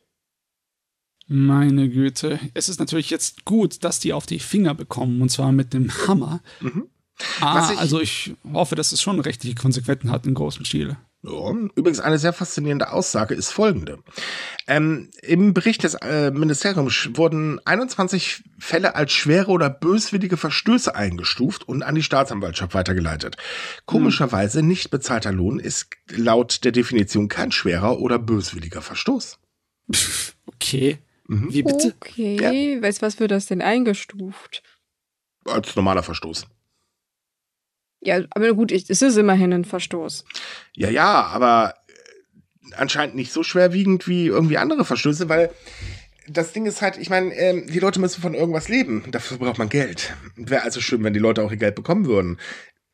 Meine 1.27 1.89
Güte. 1.89 2.41
Es 2.55 2.69
ist 2.69 2.81
natürlich 2.81 3.11
jetzt 3.11 3.45
gut, 3.45 3.85
dass 3.85 4.01
die 4.01 4.13
auf 4.13 4.27
die 4.27 4.41
Finger 4.41 4.75
bekommen, 4.75 5.21
und 5.23 5.31
zwar 5.31 5.53
mit 5.53 5.73
dem 5.73 5.91
Hammer. 6.07 6.41
Mhm. 6.61 6.89
Ah, 7.41 7.71
ich, 7.73 7.79
also 7.79 8.01
ich 8.01 8.35
hoffe, 8.53 8.75
dass 8.77 8.93
es 8.93 9.03
schon 9.03 9.21
rechtliche 9.21 9.55
Konsequenzen 9.55 10.11
hat 10.11 10.27
in 10.27 10.35
großem 10.35 10.65
Stile. 10.65 10.97
Ja, 11.23 11.51
übrigens 11.75 12.01
eine 12.01 12.19
sehr 12.19 12.33
faszinierende 12.33 12.93
Aussage 12.93 13.35
ist 13.35 13.51
folgende. 13.51 13.99
Ähm, 14.67 15.11
Im 15.21 15.53
Bericht 15.53 15.83
des 15.85 15.95
äh, 15.95 16.31
Ministeriums 16.31 17.11
wurden 17.13 17.61
21 17.67 18.43
Fälle 18.59 18.95
als 18.95 19.13
schwere 19.13 19.51
oder 19.51 19.69
böswillige 19.69 20.39
Verstöße 20.39 20.95
eingestuft 20.95 21.69
und 21.69 21.83
an 21.83 21.95
die 21.95 22.03
Staatsanwaltschaft 22.03 22.73
weitergeleitet. 22.73 23.37
Komischerweise 23.85 24.63
nicht 24.63 24.91
bezahlter 24.91 25.33
Lohn 25.33 25.61
ist 25.61 25.89
laut 26.09 26.65
der 26.65 26.73
Definition 26.73 27.29
kein 27.29 27.53
schwerer 27.53 27.99
oder 27.99 28.19
böswilliger 28.19 28.81
Verstoß. 28.81 29.39
Okay. 30.47 30.99
Mhm. 31.27 31.53
Wie 31.53 31.63
bitte? 31.63 31.95
Okay, 32.01 32.81
weißt 32.81 33.03
was 33.03 33.21
wird 33.21 33.31
das 33.31 33.45
denn 33.45 33.61
eingestuft? 33.61 34.63
Als 35.45 35.77
normaler 35.77 36.03
Verstoß. 36.03 36.47
Ja, 38.01 38.21
aber 38.31 38.55
gut, 38.55 38.73
ich- 38.73 38.89
es 38.89 39.03
ist 39.03 39.17
immerhin 39.17 39.53
ein 39.53 39.65
Verstoß. 39.65 40.25
Ja, 40.75 40.89
ja, 40.91 41.25
aber 41.25 41.75
äh, 41.89 42.75
anscheinend 42.77 43.15
nicht 43.15 43.33
so 43.33 43.43
schwerwiegend 43.43 44.09
wie 44.09 44.27
irgendwie 44.27 44.57
andere 44.59 44.85
Verstöße, 44.85 45.29
weil 45.29 45.51
das 46.29 46.53
Ding 46.53 46.65
ist 46.67 46.81
halt, 46.81 46.97
ich 46.97 47.11
meine, 47.11 47.35
ähm, 47.35 47.67
die 47.67 47.79
Leute 47.81 48.01
müssen 48.01 48.23
von 48.23 48.35
irgendwas 48.35 48.69
leben. 48.69 49.05
Dafür 49.11 49.39
braucht 49.39 49.59
man 49.59 49.69
Geld. 49.69 50.15
Wäre 50.37 50.63
also 50.63 50.81
schön, 50.81 51.03
wenn 51.05 51.13
die 51.13 51.19
Leute 51.19 51.43
auch 51.43 51.51
ihr 51.51 51.57
Geld 51.57 51.75
bekommen 51.75 52.07
würden. 52.07 52.39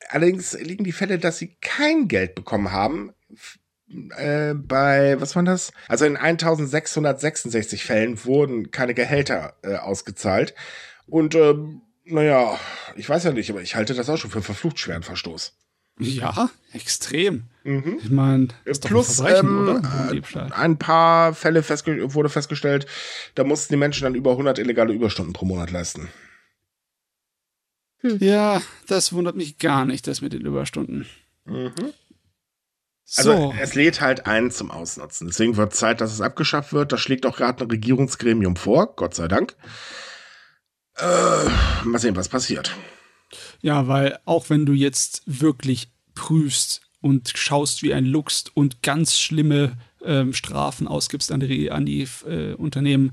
Allerdings 0.09 0.53
liegen 0.59 0.85
die 0.85 0.92
Fälle, 0.92 1.19
dass 1.19 1.38
sie 1.38 1.57
kein 1.61 2.09
Geld 2.09 2.35
bekommen 2.35 2.73
haben, 2.73 3.12
äh, 4.16 4.55
bei, 4.55 5.21
was 5.21 5.37
war 5.37 5.42
das? 5.42 5.73
Also 5.88 6.05
in 6.07 6.16
1666 6.16 7.85
Fällen 7.85 8.25
wurden 8.25 8.71
keine 8.71 8.95
Gehälter 8.95 9.55
äh, 9.62 9.77
ausgezahlt. 9.77 10.55
Und, 11.07 11.35
ähm, 11.35 11.83
naja, 12.07 12.59
ich 12.97 13.09
weiß 13.09 13.25
ja 13.25 13.33
nicht, 13.33 13.51
aber 13.51 13.62
ich 13.62 13.77
halte 13.77 13.95
das 13.95 14.09
auch 14.09 14.16
schon 14.16 14.31
für 14.31 14.38
einen 14.38 14.45
verflucht 14.45 14.79
schweren 14.79 15.03
Verstoß. 15.03 15.53
Ja, 15.99 16.51
extrem. 16.73 17.45
Mhm. 17.64 17.99
Ich 18.03 18.11
meine, 18.11 18.49
ist 18.64 18.85
doch 18.85 18.90
Plus, 18.90 19.19
ähm, 19.21 19.83
äh, 20.12 20.38
ein 20.53 20.79
paar 20.79 21.35
Fälle 21.35 21.62
festge 21.62 22.12
wurde 22.14 22.29
festgestellt, 22.29 22.87
da 23.35 23.45
mussten 23.45 23.73
die 23.73 23.79
Menschen 23.79 24.05
dann 24.05 24.14
über 24.14 24.33
100 24.33 24.59
illegale 24.59 24.92
Überstunden 24.92 25.33
pro 25.33 25.47
Monat 25.47 25.71
leisten. 25.71 26.09
Ja, 28.03 28.61
das 28.87 29.12
wundert 29.12 29.37
mich 29.37 29.59
gar 29.59 29.85
nicht, 29.85 30.07
das 30.07 30.21
mit 30.21 30.33
den 30.33 30.42
Überstunden. 30.42 31.07
Also 33.16 33.33
So, 33.33 33.55
es 33.59 33.75
lädt 33.75 34.01
halt 34.01 34.27
ein 34.27 34.51
zum 34.51 34.71
Ausnutzen. 34.71 35.29
Deswegen 35.29 35.57
wird 35.57 35.75
Zeit, 35.75 36.01
dass 36.01 36.12
es 36.12 36.21
abgeschafft 36.21 36.73
wird. 36.73 36.92
Das 36.92 37.01
schlägt 37.01 37.25
auch 37.25 37.37
gerade 37.37 37.64
ein 37.64 37.71
Regierungsgremium 37.71 38.57
vor, 38.57 38.95
Gott 38.97 39.14
sei 39.14 39.29
Dank. 39.29 39.57
Äh, 40.99 41.85
mal 41.85 41.99
sehen, 41.99 42.17
was 42.17 42.29
passiert. 42.29 42.75
ja, 43.61 43.87
weil 43.89 44.19
auch 44.25 44.51
wenn 44.51 44.67
du 44.67 44.73
jetzt 44.73 45.23
wirklich 45.27 45.89
prüfst 46.15 46.81
und 47.01 47.33
schaust 47.35 47.83
wie 47.83 47.95
ein 47.95 48.07
Luchs 48.07 48.45
und 48.55 48.83
ganz 48.83 49.19
schlimme 49.19 49.77
ähm, 50.05 50.33
Strafen 50.33 50.89
ausgibst 50.89 51.31
an 51.33 51.41
die, 51.41 51.71
an 51.71 51.87
die 51.87 52.07
äh, 52.27 52.55
Unternehmen, 52.55 53.13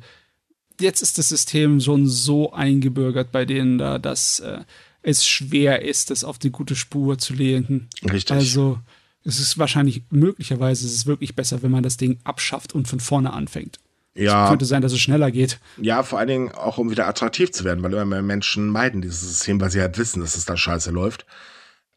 jetzt 0.80 1.02
ist 1.02 1.17
das 1.17 1.30
System 1.30 1.80
schon 1.80 2.08
so 2.08 2.54
eingebürgert 2.54 3.32
bei 3.32 3.46
denen 3.46 3.78
da, 3.78 4.00
dass 4.00 4.39
äh, 4.39 4.60
es 5.02 5.26
schwer 5.28 5.82
ist, 5.84 6.10
das 6.10 6.24
auf 6.24 6.39
die 6.39 6.52
gute 6.52 6.76
Spur 6.76 7.17
zu 7.17 7.34
lenken. 7.34 7.89
Richtig. 8.04 8.32
Also 8.32 8.80
es 9.24 9.39
ist 9.39 9.58
wahrscheinlich, 9.58 10.04
möglicherweise 10.10 10.86
ist 10.86 10.96
es 10.96 11.06
wirklich 11.06 11.36
besser, 11.36 11.62
wenn 11.62 11.72
man 11.72 11.84
das 11.84 11.98
Ding 11.98 12.19
abschafft 12.24 12.74
und 12.74 12.88
von 12.88 13.00
vorne 13.00 13.34
anfängt. 13.34 13.80
Ja, 14.15 14.49
Könnte 14.49 14.65
sein, 14.65 14.82
dass 14.82 14.93
es 14.93 14.99
schneller 14.99 15.32
geht. 15.32 15.60
ja, 15.78 16.04
vor 16.04 16.19
allen 16.19 16.28
Dingen 16.28 16.52
auch, 16.52 16.78
um 16.78 16.91
wieder 16.91 17.08
attraktiv 17.08 17.52
zu 17.52 17.63
werden, 17.63 17.84
weil 17.84 17.93
immer 17.93 18.06
mehr 18.06 18.21
Menschen 18.21 18.67
meiden 18.69 19.02
dieses 19.02 19.21
System, 19.21 19.60
weil 19.60 19.71
sie 19.71 19.82
halt 19.82 19.97
wissen, 19.97 20.21
dass 20.21 20.36
es 20.36 20.45
da 20.45 20.56
scheiße 20.56 20.91
läuft. 20.91 21.26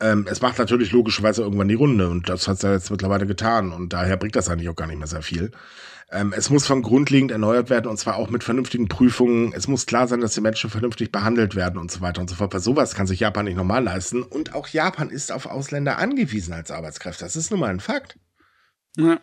Ähm, 0.01 0.27
es 0.31 0.43
macht 0.43 0.59
natürlich 0.59 0.93
logischerweise 0.93 1.43
irgendwann 1.43 1.69
die 1.69 1.75
Runde 1.75 2.09
und 2.11 2.29
das 2.29 2.49
hat 2.49 2.57
es 2.57 2.63
ja 2.63 2.73
jetzt 2.73 2.91
mittlerweile 2.91 3.27
getan 3.27 3.73
und 3.73 3.93
daher 3.93 4.17
bringt 4.17 4.37
das 4.37 4.49
eigentlich 4.49 4.69
auch 4.69 4.77
gar 4.77 4.87
nicht 4.87 4.99
mehr 4.99 5.07
sehr 5.07 5.23
viel. 5.23 5.53
Ähm, 6.11 6.33
es 6.37 6.51
muss 6.51 6.67
von 6.67 6.83
grundlegend 6.83 7.33
erneuert 7.33 7.69
werden 7.71 7.89
und 7.89 7.97
zwar 7.97 8.17
auch 8.17 8.31
mit 8.31 8.45
vernünftigen 8.45 8.89
Prüfungen. 8.89 9.53
Es 9.55 9.69
muss 9.69 9.87
klar 9.87 10.07
sein, 10.07 10.21
dass 10.21 10.35
die 10.35 10.41
Menschen 10.41 10.71
vernünftig 10.71 11.11
behandelt 11.13 11.57
werden 11.57 11.79
und 11.81 11.91
so 11.91 12.01
weiter 12.01 12.21
und 12.21 12.29
so 12.29 12.37
fort. 12.37 12.51
Bei 12.51 12.59
sowas 12.61 12.95
kann 12.95 13.07
sich 13.07 13.21
Japan 13.21 13.47
nicht 13.47 13.57
normal 13.57 13.85
leisten 13.85 14.23
und 14.23 14.55
auch 14.55 14.69
Japan 14.69 15.11
ist 15.11 15.33
auf 15.33 15.47
Ausländer 15.47 15.99
angewiesen 15.99 16.53
als 16.53 16.71
Arbeitskräfte. 16.71 17.25
Das 17.25 17.35
ist 17.35 17.51
nun 17.51 17.61
mal 17.61 17.71
ein 17.71 17.81
Fakt. 17.81 18.19
Ja, 18.99 19.21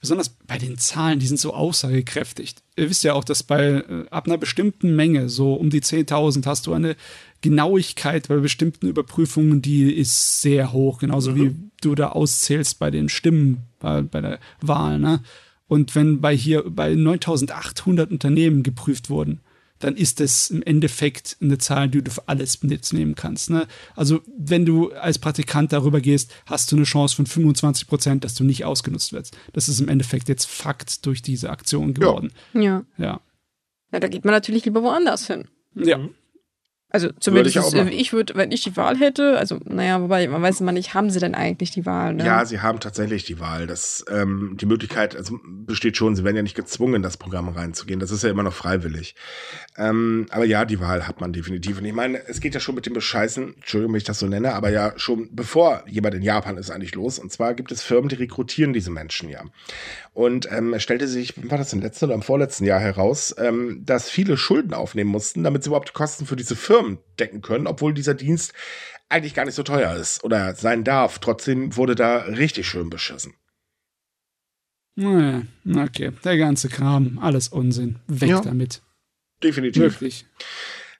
besonders 0.00 0.28
bei 0.28 0.58
den 0.58 0.76
Zahlen, 0.76 1.18
die 1.18 1.26
sind 1.26 1.40
so 1.40 1.54
aussagekräftig. 1.54 2.56
Ihr 2.76 2.90
wisst 2.90 3.04
ja 3.04 3.14
auch, 3.14 3.24
dass 3.24 3.42
bei 3.42 3.82
äh, 3.88 4.06
ab 4.10 4.26
einer 4.26 4.36
bestimmten 4.36 4.94
Menge, 4.94 5.30
so 5.30 5.54
um 5.54 5.70
die 5.70 5.80
10.000, 5.80 6.44
hast 6.44 6.66
du 6.66 6.74
eine 6.74 6.94
Genauigkeit 7.40 8.28
bei 8.28 8.36
bestimmten 8.36 8.86
Überprüfungen, 8.86 9.62
die 9.62 9.92
ist 9.92 10.42
sehr 10.42 10.72
hoch, 10.72 10.98
genauso 10.98 11.36
wie 11.36 11.54
du 11.80 11.94
da 11.94 12.08
auszählst 12.10 12.78
bei 12.78 12.90
den 12.90 13.08
Stimmen 13.08 13.62
bei, 13.80 14.02
bei 14.02 14.20
der 14.20 14.40
Wahl. 14.60 14.98
Ne? 14.98 15.22
Und 15.68 15.94
wenn 15.94 16.20
bei 16.20 16.36
hier 16.36 16.64
bei 16.66 16.92
9.800 16.92 18.10
Unternehmen 18.10 18.62
geprüft 18.62 19.08
wurden, 19.08 19.40
dann 19.78 19.96
ist 19.96 20.20
das 20.20 20.50
im 20.50 20.62
Endeffekt 20.62 21.36
eine 21.40 21.58
Zahl, 21.58 21.88
die 21.88 22.02
du 22.02 22.10
für 22.10 22.28
alles 22.28 22.62
nehmen 22.62 23.14
kannst. 23.14 23.50
Ne? 23.50 23.66
Also 23.96 24.20
wenn 24.36 24.64
du 24.64 24.92
als 24.92 25.18
Praktikant 25.18 25.72
darüber 25.72 26.00
gehst, 26.00 26.32
hast 26.46 26.70
du 26.72 26.76
eine 26.76 26.84
Chance 26.84 27.16
von 27.16 27.26
25 27.26 27.86
Prozent, 27.86 28.24
dass 28.24 28.34
du 28.34 28.44
nicht 28.44 28.64
ausgenutzt 28.64 29.12
wirst. 29.12 29.36
Das 29.52 29.68
ist 29.68 29.80
im 29.80 29.88
Endeffekt 29.88 30.28
jetzt 30.28 30.46
Fakt 30.46 31.04
durch 31.06 31.22
diese 31.22 31.50
Aktion 31.50 31.94
geworden. 31.94 32.32
Ja. 32.52 32.84
Ja. 32.96 33.20
Na, 33.90 34.00
da 34.00 34.08
geht 34.08 34.24
man 34.24 34.32
natürlich 34.32 34.64
lieber 34.64 34.82
woanders 34.82 35.26
hin. 35.26 35.48
Ja. 35.74 35.98
Also 36.94 37.10
zumindest 37.18 37.56
ich 37.56 37.60
auch 37.60 37.72
ich, 37.72 37.74
machen. 37.74 37.88
ich 37.88 38.12
würde, 38.12 38.36
wenn 38.36 38.52
ich 38.52 38.62
die 38.62 38.76
Wahl 38.76 38.96
hätte, 38.96 39.36
also 39.36 39.58
naja, 39.64 40.00
wobei 40.00 40.28
man 40.28 40.40
weiß 40.40 40.60
immer 40.60 40.70
nicht, 40.70 40.94
haben 40.94 41.10
sie 41.10 41.18
denn 41.18 41.34
eigentlich 41.34 41.72
die 41.72 41.84
Wahl? 41.86 42.14
Ne? 42.14 42.24
Ja, 42.24 42.44
sie 42.44 42.60
haben 42.60 42.78
tatsächlich 42.78 43.24
die 43.24 43.40
Wahl. 43.40 43.66
Das, 43.66 44.04
ähm, 44.08 44.56
die 44.60 44.66
Möglichkeit 44.66 45.16
also, 45.16 45.40
besteht 45.42 45.96
schon, 45.96 46.14
sie 46.14 46.22
werden 46.22 46.36
ja 46.36 46.42
nicht 46.42 46.54
gezwungen, 46.54 46.94
in 46.94 47.02
das 47.02 47.16
Programm 47.16 47.48
reinzugehen. 47.48 47.98
Das 47.98 48.12
ist 48.12 48.22
ja 48.22 48.30
immer 48.30 48.44
noch 48.44 48.52
freiwillig. 48.52 49.16
Ähm, 49.76 50.26
aber 50.30 50.44
ja, 50.44 50.64
die 50.64 50.78
Wahl 50.78 51.08
hat 51.08 51.20
man 51.20 51.32
definitiv. 51.32 51.78
Und 51.78 51.84
ich 51.84 51.92
meine, 51.92 52.24
es 52.28 52.40
geht 52.40 52.54
ja 52.54 52.60
schon 52.60 52.76
mit 52.76 52.86
dem 52.86 52.92
Bescheißen, 52.92 53.54
Entschuldigung, 53.54 53.94
wenn 53.94 53.98
ich 53.98 54.04
das 54.04 54.20
so 54.20 54.28
nenne, 54.28 54.54
aber 54.54 54.70
ja 54.70 54.92
schon 54.96 55.30
bevor 55.32 55.82
jemand 55.88 56.14
in 56.14 56.22
Japan 56.22 56.56
ist 56.58 56.70
eigentlich 56.70 56.94
los. 56.94 57.18
Und 57.18 57.32
zwar 57.32 57.54
gibt 57.54 57.72
es 57.72 57.82
Firmen, 57.82 58.08
die 58.08 58.14
rekrutieren 58.14 58.72
diese 58.72 58.92
Menschen 58.92 59.28
ja. 59.28 59.42
Und 60.12 60.48
ähm, 60.52 60.74
es 60.74 60.84
stellte 60.84 61.08
sich, 61.08 61.34
war 61.50 61.58
das 61.58 61.72
im 61.72 61.80
letzten 61.80 62.04
oder 62.04 62.14
im 62.14 62.22
vorletzten 62.22 62.64
Jahr 62.64 62.78
heraus, 62.78 63.34
ähm, 63.36 63.82
dass 63.84 64.08
viele 64.08 64.36
Schulden 64.36 64.72
aufnehmen 64.72 65.10
mussten, 65.10 65.42
damit 65.42 65.64
sie 65.64 65.70
überhaupt 65.70 65.92
Kosten 65.92 66.24
für 66.24 66.36
diese 66.36 66.54
Firmen 66.54 66.83
decken 67.18 67.42
können, 67.42 67.66
obwohl 67.66 67.94
dieser 67.94 68.14
Dienst 68.14 68.52
eigentlich 69.08 69.34
gar 69.34 69.44
nicht 69.44 69.54
so 69.54 69.62
teuer 69.62 69.94
ist 69.94 70.24
oder 70.24 70.54
sein 70.54 70.84
darf. 70.84 71.18
Trotzdem 71.18 71.76
wurde 71.76 71.94
da 71.94 72.18
richtig 72.18 72.66
schön 72.68 72.90
beschissen. 72.90 73.34
Naja, 74.96 75.42
okay. 75.76 76.12
Der 76.24 76.36
ganze 76.36 76.68
Kram, 76.68 77.18
alles 77.20 77.48
Unsinn. 77.48 77.98
Weg 78.06 78.28
Ja. 78.30 78.40
damit. 78.40 78.82
Definitiv. 79.42 79.82
Wirklich. 79.82 80.26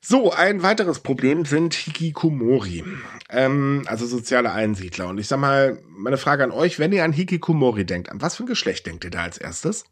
So, 0.01 0.33
ein 0.33 0.63
weiteres 0.63 1.01
Problem 1.01 1.47
sind 1.47 1.73
Hikikomori, 1.73 2.85
ähm, 3.31 3.85
also 3.87 4.05
soziale 4.07 4.53
Einsiedler. 4.53 5.09
Und 5.09 5.17
ich 5.17 5.29
sag 5.29 5.39
mal, 5.39 5.81
meine 5.89 6.19
Frage 6.19 6.45
an 6.45 6.51
euch, 6.51 6.79
wenn 6.79 6.93
ihr 6.93 7.05
an 7.05 7.13
Hikikomori 7.15 7.87
denkt, 7.87 8.11
an 8.11 8.21
was 8.21 8.37
für 8.37 8.43
ein 8.43 8.47
Geschlecht 8.47 8.85
denkt 8.85 9.05
ihr 9.05 9.11
da 9.11 9.23
als 9.23 9.39
erstes? 9.39 9.85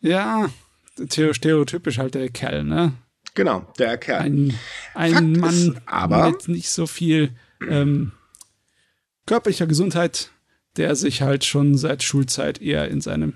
Ja, 0.00 0.48
stereotypisch 0.96 1.98
halt 1.98 2.14
der 2.14 2.30
Kerl, 2.30 2.64
ne? 2.64 2.94
Genau, 3.34 3.60
der 3.78 3.96
Kerl. 3.98 4.20
Ein, 4.22 4.58
ein 4.94 5.12
Fakt 5.12 5.36
Mann 5.38 5.80
aber- 5.86 6.30
mit 6.30 6.48
nicht 6.48 6.70
so 6.70 6.86
viel 6.86 7.34
ähm, 7.68 8.12
körperlicher 9.26 9.66
Gesundheit, 9.66 10.30
der 10.76 10.96
sich 10.96 11.22
halt 11.22 11.44
schon 11.44 11.76
seit 11.76 12.02
Schulzeit 12.02 12.60
eher 12.60 12.88
in 12.88 13.00
seinem 13.00 13.34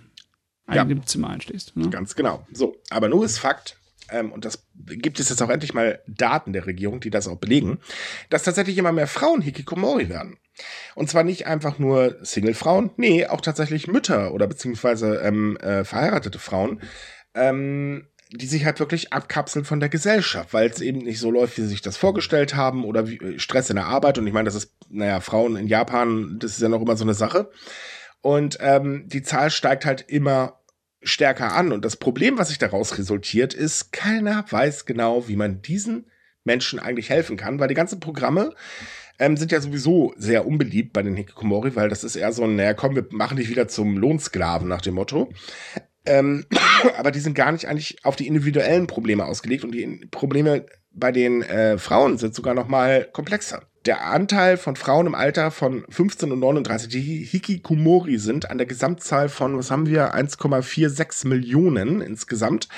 Ja. 0.68 0.82
eigenen 0.82 1.06
Zimmer 1.06 1.30
einschließt. 1.30 1.76
Ne? 1.76 1.90
Ganz 1.90 2.14
genau. 2.14 2.46
So, 2.52 2.76
aber 2.90 3.09
nur 3.09 3.24
ist 3.24 3.38
Fakt, 3.38 3.78
ähm, 4.11 4.32
und 4.32 4.44
das 4.44 4.66
gibt 4.74 5.18
es 5.20 5.28
jetzt 5.28 5.42
auch 5.42 5.48
endlich 5.50 5.74
mal 5.74 6.00
Daten 6.06 6.52
der 6.52 6.66
Regierung, 6.66 7.00
die 7.00 7.11
das 7.11 7.28
auch 7.28 7.37
belegen, 7.38 7.78
dass 8.30 8.42
tatsächlich 8.44 8.76
immer 8.78 8.92
mehr 8.92 9.06
Frauen 9.06 9.40
Hikikomori 9.42 10.09
werden. 10.09 10.38
Und 10.94 11.09
zwar 11.11 11.22
nicht 11.24 11.46
einfach 11.46 11.78
nur 11.78 12.16
Single-Frauen, 12.22 12.90
nee, 12.96 13.26
auch 13.26 13.40
tatsächlich 13.40 13.87
Mütter 13.88 14.32
oder 14.32 14.46
beziehungsweise 14.46 15.16
ähm, 15.16 15.56
äh, 15.59 15.85
verheiratete 15.85 16.38
Frauen, 16.38 16.80
ähm, 17.35 18.09
die 18.32 18.46
sich 18.46 18.64
halt 18.64 18.80
wirklich 18.80 19.12
abkapseln 19.12 19.64
von 19.64 19.80
der 19.80 19.88
Gesellschaft, 19.88 20.52
weil 20.52 20.68
es 20.68 20.80
eben 20.80 20.98
nicht 20.98 21.20
so 21.20 21.30
läuft, 21.30 21.56
wie 21.56 21.62
sie 21.62 21.68
sich 21.68 21.82
das 21.82 21.96
vorgestellt 21.96 22.56
haben 22.56 22.84
oder 22.84 23.08
wie 23.08 23.18
äh, 23.18 23.38
Stress 23.38 23.70
in 23.70 23.76
der 23.76 23.86
Arbeit. 23.86 24.18
Und 24.18 24.26
ich 24.26 24.32
meine, 24.32 24.46
das 24.46 24.56
ist, 24.56 24.72
naja, 24.88 25.20
Frauen 25.20 25.56
in 25.56 25.68
Japan, 25.68 26.38
das 26.38 26.52
ist 26.52 26.62
ja 26.62 26.68
noch 26.68 26.82
immer 26.82 26.96
so 26.96 27.04
eine 27.04 27.14
Sache. 27.14 27.50
Und 28.20 28.58
ähm, 28.60 29.04
die 29.06 29.22
Zahl 29.22 29.50
steigt 29.50 29.84
halt 29.84 30.04
immer 30.08 30.60
stärker 31.02 31.52
an. 31.52 31.72
Und 31.72 31.84
das 31.84 31.96
Problem, 31.96 32.38
was 32.38 32.48
sich 32.48 32.58
daraus 32.58 32.98
resultiert, 32.98 33.54
ist, 33.54 33.92
keiner 33.92 34.44
weiß 34.50 34.86
genau, 34.86 35.28
wie 35.28 35.36
man 35.36 35.62
diesen 35.62 36.06
Menschen 36.42 36.78
eigentlich 36.78 37.10
helfen 37.10 37.36
kann, 37.36 37.60
weil 37.60 37.68
die 37.68 37.74
ganzen 37.74 38.00
Programme 38.00 38.54
ähm, 39.18 39.36
sind 39.36 39.52
ja 39.52 39.60
sowieso 39.60 40.12
sehr 40.16 40.46
unbeliebt 40.46 40.92
bei 40.92 41.02
den 41.02 41.16
Hikikomori, 41.16 41.74
weil 41.76 41.88
das 41.88 42.04
ist 42.04 42.16
eher 42.16 42.32
so 42.32 42.44
ein, 42.44 42.56
naja, 42.56 42.74
komm, 42.74 42.94
wir 42.94 43.06
machen 43.10 43.36
dich 43.36 43.48
wieder 43.48 43.68
zum 43.68 43.96
Lohnsklaven 43.96 44.68
nach 44.68 44.82
dem 44.82 44.94
Motto. 44.94 45.30
Ähm, 46.07 46.47
aber 46.97 47.11
die 47.11 47.21
sind 47.21 47.35
gar 47.35 47.53
nicht 47.53 47.66
eigentlich 47.66 48.05
auf 48.05 48.16
die 48.16 48.27
individuellen 48.27 48.87
Probleme 48.87 49.25
ausgelegt 49.25 49.64
und 49.64 49.73
die 49.73 50.07
Probleme 50.11 50.66
bei 50.92 51.12
den 51.12 51.42
äh, 51.42 51.79
Frauen 51.79 52.19
sind 52.19 52.35
sogar 52.35 52.55
noch 52.55 52.69
mal 52.69 53.09
komplexer. 53.12 53.63
Der 53.87 54.04
Anteil 54.04 54.56
von 54.56 54.74
Frauen 54.74 55.06
im 55.06 55.14
Alter 55.14 55.52
von 55.52 55.84
15 55.88 56.32
und 56.32 56.40
39, 56.40 56.88
die 56.88 57.00
Hikikomori 57.00 58.18
sind, 58.18 58.50
an 58.50 58.58
der 58.58 58.66
Gesamtzahl 58.66 59.28
von, 59.28 59.56
was 59.56 59.70
haben 59.70 59.87
wir, 59.87 60.12
1,46 60.12 61.28
Millionen 61.28 62.00
insgesamt, 62.00 62.68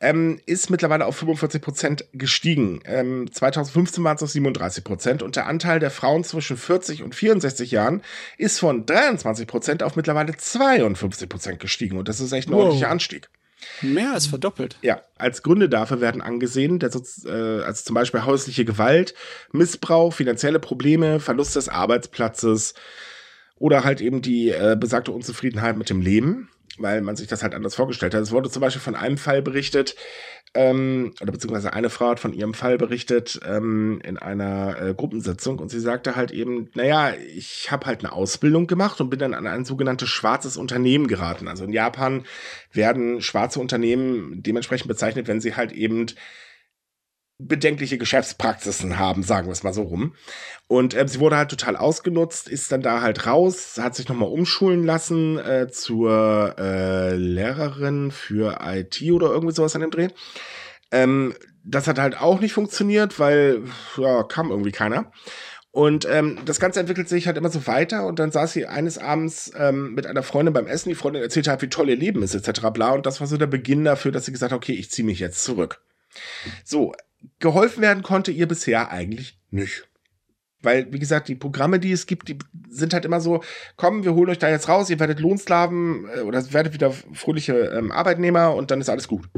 ähm, 0.00 0.40
ist 0.46 0.70
mittlerweile 0.70 1.06
auf 1.06 1.16
45 1.16 1.60
Prozent 1.60 2.04
gestiegen. 2.12 2.80
Ähm, 2.84 3.28
2015 3.32 4.04
waren 4.04 4.14
es 4.14 4.22
noch 4.22 4.28
37 4.28 4.84
Prozent 4.84 5.22
und 5.24 5.34
der 5.34 5.46
Anteil 5.48 5.80
der 5.80 5.90
Frauen 5.90 6.22
zwischen 6.22 6.56
40 6.56 7.02
und 7.02 7.16
64 7.16 7.72
Jahren 7.72 8.02
ist 8.38 8.60
von 8.60 8.86
23 8.86 9.48
Prozent 9.48 9.82
auf 9.82 9.96
mittlerweile 9.96 10.36
52 10.36 11.28
Prozent 11.28 11.58
gestiegen 11.58 11.98
und 11.98 12.08
das 12.08 12.20
ist 12.20 12.30
echt 12.30 12.48
ein 12.48 12.52
Wow. 12.52 12.60
ordentlicher 12.60 12.90
Anstieg. 12.90 13.28
Mehr 13.82 14.12
als 14.12 14.26
verdoppelt. 14.26 14.76
Ja, 14.82 15.02
als 15.16 15.42
Gründe 15.42 15.68
dafür 15.68 16.00
werden 16.00 16.20
angesehen, 16.20 16.78
dass, 16.78 17.24
äh, 17.24 17.30
also 17.30 17.84
zum 17.84 17.94
Beispiel 17.94 18.24
häusliche 18.24 18.64
Gewalt, 18.64 19.14
Missbrauch, 19.52 20.12
finanzielle 20.12 20.58
Probleme, 20.58 21.20
Verlust 21.20 21.56
des 21.56 21.68
Arbeitsplatzes 21.68 22.74
oder 23.56 23.84
halt 23.84 24.00
eben 24.00 24.22
die 24.22 24.50
äh, 24.50 24.76
besagte 24.78 25.12
Unzufriedenheit 25.12 25.76
mit 25.76 25.90
dem 25.90 26.00
Leben, 26.00 26.50
weil 26.78 27.00
man 27.00 27.16
sich 27.16 27.28
das 27.28 27.42
halt 27.42 27.54
anders 27.54 27.74
vorgestellt 27.74 28.14
hat. 28.14 28.22
Es 28.22 28.32
wurde 28.32 28.50
zum 28.50 28.60
Beispiel 28.60 28.82
von 28.82 28.96
einem 28.96 29.18
Fall 29.18 29.42
berichtet, 29.42 29.94
ähm, 30.54 31.12
oder 31.20 31.32
beziehungsweise 31.32 31.72
eine 31.72 31.90
Frau 31.90 32.10
hat 32.10 32.20
von 32.20 32.32
ihrem 32.32 32.54
Fall 32.54 32.78
berichtet 32.78 33.40
ähm, 33.46 34.00
in 34.04 34.16
einer 34.16 34.80
äh, 34.80 34.94
Gruppensitzung 34.94 35.58
und 35.58 35.68
sie 35.68 35.80
sagte 35.80 36.14
halt 36.14 36.30
eben, 36.30 36.70
naja, 36.74 37.12
ich 37.34 37.70
habe 37.70 37.86
halt 37.86 38.04
eine 38.04 38.12
Ausbildung 38.12 38.66
gemacht 38.66 39.00
und 39.00 39.10
bin 39.10 39.18
dann 39.18 39.34
an 39.34 39.46
ein 39.46 39.64
sogenanntes 39.64 40.08
schwarzes 40.08 40.56
Unternehmen 40.56 41.08
geraten. 41.08 41.48
Also 41.48 41.64
in 41.64 41.72
Japan 41.72 42.24
werden 42.72 43.20
schwarze 43.20 43.58
Unternehmen 43.58 44.42
dementsprechend 44.42 44.86
bezeichnet, 44.88 45.26
wenn 45.26 45.40
sie 45.40 45.56
halt 45.56 45.72
eben 45.72 46.06
bedenkliche 47.38 47.98
Geschäftspraxisen 47.98 48.98
haben, 48.98 49.22
sagen 49.22 49.48
wir 49.48 49.52
es 49.52 49.64
mal 49.64 49.74
so 49.74 49.82
rum. 49.82 50.14
Und 50.68 50.94
äh, 50.94 51.06
sie 51.08 51.20
wurde 51.20 51.36
halt 51.36 51.50
total 51.50 51.76
ausgenutzt, 51.76 52.48
ist 52.48 52.70
dann 52.70 52.82
da 52.82 53.00
halt 53.00 53.26
raus, 53.26 53.78
hat 53.80 53.94
sich 53.96 54.08
nochmal 54.08 54.28
umschulen 54.28 54.84
lassen 54.84 55.38
äh, 55.38 55.68
zur 55.68 56.54
äh, 56.58 57.16
Lehrerin 57.16 58.10
für 58.12 58.58
IT 58.62 59.02
oder 59.10 59.30
irgendwie 59.30 59.54
sowas 59.54 59.74
an 59.74 59.80
dem 59.80 59.90
Dreh. 59.90 60.08
Ähm, 60.92 61.34
das 61.64 61.88
hat 61.88 61.98
halt 61.98 62.20
auch 62.20 62.40
nicht 62.40 62.52
funktioniert, 62.52 63.18
weil 63.18 63.62
ja, 63.96 64.22
kam 64.22 64.50
irgendwie 64.50 64.72
keiner. 64.72 65.10
Und 65.72 66.06
ähm, 66.08 66.38
das 66.44 66.60
Ganze 66.60 66.78
entwickelt 66.78 67.08
sich 67.08 67.26
halt 67.26 67.36
immer 67.36 67.50
so 67.50 67.66
weiter 67.66 68.06
und 68.06 68.20
dann 68.20 68.30
saß 68.30 68.52
sie 68.52 68.66
eines 68.66 68.96
Abends 68.96 69.50
ähm, 69.58 69.94
mit 69.94 70.06
einer 70.06 70.22
Freundin 70.22 70.54
beim 70.54 70.68
Essen. 70.68 70.90
Die 70.90 70.94
Freundin 70.94 71.20
erzählte 71.20 71.50
halt, 71.50 71.62
wie 71.62 71.68
toll 71.68 71.88
ihr 71.88 71.96
Leben 71.96 72.22
ist, 72.22 72.34
etc. 72.36 72.68
bla. 72.72 72.92
Und 72.92 73.06
das 73.06 73.18
war 73.18 73.26
so 73.26 73.36
der 73.36 73.48
Beginn 73.48 73.84
dafür, 73.84 74.12
dass 74.12 74.26
sie 74.26 74.30
gesagt 74.30 74.52
hat, 74.52 74.56
okay, 74.56 74.74
ich 74.74 74.92
ziehe 74.92 75.04
mich 75.04 75.18
jetzt 75.18 75.42
zurück. 75.42 75.82
So, 76.64 76.92
geholfen 77.38 77.82
werden 77.82 78.02
konnte 78.02 78.30
ihr 78.30 78.48
bisher 78.48 78.90
eigentlich 78.90 79.38
nicht. 79.50 79.88
Weil, 80.64 80.90
wie 80.92 80.98
gesagt, 80.98 81.28
die 81.28 81.34
Programme, 81.34 81.78
die 81.78 81.92
es 81.92 82.06
gibt, 82.06 82.28
die 82.28 82.38
sind 82.68 82.94
halt 82.94 83.04
immer 83.04 83.20
so, 83.20 83.42
komm, 83.76 84.04
wir 84.04 84.14
holen 84.14 84.30
euch 84.30 84.38
da 84.38 84.48
jetzt 84.48 84.68
raus, 84.68 84.88
ihr 84.88 84.98
werdet 84.98 85.20
Lohnsklaven 85.20 86.08
äh, 86.08 86.20
oder 86.20 86.52
werdet 86.52 86.72
wieder 86.72 86.90
fröhliche 86.90 87.52
ähm, 87.52 87.92
Arbeitnehmer 87.92 88.54
und 88.54 88.70
dann 88.70 88.80
ist 88.80 88.88
alles 88.88 89.06
gut. 89.06 89.28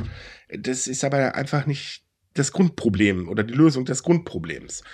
Das 0.49 0.87
ist 0.87 1.05
aber 1.05 1.35
einfach 1.35 1.67
nicht 1.67 2.05
das 2.35 2.53
Grundproblem 2.53 3.29
oder 3.29 3.43
die 3.43 3.55
Lösung 3.55 3.85
des 3.85 4.03
Grundproblems. 4.03 4.85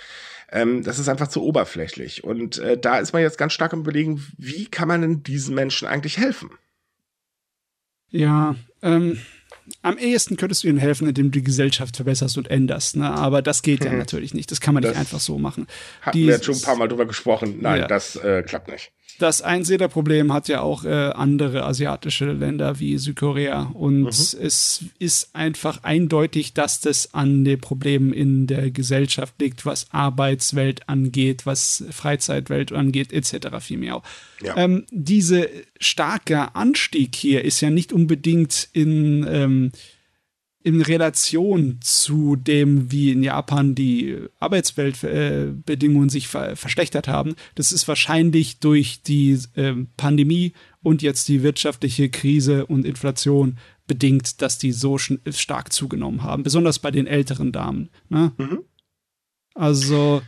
Ähm, 0.51 0.83
das 0.83 0.99
ist 0.99 1.09
einfach 1.09 1.27
zu 1.27 1.43
oberflächlich. 1.43 2.23
Und 2.23 2.57
äh, 2.57 2.77
da 2.77 2.99
ist 2.99 3.13
man 3.13 3.21
jetzt 3.21 3.37
ganz 3.37 3.53
stark 3.53 3.73
im 3.73 3.81
Überlegen, 3.81 4.25
wie 4.37 4.65
kann 4.65 4.87
man 4.87 5.01
denn 5.01 5.23
diesen 5.23 5.55
Menschen 5.55 5.87
eigentlich 5.87 6.17
helfen? 6.17 6.49
Ja, 8.09 8.55
ähm, 8.81 9.19
am 9.81 9.97
ehesten 9.97 10.37
könntest 10.37 10.63
du 10.63 10.67
ihnen 10.67 10.77
helfen, 10.77 11.07
indem 11.07 11.31
du 11.31 11.39
die 11.39 11.43
Gesellschaft 11.43 11.95
verbesserst 11.95 12.37
und 12.37 12.49
änderst. 12.49 12.95
Ne? 12.95 13.09
Aber 13.09 13.41
das 13.41 13.61
geht 13.61 13.81
mhm. 13.81 13.87
ja 13.87 13.93
natürlich 13.93 14.33
nicht. 14.33 14.51
Das 14.51 14.61
kann 14.61 14.73
man 14.73 14.83
das 14.83 14.91
nicht 14.91 14.99
einfach 14.99 15.19
so 15.19 15.37
machen. 15.37 15.67
Hatten 16.01 16.17
die, 16.17 16.27
wir 16.27 16.33
jetzt 16.33 16.45
schon 16.45 16.55
ein 16.55 16.61
paar 16.61 16.75
Mal 16.75 16.87
drüber 16.87 17.05
gesprochen. 17.05 17.57
Nein, 17.61 17.81
ja. 17.81 17.87
das 17.87 18.15
äh, 18.17 18.43
klappt 18.43 18.69
nicht. 18.69 18.91
Das 19.23 19.41
Einsehderproblem 19.41 20.33
hat 20.33 20.49
ja 20.49 20.59
auch 20.59 20.83
äh, 20.83 20.89
andere 20.89 21.63
asiatische 21.63 22.33
Länder 22.33 22.81
wie 22.81 22.97
Südkorea. 22.97 23.71
Und 23.73 24.01
mhm. 24.01 24.07
es 24.09 24.85
ist 24.99 25.29
einfach 25.31 25.81
eindeutig, 25.83 26.53
dass 26.53 26.81
das 26.81 27.13
an 27.13 27.45
den 27.45 27.61
Problemen 27.61 28.11
in 28.11 28.47
der 28.47 28.69
Gesellschaft 28.69 29.35
liegt, 29.39 29.65
was 29.65 29.85
Arbeitswelt 29.91 30.89
angeht, 30.89 31.45
was 31.45 31.85
Freizeitwelt 31.89 32.73
angeht, 32.73 33.13
etc. 33.13 33.59
vielmehr 33.61 33.95
auch. 33.95 34.03
Ja. 34.41 34.57
Ähm, 34.57 34.83
diese 34.91 35.49
starke 35.79 36.53
Anstieg 36.53 37.15
hier 37.15 37.45
ist 37.45 37.61
ja 37.61 37.69
nicht 37.69 37.93
unbedingt 37.93 38.67
in 38.73 39.25
ähm, 39.29 39.71
in 40.63 40.81
Relation 40.81 41.79
zu 41.81 42.37
dem, 42.37 42.89
wie 42.89 43.11
in 43.11 43.21
Japan 43.21 43.75
die 43.75 44.17
Arbeitsweltbedingungen 44.39 46.07
äh, 46.07 46.11
sich 46.11 46.29
ver 46.29 46.55
verschlechtert 46.55 47.09
haben. 47.09 47.35
Das 47.55 47.73
ist 47.73 47.87
wahrscheinlich 47.87 48.59
durch 48.59 49.01
die 49.03 49.37
äh, 49.55 49.73
Pandemie 49.97 50.53
und 50.81 51.01
jetzt 51.01 51.27
die 51.27 51.43
wirtschaftliche 51.43 52.09
Krise 52.09 52.65
und 52.65 52.85
Inflation 52.85 53.57
bedingt, 53.87 54.41
dass 54.41 54.57
die 54.57 54.71
so 54.71 54.97
stark 54.97 55.73
zugenommen 55.73 56.23
haben, 56.23 56.43
besonders 56.43 56.79
bei 56.79 56.91
den 56.91 57.07
älteren 57.07 57.51
Damen. 57.51 57.89
Ne? 58.07 58.31
Mhm. 58.37 58.59
Also, 59.55 60.21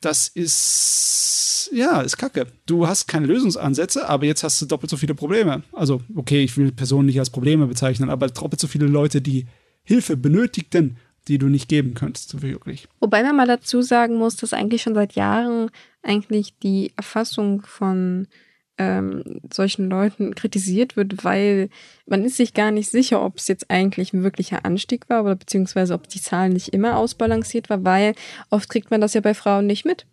das 0.00 0.26
ist, 0.26 1.70
ja, 1.72 2.00
ist 2.00 2.16
kacke. 2.16 2.48
Du 2.66 2.88
hast 2.88 3.06
keine 3.06 3.26
Lösungsansätze, 3.26 4.08
aber 4.08 4.26
jetzt 4.26 4.42
hast 4.42 4.60
du 4.60 4.66
doppelt 4.66 4.90
so 4.90 4.96
viele 4.96 5.14
Probleme. 5.14 5.62
Also, 5.72 6.02
okay, 6.16 6.42
ich 6.42 6.56
will 6.56 6.72
Personen 6.72 7.06
nicht 7.06 7.20
als 7.20 7.30
Probleme 7.30 7.68
bezeichnen, 7.68 8.10
aber 8.10 8.26
doppelt 8.26 8.60
so 8.60 8.66
viele 8.66 8.86
Leute, 8.86 9.20
die 9.20 9.46
Hilfe 9.88 10.18
benötigten, 10.18 10.98
die 11.28 11.38
du 11.38 11.46
nicht 11.46 11.66
geben 11.66 11.94
könntest, 11.94 12.42
wirklich. 12.42 12.88
Wobei 13.00 13.22
man 13.22 13.36
mal 13.36 13.46
dazu 13.46 13.80
sagen 13.80 14.16
muss, 14.16 14.36
dass 14.36 14.52
eigentlich 14.52 14.82
schon 14.82 14.94
seit 14.94 15.14
Jahren 15.14 15.70
eigentlich 16.02 16.58
die 16.58 16.92
Erfassung 16.94 17.62
von 17.62 18.28
ähm, 18.76 19.40
solchen 19.50 19.88
Leuten 19.88 20.34
kritisiert 20.34 20.96
wird, 20.96 21.24
weil 21.24 21.70
man 22.04 22.22
ist 22.22 22.36
sich 22.36 22.52
gar 22.52 22.70
nicht 22.70 22.90
sicher, 22.90 23.24
ob 23.24 23.38
es 23.38 23.48
jetzt 23.48 23.70
eigentlich 23.70 24.12
ein 24.12 24.22
wirklicher 24.22 24.66
Anstieg 24.66 25.08
war 25.08 25.24
oder 25.24 25.36
beziehungsweise 25.36 25.94
ob 25.94 26.06
die 26.06 26.20
Zahl 26.20 26.50
nicht 26.50 26.68
immer 26.68 26.98
ausbalanciert 26.98 27.70
war, 27.70 27.82
weil 27.82 28.14
oft 28.50 28.68
kriegt 28.68 28.90
man 28.90 29.00
das 29.00 29.14
ja 29.14 29.22
bei 29.22 29.32
Frauen 29.32 29.66
nicht 29.66 29.86
mit. 29.86 30.04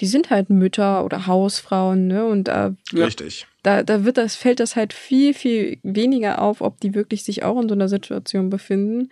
Die 0.00 0.06
sind 0.06 0.30
halt 0.30 0.48
Mütter 0.48 1.04
oder 1.04 1.26
Hausfrauen, 1.26 2.06
ne? 2.06 2.24
Und 2.24 2.46
äh, 2.46 2.70
Richtig. 2.92 3.48
Da, 3.64 3.82
da 3.82 4.04
wird 4.04 4.18
das, 4.18 4.36
fällt 4.36 4.60
das 4.60 4.76
halt 4.76 4.92
viel, 4.92 5.32
viel 5.32 5.78
weniger 5.82 6.42
auf, 6.42 6.60
ob 6.60 6.80
die 6.80 6.94
wirklich 6.94 7.24
sich 7.24 7.42
auch 7.42 7.60
in 7.60 7.68
so 7.68 7.74
einer 7.74 7.88
Situation 7.88 8.50
befinden 8.50 9.08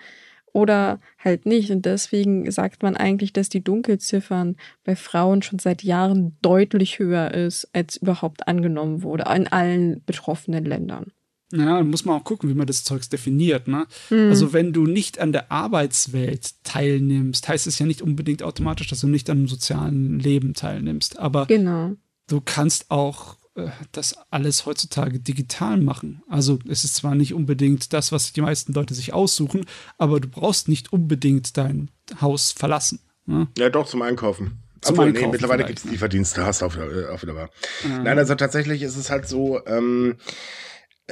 oder 0.53 1.01
halt 1.19 1.47
nicht. 1.47 1.71
Und 1.71 1.87
deswegen 1.87 2.49
sagt 2.51 2.83
man 2.83 2.95
eigentlich, 2.95 3.33
dass 3.33 3.49
die 3.49 3.65
Dunkelziffern 3.65 4.57
bei 4.85 4.95
Frauen 4.95 5.41
schon 5.41 5.59
seit 5.59 5.83
Jahren 5.83 6.37
deutlich 6.43 6.99
höher 6.99 7.33
ist, 7.33 7.67
als 7.73 7.97
überhaupt 7.97 8.47
angenommen 8.47 9.03
wurde 9.03 9.25
in 9.35 9.49
allen 9.49 10.05
betroffenen 10.05 10.67
Ländern. 10.67 11.13
Ja, 11.51 11.79
dann 11.79 11.89
muss 11.89 12.05
man 12.05 12.21
auch 12.21 12.25
gucken, 12.25 12.51
wie 12.51 12.55
man 12.55 12.67
das 12.67 12.85
Zeugs 12.85 13.09
definiert. 13.09 13.69
Ne? 13.69 13.87
Mhm. 14.11 14.29
Also 14.29 14.53
wenn 14.53 14.75
du 14.75 14.85
nicht 14.85 15.19
an 15.19 15.33
der 15.33 15.51
Arbeitswelt 15.51 16.63
teilnimmst, 16.63 17.49
heißt 17.49 17.67
es 17.67 17.79
ja 17.79 17.87
nicht 17.87 18.03
unbedingt 18.03 18.43
automatisch, 18.43 18.89
dass 18.89 19.01
du 19.01 19.09
nicht 19.09 19.31
am 19.31 19.49
sozialen 19.49 20.19
Leben 20.19 20.53
teilnimmst. 20.53 21.19
Aber 21.19 21.47
genau. 21.47 21.93
du 22.27 22.43
kannst 22.43 22.91
auch 22.91 23.37
das 23.93 24.17
alles 24.31 24.65
heutzutage 24.65 25.21
digital 25.21 25.77
machen. 25.79 26.23
Also 26.29 26.59
es 26.69 26.85
ist 26.85 26.95
zwar 26.95 27.15
nicht 27.15 27.35
unbedingt 27.35 27.93
das, 27.93 28.13
was 28.13 28.33
die 28.33 28.41
meisten 28.41 28.73
Leute 28.73 28.95
sich 28.95 29.13
aussuchen, 29.13 29.67
aber 29.99 30.21
du 30.21 30.29
brauchst 30.29 30.69
nicht 30.69 30.93
unbedingt 30.93 31.57
dein 31.57 31.91
Haus 32.21 32.53
verlassen. 32.53 33.01
Ne? 33.27 33.49
Ja, 33.59 33.69
doch, 33.69 33.87
zum 33.87 34.03
Einkaufen. 34.03 34.63
Zum 34.81 34.95
Obwohl, 34.95 35.09
Einkaufen 35.09 35.27
nee, 35.27 35.33
mittlerweile 35.33 35.65
gibt 35.65 35.79
es 35.81 35.85
ne? 35.85 35.93
Lieferdienste, 35.93 36.45
hast 36.45 36.63
du 36.63 36.67
auch, 36.67 36.77
äh, 36.77 37.07
auch 37.07 37.23
wieder 37.23 37.37
wahr. 37.37 37.51
Ja. 37.85 37.99
Nein, 37.99 38.19
also 38.19 38.35
tatsächlich 38.35 38.83
ist 38.83 38.97
es 38.97 39.11
halt 39.11 39.29
so, 39.29 39.65
ähm, 39.67 40.17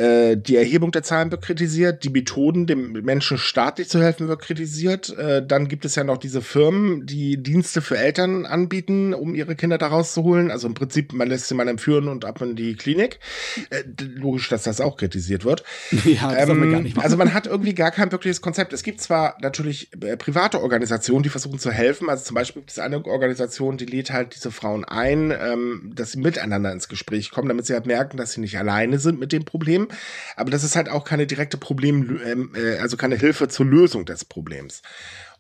äh, 0.01 0.37
die 0.37 0.57
Erhebung 0.57 0.93
der 0.93 1.03
Zahlen 1.03 1.31
wird 1.31 1.43
kritisiert, 1.43 2.05
die 2.05 2.09
Methoden, 2.09 2.67
dem 2.67 2.93
Menschen 2.93 3.37
staatlich 3.37 3.89
zu 3.91 4.03
helfen, 4.03 4.29
wird 4.29 4.41
kritisiert. 4.41 5.17
Äh, 5.19 5.47
dann 5.47 5.69
gibt 5.69 5.85
es 5.85 5.95
ja 5.95 6.05
noch 6.05 6.17
diese 6.17 6.41
Firmen, 6.41 7.05
die 7.05 7.43
Dienste 7.43 7.83
für 7.83 7.99
Eltern 7.99 8.47
anbieten, 8.47 9.13
um 9.13 9.35
ihre 9.35 9.57
Kinder 9.57 9.77
da 9.77 9.89
rauszuholen. 9.89 10.51
Also 10.51 10.69
im 10.69 10.75
Prinzip, 10.75 11.13
man 11.13 11.29
lässt 11.29 11.49
sie 11.49 11.55
mal 11.55 11.69
entführen 11.69 12.09
und 12.09 12.25
ab 12.25 12.41
in 12.41 12.57
die 12.57 12.77
Klinik. 12.77 13.21
Äh, 13.69 13.83
logisch, 13.99 14.49
dass 14.49 14.63
das 14.63 14.81
auch 14.81 14.97
kritisiert 14.97 15.45
wird. 15.45 15.65
Ja, 16.11 16.35
das 16.35 16.49
ähm, 16.49 16.63
wir 16.63 16.71
gar 16.73 16.81
nicht 16.81 16.97
machen. 16.97 17.05
Also 17.05 17.17
man 17.19 17.35
hat 17.35 17.47
irgendwie 17.47 17.75
gar 17.75 17.91
kein 17.91 18.11
wirkliches 18.11 18.41
Konzept. 18.41 18.73
Es 18.73 18.83
gibt 18.83 19.01
zwar 19.01 19.37
natürlich 19.43 19.91
äh, 20.03 20.17
private 20.17 20.61
Organisationen, 20.61 21.23
die 21.23 21.29
versuchen 21.29 21.59
zu 21.59 21.71
helfen. 21.71 22.09
Also 22.09 22.25
zum 22.25 22.35
Beispiel 22.35 22.63
gibt 22.63 22.71
es 22.71 22.79
eine 22.79 23.05
Organisation, 23.05 23.77
die 23.77 23.85
lädt 23.85 24.11
halt 24.11 24.35
diese 24.35 24.51
Frauen 24.51 24.85
ein, 24.85 25.31
ähm, 25.31 25.93
dass 25.95 26.13
sie 26.13 26.21
miteinander 26.21 26.73
ins 26.73 26.89
Gespräch 26.89 27.31
kommen, 27.31 27.49
damit 27.49 27.67
sie 27.67 27.75
halt 27.75 27.87
merken, 27.87 28.17
dass 28.17 28.33
sie 28.33 28.41
nicht 28.41 28.59
alleine 28.59 28.99
sind 28.99 29.21
mit 29.21 29.31
dem 29.33 29.45
Problem. 29.45 29.89
Aber 30.37 30.51
das 30.51 30.65
ist 30.65 30.77
halt 30.77 30.89
auch 30.89 31.05
keine 31.05 31.27
direkte 31.27 31.57
Problem, 31.57 32.21
ähm, 32.25 32.53
äh, 32.55 32.79
also 32.79 32.97
keine 32.97 33.17
Hilfe 33.17 33.49
zur 33.49 33.67
Lösung 33.67 34.05
des 34.05 34.25
Problems. 34.25 34.83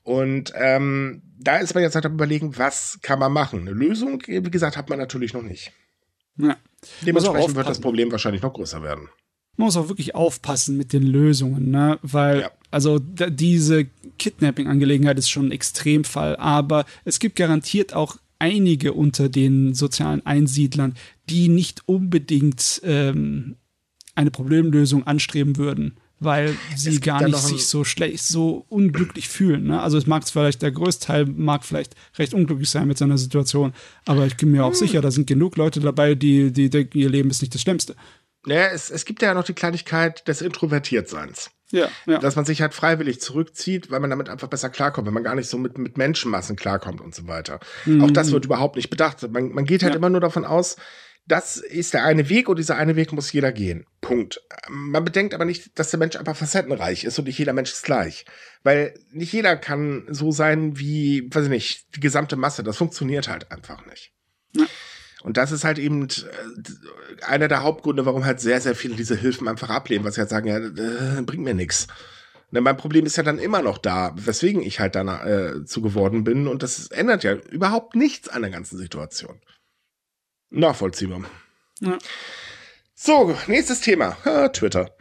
Und 0.03 0.53
ähm, 0.57 1.22
da 1.38 1.59
ist 1.59 1.74
man 1.74 1.82
jetzt 1.82 1.94
halt 1.94 2.07
am 2.07 2.14
überlegen, 2.14 2.57
was 2.57 2.98
kann 3.03 3.18
man 3.18 3.32
machen. 3.32 3.61
Eine 3.61 3.72
Lösung, 3.72 4.22
wie 4.26 4.40
gesagt, 4.51 4.76
hat 4.76 4.88
man 4.88 4.98
natürlich 4.98 5.34
noch 5.34 5.42
nicht. 5.42 5.72
Ja. 6.36 6.57
Dementsprechend 7.03 7.55
wird 7.55 7.68
das 7.68 7.80
Problem 7.80 8.11
wahrscheinlich 8.11 8.42
noch 8.42 8.55
größer 8.55 8.82
werden. 8.82 9.09
Man 9.57 9.66
muss 9.66 9.76
auch 9.76 9.88
wirklich 9.88 10.14
aufpassen 10.14 10.76
mit 10.76 10.92
den 10.92 11.03
Lösungen, 11.03 11.70
ne? 11.70 11.98
Weil, 12.03 12.40
ja. 12.40 12.51
also 12.70 12.98
diese 12.98 13.86
Kidnapping-Angelegenheit 14.18 15.18
ist 15.18 15.28
schon 15.28 15.48
ein 15.48 15.53
Extremfall, 15.53 16.36
aber 16.36 16.86
es 17.05 17.18
gibt 17.18 17.36
garantiert 17.36 17.92
auch 17.92 18.16
einige 18.38 18.94
unter 18.94 19.28
den 19.28 19.74
sozialen 19.74 20.24
Einsiedlern, 20.24 20.94
die 21.28 21.48
nicht 21.48 21.82
unbedingt 21.86 22.80
ähm, 22.84 23.57
eine 24.20 24.30
Problemlösung 24.30 25.06
anstreben 25.06 25.56
würden, 25.56 25.96
weil 26.18 26.54
sie 26.76 27.00
gar 27.00 27.22
nicht 27.24 27.38
sich 27.38 27.66
so 27.66 27.84
schlecht, 27.84 28.22
so 28.22 28.66
unglücklich 28.68 29.28
fühlen. 29.28 29.64
Ne? 29.64 29.80
Also 29.80 29.96
es 29.96 30.06
mag 30.06 30.28
vielleicht, 30.28 30.60
der 30.60 30.70
größte 30.70 31.06
Teil 31.06 31.26
mag 31.26 31.64
vielleicht 31.64 31.94
recht 32.18 32.34
unglücklich 32.34 32.68
sein 32.68 32.86
mit 32.86 32.98
seiner 32.98 33.16
Situation, 33.16 33.72
aber 34.04 34.26
ich 34.26 34.36
bin 34.36 34.50
mir 34.50 34.64
auch 34.64 34.72
hm. 34.72 34.78
sicher, 34.78 35.00
da 35.00 35.10
sind 35.10 35.26
genug 35.26 35.56
Leute 35.56 35.80
dabei, 35.80 36.14
die, 36.14 36.52
die 36.52 36.68
denken, 36.68 36.98
ihr 36.98 37.08
Leben 37.08 37.30
ist 37.30 37.40
nicht 37.40 37.54
das 37.54 37.62
Schlimmste. 37.62 37.96
Naja, 38.46 38.68
es, 38.72 38.90
es 38.90 39.04
gibt 39.04 39.22
ja 39.22 39.34
noch 39.34 39.44
die 39.44 39.52
Kleinigkeit 39.54 40.26
des 40.28 40.42
Introvertiertseins. 40.42 41.50
Ja, 41.72 41.88
ja. 42.06 42.18
Dass 42.18 42.36
man 42.36 42.44
sich 42.44 42.62
halt 42.62 42.74
freiwillig 42.74 43.20
zurückzieht, 43.20 43.90
weil 43.90 44.00
man 44.00 44.10
damit 44.10 44.28
einfach 44.28 44.48
besser 44.48 44.70
klarkommt, 44.70 45.06
wenn 45.06 45.14
man 45.14 45.22
gar 45.22 45.36
nicht 45.36 45.48
so 45.48 45.56
mit, 45.56 45.78
mit 45.78 45.96
Menschenmassen 45.96 46.56
klarkommt 46.56 47.00
und 47.00 47.14
so 47.14 47.28
weiter. 47.28 47.60
Mhm. 47.84 48.02
Auch 48.02 48.10
das 48.10 48.32
wird 48.32 48.44
überhaupt 48.44 48.76
nicht 48.76 48.90
bedacht. 48.90 49.22
Man, 49.30 49.52
man 49.52 49.64
geht 49.64 49.82
halt 49.82 49.92
Ja. 49.92 49.98
immer 49.98 50.10
nur 50.10 50.20
davon 50.20 50.44
aus, 50.44 50.76
das 51.31 51.57
ist 51.57 51.95
der 51.95 52.05
eine 52.05 52.28
Weg 52.28 52.49
und 52.49 52.59
dieser 52.59 52.76
eine 52.76 52.97
Weg 52.97 53.12
muss 53.12 53.33
jeder 53.33 53.53
gehen. 53.53 53.87
Punkt. 54.01 54.43
Man 54.68 55.05
bedenkt 55.05 55.35
aber 55.35 55.45
nicht, 55.45 55.78
dass 55.78 55.91
der 55.91 55.99
Mensch 55.99 56.16
einfach 56.16 56.37
facettenreich 56.37 57.05
ist 57.05 57.18
und 57.18 57.26
nicht 57.26 57.39
jeder 57.39 57.53
Mensch 57.53 57.72
ist 57.72 57.85
gleich. 57.85 58.24
Weil 58.62 58.95
nicht 59.12 59.33
jeder 59.33 59.57
kann 59.57 60.07
so 60.11 60.33
sein 60.33 60.78
wie, 60.78 61.28
weiß 61.33 61.45
ich 61.45 61.51
nicht, 61.51 61.97
die 61.97 62.01
gesamte 62.01 62.37
Masse. 62.37 62.62
Das 62.62 62.76
funktioniert 62.76 63.28
halt 63.28 63.53
einfach 63.53 63.87
nicht. 63.87 64.12
Ja. 64.57 64.66
Und 65.22 65.37
das 65.37 65.53
ist 65.53 65.64
halt 65.64 65.78
eben 65.78 66.09
äh, 66.09 67.24
einer 67.24 67.49
der 67.49 67.62
Hauptgründe, 67.62 68.07
warum 68.07 68.24
halt 68.24 68.41
sehr, 68.41 68.61
sehr 68.61 68.74
viele 68.74 68.97
diese 68.97 69.16
Hilfen 69.16 69.49
einfach 69.49 69.70
ablehnen, 69.70 70.05
weil 70.05 70.12
sie 70.12 70.20
halt 70.20 70.31
sagen, 70.31 70.49
ja, 70.49 70.59
äh, 70.59 71.22
bringt 71.22 71.45
mir 71.45 71.55
nichts. 71.55 71.87
Ne, 72.51 72.61
mein 72.61 72.76
Problem 72.76 73.07
ist 73.07 73.16
ja 73.16 73.22
dann 73.22 73.39
immer 73.39 73.62
noch 73.62 73.78
da, 73.78 74.12
weswegen 74.16 74.62
ich 74.62 74.81
halt 74.81 74.97
dann 74.97 75.09
äh, 75.09 75.64
zu 75.64 75.83
geworden 75.83 76.24
bin. 76.24 76.49
Und 76.49 76.62
das 76.62 76.89
ändert 76.89 77.22
ja 77.22 77.35
überhaupt 77.35 77.95
nichts 77.95 78.28
an 78.28 78.43
der 78.43 78.51
ganzen 78.51 78.76
Situation. 78.78 79.41
Nachvollziehbar. 80.51 81.22
Ja. 81.80 81.98
So, 82.94 83.34
nächstes 83.46 83.80
Thema. 83.80 84.16
Ah, 84.24 84.48
Twitter. 84.48 84.90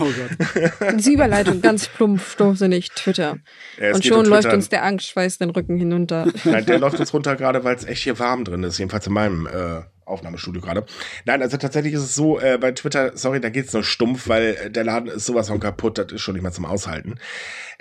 Oh 0.00 0.04
Gott. 0.06 0.94
Diese 0.98 1.12
Überleitung 1.12 1.60
ganz 1.60 1.86
plump, 1.88 2.20
stumpfsinnig, 2.20 2.90
Twitter. 2.90 3.38
Ja, 3.80 3.94
Und 3.94 4.04
schon 4.04 4.18
um 4.20 4.24
läuft 4.26 4.42
Twitter. 4.42 4.56
uns 4.56 4.68
der 4.68 4.84
Angstschweiß 4.84 5.38
den 5.38 5.50
Rücken 5.50 5.76
hinunter. 5.76 6.26
Nein, 6.44 6.66
der 6.66 6.78
läuft 6.78 6.98
uns 6.98 7.12
runter 7.14 7.36
gerade, 7.36 7.62
weil 7.64 7.76
es 7.76 7.84
echt 7.84 8.02
hier 8.02 8.18
warm 8.18 8.44
drin 8.44 8.62
ist. 8.64 8.78
Jedenfalls 8.78 9.06
in 9.06 9.12
meinem 9.12 9.46
äh, 9.46 9.82
Aufnahmestudio 10.10 10.60
gerade. 10.60 10.84
Nein, 11.24 11.42
also 11.42 11.56
tatsächlich 11.56 11.94
ist 11.94 12.02
es 12.02 12.14
so, 12.14 12.38
äh, 12.38 12.58
bei 12.58 12.72
Twitter, 12.72 13.12
sorry, 13.16 13.40
da 13.40 13.48
geht's 13.48 13.72
nur 13.72 13.84
stumpf, 13.84 14.28
weil 14.28 14.56
äh, 14.64 14.70
der 14.70 14.84
Laden 14.84 15.08
ist 15.08 15.26
sowas 15.26 15.48
von 15.48 15.60
kaputt, 15.60 15.98
das 15.98 16.12
ist 16.12 16.20
schon 16.20 16.34
nicht 16.34 16.42
mehr 16.42 16.52
zum 16.52 16.64
Aushalten. 16.64 17.14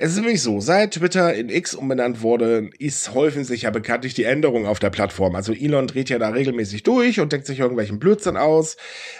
Es 0.01 0.11
ist 0.11 0.15
nämlich 0.15 0.41
so, 0.41 0.61
seit 0.61 0.93
Twitter 0.93 1.34
in 1.34 1.49
X 1.49 1.75
umbenannt 1.75 2.21
wurde, 2.21 2.69
ist 2.80 3.13
häufen 3.13 3.43
sich 3.43 3.63
ja 3.63 3.69
bekanntlich 3.69 4.13
die 4.13 4.23
Änderungen 4.23 4.65
auf 4.65 4.80
der 4.80 4.91
Plattform. 4.91 5.36
Also 5.36 5.51
Elon 5.51 5.88
dreht 5.88 6.09
ja 6.09 6.17
da 6.17 6.30
regelmäßig 6.30 6.84
durch 6.84 7.19
und 7.19 7.34
denkt 7.34 7.45
sich 7.45 7.59
irgendwelchen 7.59 7.99
Blödsinn 7.99 8.38
aus. 8.38 8.77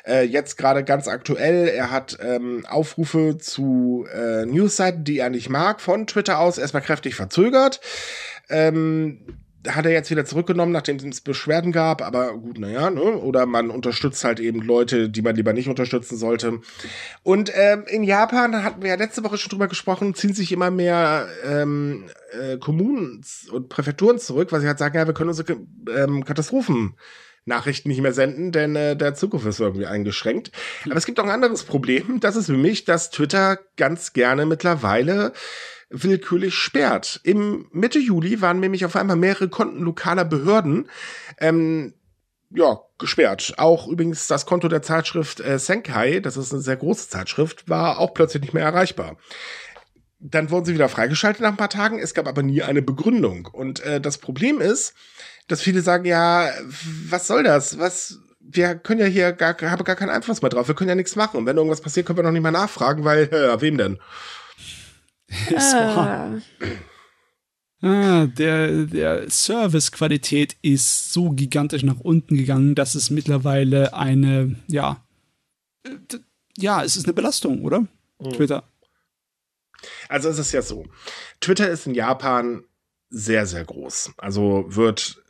Äh, 0.08 0.24
jetzt 0.24 0.58
gerade 0.58 0.86
ganz 0.86 1.10
aktuell, 1.10 1.68
er 1.68 1.92
hat 1.92 2.18
ähm, 2.22 2.66
Aufrufe 2.66 3.38
zu 3.38 4.06
äh, 4.14 4.46
Newsseiten, 4.46 5.04
die 5.04 5.20
er 5.20 5.30
nicht 5.30 5.50
mag, 5.50 5.82
von 5.82 6.08
Twitter 6.08 6.40
aus 6.40 6.58
erstmal 6.58 6.82
kräftig 6.84 7.14
verzögert. 7.16 7.82
Ähm, 8.50 9.20
hat 9.68 9.86
er 9.86 9.92
jetzt 9.92 10.10
wieder 10.10 10.26
zurückgenommen, 10.26 10.72
nachdem 10.72 10.96
es 10.98 11.22
Beschwerden 11.22 11.72
gab, 11.72 12.02
aber 12.02 12.34
gut, 12.38 12.60
naja, 12.60 12.90
ne? 12.90 13.02
Oder 13.02 13.46
man 13.46 13.70
unterstützt 13.70 14.24
halt 14.24 14.40
eben 14.40 14.62
Leute, 14.62 15.10
die 15.10 15.22
man 15.22 15.36
lieber 15.36 15.54
nicht 15.54 15.68
unterstützen 15.68 16.18
sollte. 16.18 16.62
Und 17.24 17.52
ähm, 17.54 17.84
in 17.88 18.04
Japan, 18.04 18.64
hatten 18.64 18.82
wir 18.82 18.90
ja 18.90 18.96
letzte 18.96 19.24
Woche 19.24 19.38
schon 19.38 19.50
drüber 19.50 19.68
gesprochen, 19.68 20.14
ziehen 20.16 20.34
sich 20.34 20.52
immer 20.52 20.72
mehr 20.72 21.28
ähm, 21.46 22.06
äh, 22.32 22.58
Kommunen 22.58 23.22
und 23.52 23.70
Präfekturen 23.70 24.20
zurück, 24.20 24.52
weil 24.52 24.62
sie 24.62 24.68
halt 24.68 24.80
sagen, 24.80 24.96
ja, 24.96 25.06
wir 25.06 25.14
können 25.14 25.30
unsere 25.30 25.58
ähm, 25.96 26.24
Katastrophen. 26.24 26.96
Nachrichten 27.46 27.90
nicht 27.90 28.02
mehr 28.02 28.14
senden, 28.14 28.52
denn 28.52 28.76
äh, 28.76 28.96
der 28.96 29.16
Zugriff 29.16 29.46
ist 29.46 29.60
irgendwie 29.60 29.88
eingeschränkt. 29.88 30.52
Aber 30.86 30.96
es 30.96 31.06
gibt 31.06 31.20
auch 31.20 31.24
ein 31.24 31.30
anderes 31.30 31.64
Problem. 31.64 32.20
Das 32.20 32.36
ist 32.36 32.46
für 32.46 32.58
mich, 32.58 32.86
dass 32.86 33.10
Twitter 33.10 33.58
ganz 33.76 34.14
gerne 34.14 34.46
mittlerweile 34.46 35.34
willkürlich 35.90 36.56
sperrt. 36.56 37.20
Im 37.24 37.68
Mitte 37.72 38.00
Juli 38.00 38.42
waren 38.42 38.60
nämlich 38.60 38.86
auf 38.86 38.96
einmal 38.96 39.16
mehrere 39.16 39.50
Konten 39.50 39.80
lokaler 39.82 40.26
Behörden 40.26 40.90
ähm, 41.40 41.94
ja, 42.52 42.80
gesperrt. 42.98 43.54
Auch 43.58 43.88
übrigens 43.88 44.28
das 44.28 44.46
Konto 44.46 44.68
der 44.68 44.82
Zeitschrift 44.82 45.40
äh, 45.40 45.60
Senkai, 45.60 46.20
das 46.20 46.38
ist 46.38 46.54
eine 46.54 46.62
sehr 46.62 46.78
große 46.78 47.10
Zeitschrift, 47.10 47.70
war 47.70 48.00
auch 48.00 48.14
plötzlich 48.14 48.42
nicht 48.42 48.54
mehr 48.54 48.64
erreichbar. 48.66 49.18
Dann 50.20 50.50
wurden 50.52 50.66
sie 50.66 50.74
wieder 50.74 50.90
freigeschaltet 50.90 51.42
nach 51.42 51.52
ein 51.52 51.58
paar 51.58 51.70
Tagen. 51.70 52.00
Es 52.00 52.14
gab 52.14 52.28
aber 52.28 52.44
nie 52.44 52.62
eine 52.62 52.82
Begründung. 52.82 53.48
Und 53.52 53.80
äh, 53.82 54.02
das 54.02 54.18
Problem 54.18 54.60
ist, 54.60 54.94
dass 55.48 55.62
viele 55.62 55.82
sagen, 55.82 56.06
ja, 56.06 56.50
was 57.08 57.28
soll 57.28 57.44
das? 57.44 57.80
Was, 57.80 58.20
wir 58.42 58.76
können 58.76 59.00
ja 59.00 59.06
hier 59.06 59.32
gar, 59.32 59.56
haben 59.62 59.84
gar 59.86 59.96
keinen 59.96 60.10
Einfluss 60.10 60.42
mehr 60.42 60.50
drauf. 60.50 60.68
Wir 60.68 60.76
können 60.76 60.90
ja 60.90 60.96
nichts 60.96 61.16
machen. 61.16 61.38
Und 61.38 61.46
wenn 61.46 61.56
irgendwas 61.56 61.82
passiert, 61.82 62.06
können 62.06 62.18
wir 62.18 62.24
noch 62.24 62.32
nicht 62.32 62.42
mal 62.42 62.52
nachfragen, 62.52 63.06
weil, 63.06 63.24
äh, 63.34 63.62
wem 63.62 63.78
denn? 63.78 64.00
Wahr. 65.52 66.42
Ah, 66.62 66.68
Ah, 67.82 68.26
der, 68.26 68.86
der 68.88 69.30
Servicequalität 69.30 70.58
ist 70.62 71.14
so 71.14 71.30
gigantisch 71.30 71.84
nach 71.84 72.02
unten 72.02 72.36
gegangen, 72.36 72.76
dass 72.76 72.94
es 72.94 73.10
mittlerweile 73.10 73.94
eine, 73.94 74.58
ja, 74.68 75.02
äh, 75.86 75.92
ja, 76.58 76.84
es 76.84 76.98
ist 76.98 77.06
eine 77.06 77.14
Belastung, 77.14 77.64
oder? 77.64 77.88
Twitter. 78.34 78.64
Also 80.10 80.28
es 80.28 80.40
ist 80.40 80.52
ja 80.52 80.62
so. 80.62 80.86
Twitter 81.40 81.70
ist 81.70 81.88
in 81.88 81.94
Japan 81.96 82.66
sehr, 83.10 83.46
sehr 83.46 83.64
groß. 83.64 84.12
Also 84.18 84.66
wird, 84.68 85.24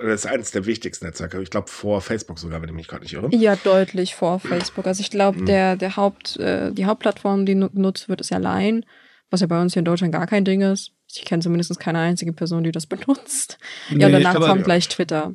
das 0.00 0.24
ist 0.24 0.26
eines 0.26 0.52
der 0.52 0.66
wichtigsten 0.66 1.06
Netzwerke. 1.06 1.42
Ich 1.42 1.50
glaube 1.50 1.66
vor 1.68 2.00
Facebook 2.02 2.38
sogar, 2.38 2.62
wenn 2.62 2.68
ich 2.68 2.74
mich 2.76 2.86
gerade 2.86 3.02
nicht 3.02 3.14
irre. 3.14 3.34
ja, 3.34 3.56
deutlich 3.56 4.14
vor 4.14 4.38
Facebook. 4.40 4.86
Also 4.86 5.00
ich 5.00 5.10
glaube, 5.10 5.40
Mhm. 5.40 5.46
der, 5.46 5.74
der 5.74 5.96
Haupt, 5.96 6.36
äh, 6.36 6.70
die 6.70 6.86
Hauptplattform, 6.86 7.46
die 7.46 7.56
nu- 7.56 7.68
genutzt 7.70 8.08
wird, 8.08 8.20
ist 8.20 8.30
ja 8.30 8.38
Line, 8.38 8.82
was 9.30 9.40
ja 9.40 9.46
bei 9.46 9.60
uns 9.60 9.72
hier 9.74 9.80
in 9.80 9.84
Deutschland 9.84 10.12
gar 10.12 10.26
kein 10.26 10.44
Ding 10.44 10.60
ist. 10.60 10.92
Ich 11.12 11.24
kenne 11.24 11.42
zumindest 11.42 11.78
keine 11.80 11.98
einzige 11.98 12.32
Person, 12.32 12.64
die 12.64 12.72
das 12.72 12.86
benutzt. 12.86 13.58
ja, 13.88 13.94
und 14.06 14.12
Nee, 14.12 14.22
danach 14.22 14.34
aber, 14.36 14.48
kommt 14.48 14.64
gleich 14.64 14.88
Twitter. 14.88 15.32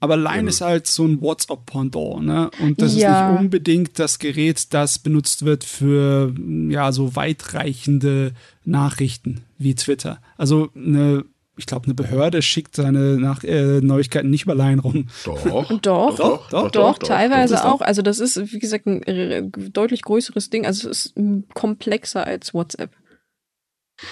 aber 0.00 0.16
Line 0.16 0.42
Mhm. 0.42 0.48
ist 0.48 0.60
halt 0.60 0.86
so 0.86 1.04
ein 1.06 1.20
WhatsApp-Pendant, 1.20 2.24
ne? 2.24 2.50
Und 2.60 2.80
das 2.82 2.94
Ja. 2.96 3.12
ist 3.26 3.30
nicht 3.30 3.40
unbedingt 3.40 3.98
das 3.98 4.18
Gerät, 4.18 4.72
das 4.74 4.98
benutzt 4.98 5.44
wird 5.44 5.64
für, 5.64 6.34
ja, 6.68 6.92
so 6.92 7.16
weitreichende 7.16 8.32
Nachrichten 8.64 9.42
wie 9.58 9.74
Twitter. 9.74 10.20
Also 10.36 10.70
eine, 10.74 11.24
ich 11.56 11.66
glaube, 11.66 11.84
eine 11.86 11.94
Behörde 11.94 12.42
schickt 12.42 12.74
seine 12.76 13.16
Nach 13.18 13.44
äh, 13.44 13.80
Neuigkeiten 13.80 14.28
nicht 14.30 14.42
über 14.44 14.54
Line 14.56 14.80
rum. 14.82 15.06
Doch. 15.24 15.68
Doch, 15.82 16.16
Doch, 16.16 16.48
doch, 16.50 16.70
Doch, 16.70 16.98
teilweise 16.98 17.54
doch. 17.54 17.64
auch. 17.64 17.80
Also 17.80 18.02
das 18.02 18.18
ist, 18.18 18.52
wie 18.52 18.58
gesagt, 18.58 18.86
ein 18.86 19.02
äh, 19.04 19.42
deutlich 19.70 20.02
größeres 20.02 20.50
Ding. 20.50 20.66
Also 20.66 20.90
es 20.90 21.06
ist 21.06 21.14
komplexer 21.54 22.26
als 22.26 22.52
WhatsApp. 22.54 22.90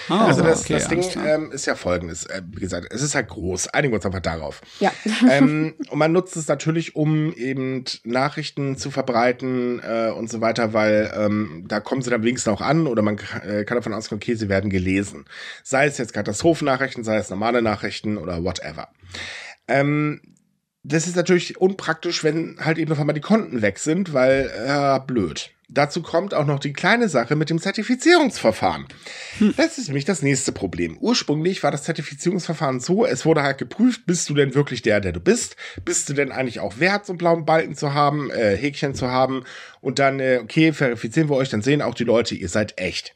Ah, 0.08 0.26
Also 0.26 0.42
das, 0.42 0.62
okay, 0.62 0.74
das 0.74 0.88
Ding 0.88 1.04
ähm, 1.26 1.50
ist 1.52 1.66
ja 1.66 1.74
folgendes. 1.74 2.26
Äh, 2.26 2.42
wie 2.50 2.60
gesagt, 2.60 2.88
es 2.90 3.02
ist 3.02 3.14
halt 3.14 3.28
groß. 3.28 3.68
Einigen 3.68 3.92
wir 3.92 3.96
uns 3.96 4.06
einfach 4.06 4.20
darauf. 4.20 4.60
Ja. 4.80 4.92
ähm, 5.28 5.74
und 5.90 5.98
man 5.98 6.12
nutzt 6.12 6.36
es 6.36 6.48
natürlich, 6.48 6.96
um 6.96 7.32
eben 7.34 7.84
Nachrichten 8.04 8.76
zu 8.76 8.90
verbreiten 8.90 9.80
äh, 9.80 10.10
und 10.10 10.30
so 10.30 10.40
weiter, 10.40 10.72
weil 10.72 11.12
ähm, 11.16 11.64
da 11.68 11.80
kommen 11.80 12.02
sie 12.02 12.10
dann 12.10 12.22
wenigstens 12.22 12.52
auch 12.52 12.60
an 12.60 12.86
oder 12.86 13.02
man 13.02 13.18
äh, 13.44 13.64
kann 13.64 13.76
davon 13.76 13.94
ausgehen, 13.94 14.16
okay, 14.22 14.34
sie 14.34 14.48
werden 14.48 14.70
gelesen. 14.70 15.24
Sei 15.62 15.86
es 15.86 15.98
jetzt 15.98 16.12
Katastrophennachrichten, 16.12 17.04
sei 17.04 17.16
es 17.16 17.30
normale 17.30 17.62
Nachrichten 17.62 18.16
oder 18.18 18.42
whatever. 18.42 18.88
Ähm, 19.68 20.20
das 20.84 21.06
ist 21.06 21.16
natürlich 21.16 21.60
unpraktisch, 21.60 22.24
wenn 22.24 22.56
halt 22.60 22.78
eben 22.78 22.92
auf 22.92 22.98
einmal 22.98 23.14
die 23.14 23.20
Konten 23.20 23.62
weg 23.62 23.78
sind, 23.78 24.12
weil, 24.12 24.50
äh, 24.66 25.00
blöd. 25.06 25.50
Dazu 25.68 26.02
kommt 26.02 26.34
auch 26.34 26.44
noch 26.44 26.58
die 26.58 26.74
kleine 26.74 27.08
Sache 27.08 27.34
mit 27.34 27.48
dem 27.48 27.58
Zertifizierungsverfahren. 27.58 28.86
Das 29.56 29.78
ist 29.78 29.88
nämlich 29.88 30.04
das 30.04 30.20
nächste 30.20 30.52
Problem. 30.52 30.98
Ursprünglich 30.98 31.62
war 31.62 31.70
das 31.70 31.84
Zertifizierungsverfahren 31.84 32.78
so, 32.78 33.06
es 33.06 33.24
wurde 33.24 33.42
halt 33.42 33.56
geprüft, 33.56 34.02
bist 34.04 34.28
du 34.28 34.34
denn 34.34 34.54
wirklich 34.54 34.82
der, 34.82 35.00
der 35.00 35.12
du 35.12 35.20
bist? 35.20 35.56
Bist 35.82 36.10
du 36.10 36.12
denn 36.12 36.30
eigentlich 36.30 36.60
auch 36.60 36.78
wert, 36.78 37.06
so 37.06 37.12
einen 37.12 37.18
blauen 37.18 37.46
Balken 37.46 37.74
zu 37.74 37.94
haben, 37.94 38.30
äh, 38.30 38.54
Häkchen 38.54 38.94
zu 38.94 39.08
haben? 39.08 39.44
Und 39.80 39.98
dann, 39.98 40.20
äh, 40.20 40.40
okay, 40.42 40.74
verifizieren 40.74 41.30
wir 41.30 41.36
euch, 41.36 41.48
dann 41.48 41.62
sehen 41.62 41.80
auch 41.80 41.94
die 41.94 42.04
Leute, 42.04 42.34
ihr 42.34 42.50
seid 42.50 42.78
echt. 42.78 43.14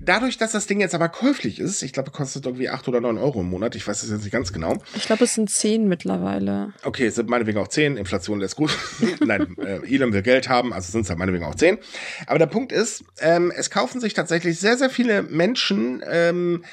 Dadurch, 0.00 0.38
dass 0.38 0.52
das 0.52 0.66
Ding 0.66 0.80
jetzt 0.80 0.94
aber 0.94 1.08
käuflich 1.08 1.58
ist, 1.58 1.82
ich 1.82 1.92
glaube, 1.92 2.10
kostet 2.10 2.46
irgendwie 2.46 2.68
8 2.68 2.88
oder 2.88 3.00
9 3.00 3.18
Euro 3.18 3.40
im 3.40 3.50
Monat, 3.50 3.74
ich 3.74 3.86
weiß 3.86 4.02
es 4.02 4.10
jetzt 4.10 4.22
nicht 4.22 4.32
ganz 4.32 4.52
genau. 4.52 4.76
Ich 4.94 5.04
glaube, 5.04 5.24
es 5.24 5.34
sind 5.34 5.50
zehn 5.50 5.88
mittlerweile. 5.88 6.72
Okay, 6.82 7.06
es 7.06 7.16
sind 7.16 7.28
meinetwegen 7.28 7.58
auch 7.58 7.68
10, 7.68 7.96
Inflation 7.96 8.40
lässt 8.40 8.56
gut. 8.56 8.76
Nein, 9.24 9.56
äh, 9.58 9.80
Elon 9.86 10.12
will 10.12 10.22
Geld 10.22 10.48
haben, 10.48 10.72
also 10.72 10.90
sind 10.90 11.02
es 11.02 11.10
halt 11.10 11.18
meinetwegen 11.18 11.44
auch 11.44 11.54
10. 11.54 11.78
Aber 12.26 12.38
der 12.38 12.46
Punkt 12.46 12.72
ist, 12.72 13.04
ähm, 13.20 13.52
es 13.54 13.70
kaufen 13.70 14.00
sich 14.00 14.14
tatsächlich 14.14 14.58
sehr, 14.58 14.76
sehr 14.76 14.90
viele 14.90 15.22
Menschen 15.22 16.02
ähm, 16.06 16.64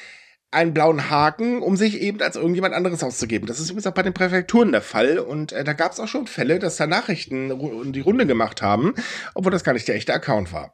einen 0.50 0.74
blauen 0.74 1.10
Haken, 1.10 1.62
um 1.62 1.76
sich 1.76 2.02
eben 2.02 2.22
als 2.22 2.36
irgendjemand 2.36 2.74
anderes 2.74 3.04
auszugeben. 3.04 3.48
Das 3.48 3.60
ist 3.60 3.70
übrigens 3.70 3.88
auch 3.88 3.94
bei 3.94 4.04
den 4.04 4.14
Präfekturen 4.14 4.72
der 4.72 4.82
Fall. 4.82 5.20
Und 5.20 5.52
äh, 5.52 5.64
da 5.64 5.74
gab 5.74 5.92
es 5.92 6.00
auch 6.00 6.08
schon 6.08 6.26
Fälle, 6.26 6.60
dass 6.60 6.78
da 6.78 6.88
Nachrichten 6.88 7.92
die 7.92 8.00
Runde 8.00 8.26
gemacht 8.26 8.62
haben, 8.62 8.94
obwohl 9.34 9.52
das 9.52 9.64
gar 9.64 9.74
nicht 9.74 9.88
der 9.88 9.96
echte 9.96 10.14
Account 10.14 10.54
war. 10.54 10.74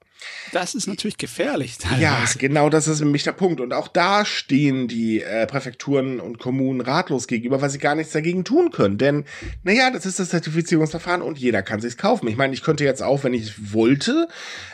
Das 0.52 0.76
ist 0.76 0.88
natürlich 0.88 1.18
gefährlich. 1.18 1.78
Ja, 2.00 2.12
teilweise. 2.16 2.38
genau 2.38 2.70
das 2.70 2.88
ist 2.88 3.00
nämlich 3.00 3.24
der 3.24 3.32
Punkt. 3.32 3.60
Und 3.60 3.74
auch 3.74 3.88
da 3.88 4.26
stehen 4.26 4.88
die 4.88 5.22
äh, 5.22 5.48
Präfekturen 5.48 6.20
und 6.20 6.40
Kommunen 6.40 6.82
ratlos 6.82 7.28
gegenüber, 7.28 7.62
weil 7.62 7.70
sie 7.70 7.80
gar 7.80 7.96
nichts 7.96 8.14
dagegen 8.14 8.44
tun 8.44 8.72
können. 8.72 8.98
Denn, 8.98 9.26
naja, 9.64 9.90
das 9.92 10.06
ist 10.06 10.20
das 10.20 10.30
Zertifizierungsverfahren 10.30 11.22
und 11.22 11.38
jeder 11.38 11.62
kann 11.64 11.82
sich's 11.82 11.98
kaufen. 11.98 12.28
Ich 12.28 12.38
meine, 12.38 12.54
ich 12.54 12.64
könnte 12.64 12.84
jetzt 12.84 13.02
auch, 13.02 13.24
wenn 13.24 13.34
ich 13.34 13.74
wollte, 13.74 14.28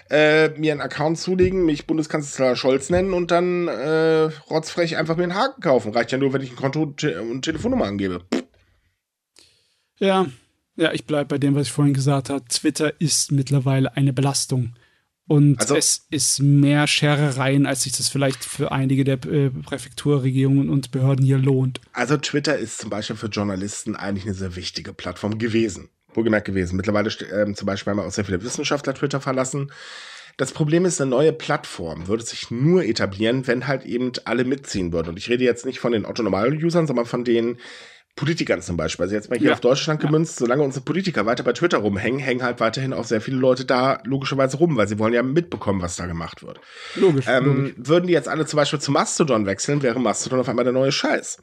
äh, 0.10 0.50
mir 0.50 0.72
einen 0.72 0.82
Account 0.82 1.20
zulegen, 1.20 1.66
mich 1.66 1.88
Bundeskanzler 1.88 2.56
Scholz 2.56 2.90
nennen 2.90 3.14
und 3.14 3.32
dann 3.32 3.68
äh, 3.68 4.30
rotzfrech 4.50 4.98
einfach 4.98 5.16
mir 5.16 5.24
einen 5.24 5.36
Haken 5.36 5.62
kaufen. 5.62 5.94
Reicht 5.94 6.12
ja 6.12 6.18
nur, 6.18 6.34
wenn 6.34 6.42
ich 6.42 6.52
ein 6.52 6.56
Konto 6.56 6.82
und 6.82 6.98
Te- 6.98 7.22
und 7.22 7.44
Telefonnummer 7.44 7.86
angebe. 7.86 8.24
Ja, 10.00 10.28
ja, 10.80 10.94
ich 10.94 11.06
bleibe 11.06 11.26
bei 11.26 11.38
dem, 11.38 11.56
was 11.56 11.68
ich 11.68 11.74
vorhin 11.74 11.94
gesagt 11.94 12.30
habe. 12.30 12.46
Twitter 12.46 12.94
ist 13.02 13.34
mittlerweile 13.34 13.98
eine 13.98 14.14
Belastung. 14.14 14.76
Und 15.30 15.60
Also- 15.60 15.76
es 15.76 16.08
ist 16.10 16.42
mehr 16.42 16.88
Scherereien, 16.88 17.68
als 17.68 17.84
sich 17.84 17.92
das 17.92 18.10
vielleicht 18.10 18.44
für 18.44 18.72
einige 18.72 19.04
der 19.04 19.24
äh, 19.26 19.52
Präfekturregierungen 19.52 20.70
und 20.72 20.90
Behörden 20.90 21.24
hier 21.24 21.38
lohnt. 21.38 21.80
Also 21.94 22.18
Twitter 22.18 22.58
ist 22.58 22.80
zum 22.80 22.90
Beispiel 22.90 23.16
für 23.16 23.28
Journalisten 23.28 23.96
eigentlich 23.96 24.26
eine 24.26 24.34
sehr 24.34 24.56
wichtige 24.56 24.92
Plattform 24.92 25.38
gewesen. 25.38 25.90
Wohlgemerkt 26.16 26.48
gewesen. 26.48 26.78
Mittlerweile 26.78 27.12
ähm, 27.32 27.54
zum 27.54 27.68
Beispiel 27.68 27.92
haben 27.92 28.00
auch 28.00 28.10
sehr 28.12 28.26
viele 28.26 28.44
Wissenschaftler 28.44 28.96
Twitter 28.96 29.22
verlassen. 29.22 29.72
Das 30.38 30.52
Problem 30.52 30.84
ist, 30.86 31.00
eine 31.00 31.12
neue 31.12 31.32
Plattform 31.32 32.08
würde 32.08 32.24
sich 32.24 32.50
nur 32.50 32.84
etablieren, 32.84 33.46
wenn 33.46 33.68
halt 33.68 33.86
eben 33.86 34.12
alle 34.26 34.46
mitziehen 34.46 34.92
würden. 34.92 35.10
Und 35.10 35.18
ich 35.18 35.30
rede 35.30 35.44
jetzt 35.44 35.64
nicht 35.64 35.80
von 35.80 35.92
den 35.92 36.08
Otto-Normal-Usern, 36.08 36.88
sondern 36.88 37.06
von 37.06 37.24
den 37.24 37.58
Politikern 38.16 38.62
zum 38.62 38.76
Beispiel. 38.76 39.04
Also 39.04 39.16
jetzt 39.16 39.30
mal 39.30 39.40
hier 39.40 39.48
Ja. 39.48 39.54
auf 39.54 39.62
Deutschland 39.62 40.02
gemünzt, 40.02 40.38
solange 40.38 40.62
unsere 40.64 40.84
Politiker 40.84 41.26
weiter 41.26 41.44
bei 41.44 41.54
Twitter 41.54 41.78
rumhängen, 41.78 42.20
hängen 42.20 42.44
halt 42.44 42.60
weiterhin 42.60 42.92
auch 42.94 43.06
sehr 43.06 43.22
viele 43.22 43.38
Leute 43.38 43.64
da 43.66 44.02
logischerweise 44.04 44.58
rum, 44.58 44.76
weil 44.76 44.88
sie 44.90 45.00
wollen 45.00 45.14
ja 45.14 45.24
mitbekommen, 45.24 45.82
was 45.82 45.96
da 45.96 46.06
gemacht 46.06 46.44
wird. 46.44 46.60
Logisch. 46.96 47.26
Ähm, 47.30 47.74
würden 47.78 48.08
die 48.08 48.14
jetzt 48.14 48.28
alle 48.28 48.46
zum 48.46 48.58
Beispiel 48.58 48.80
zu 48.80 48.92
Mastodon 48.92 49.46
wechseln, 49.46 49.82
wäre 49.82 50.00
Mastodon 50.00 50.40
auf 50.40 50.50
einmal 50.50 50.66
der 50.66 50.74
neue 50.74 50.92
Scheiß. 50.92 51.38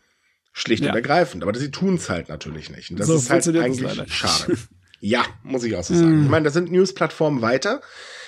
Schlicht 0.52 0.82
Ja. 0.84 0.90
und 0.90 0.96
ergreifend. 0.96 1.42
Aber 1.42 1.54
sie 1.58 1.70
tun 1.70 1.94
es 1.94 2.08
halt 2.10 2.28
natürlich 2.28 2.70
nicht. 2.70 2.90
Und 2.90 2.98
das 3.00 3.06
So 3.08 3.16
ist 3.16 3.30
halt 3.30 3.46
eigentlich 3.56 4.12
schade. 4.14 4.56
ja, 5.00 5.24
muss 5.42 5.64
ich 5.64 5.76
auch 5.76 5.84
so 5.84 5.94
sagen. 5.94 6.24
Ich 6.24 6.30
meine, 6.30 6.44
da 6.44 6.50
sind 6.50 6.72
News-Plattformen 6.72 7.42
weiter. 7.42 7.80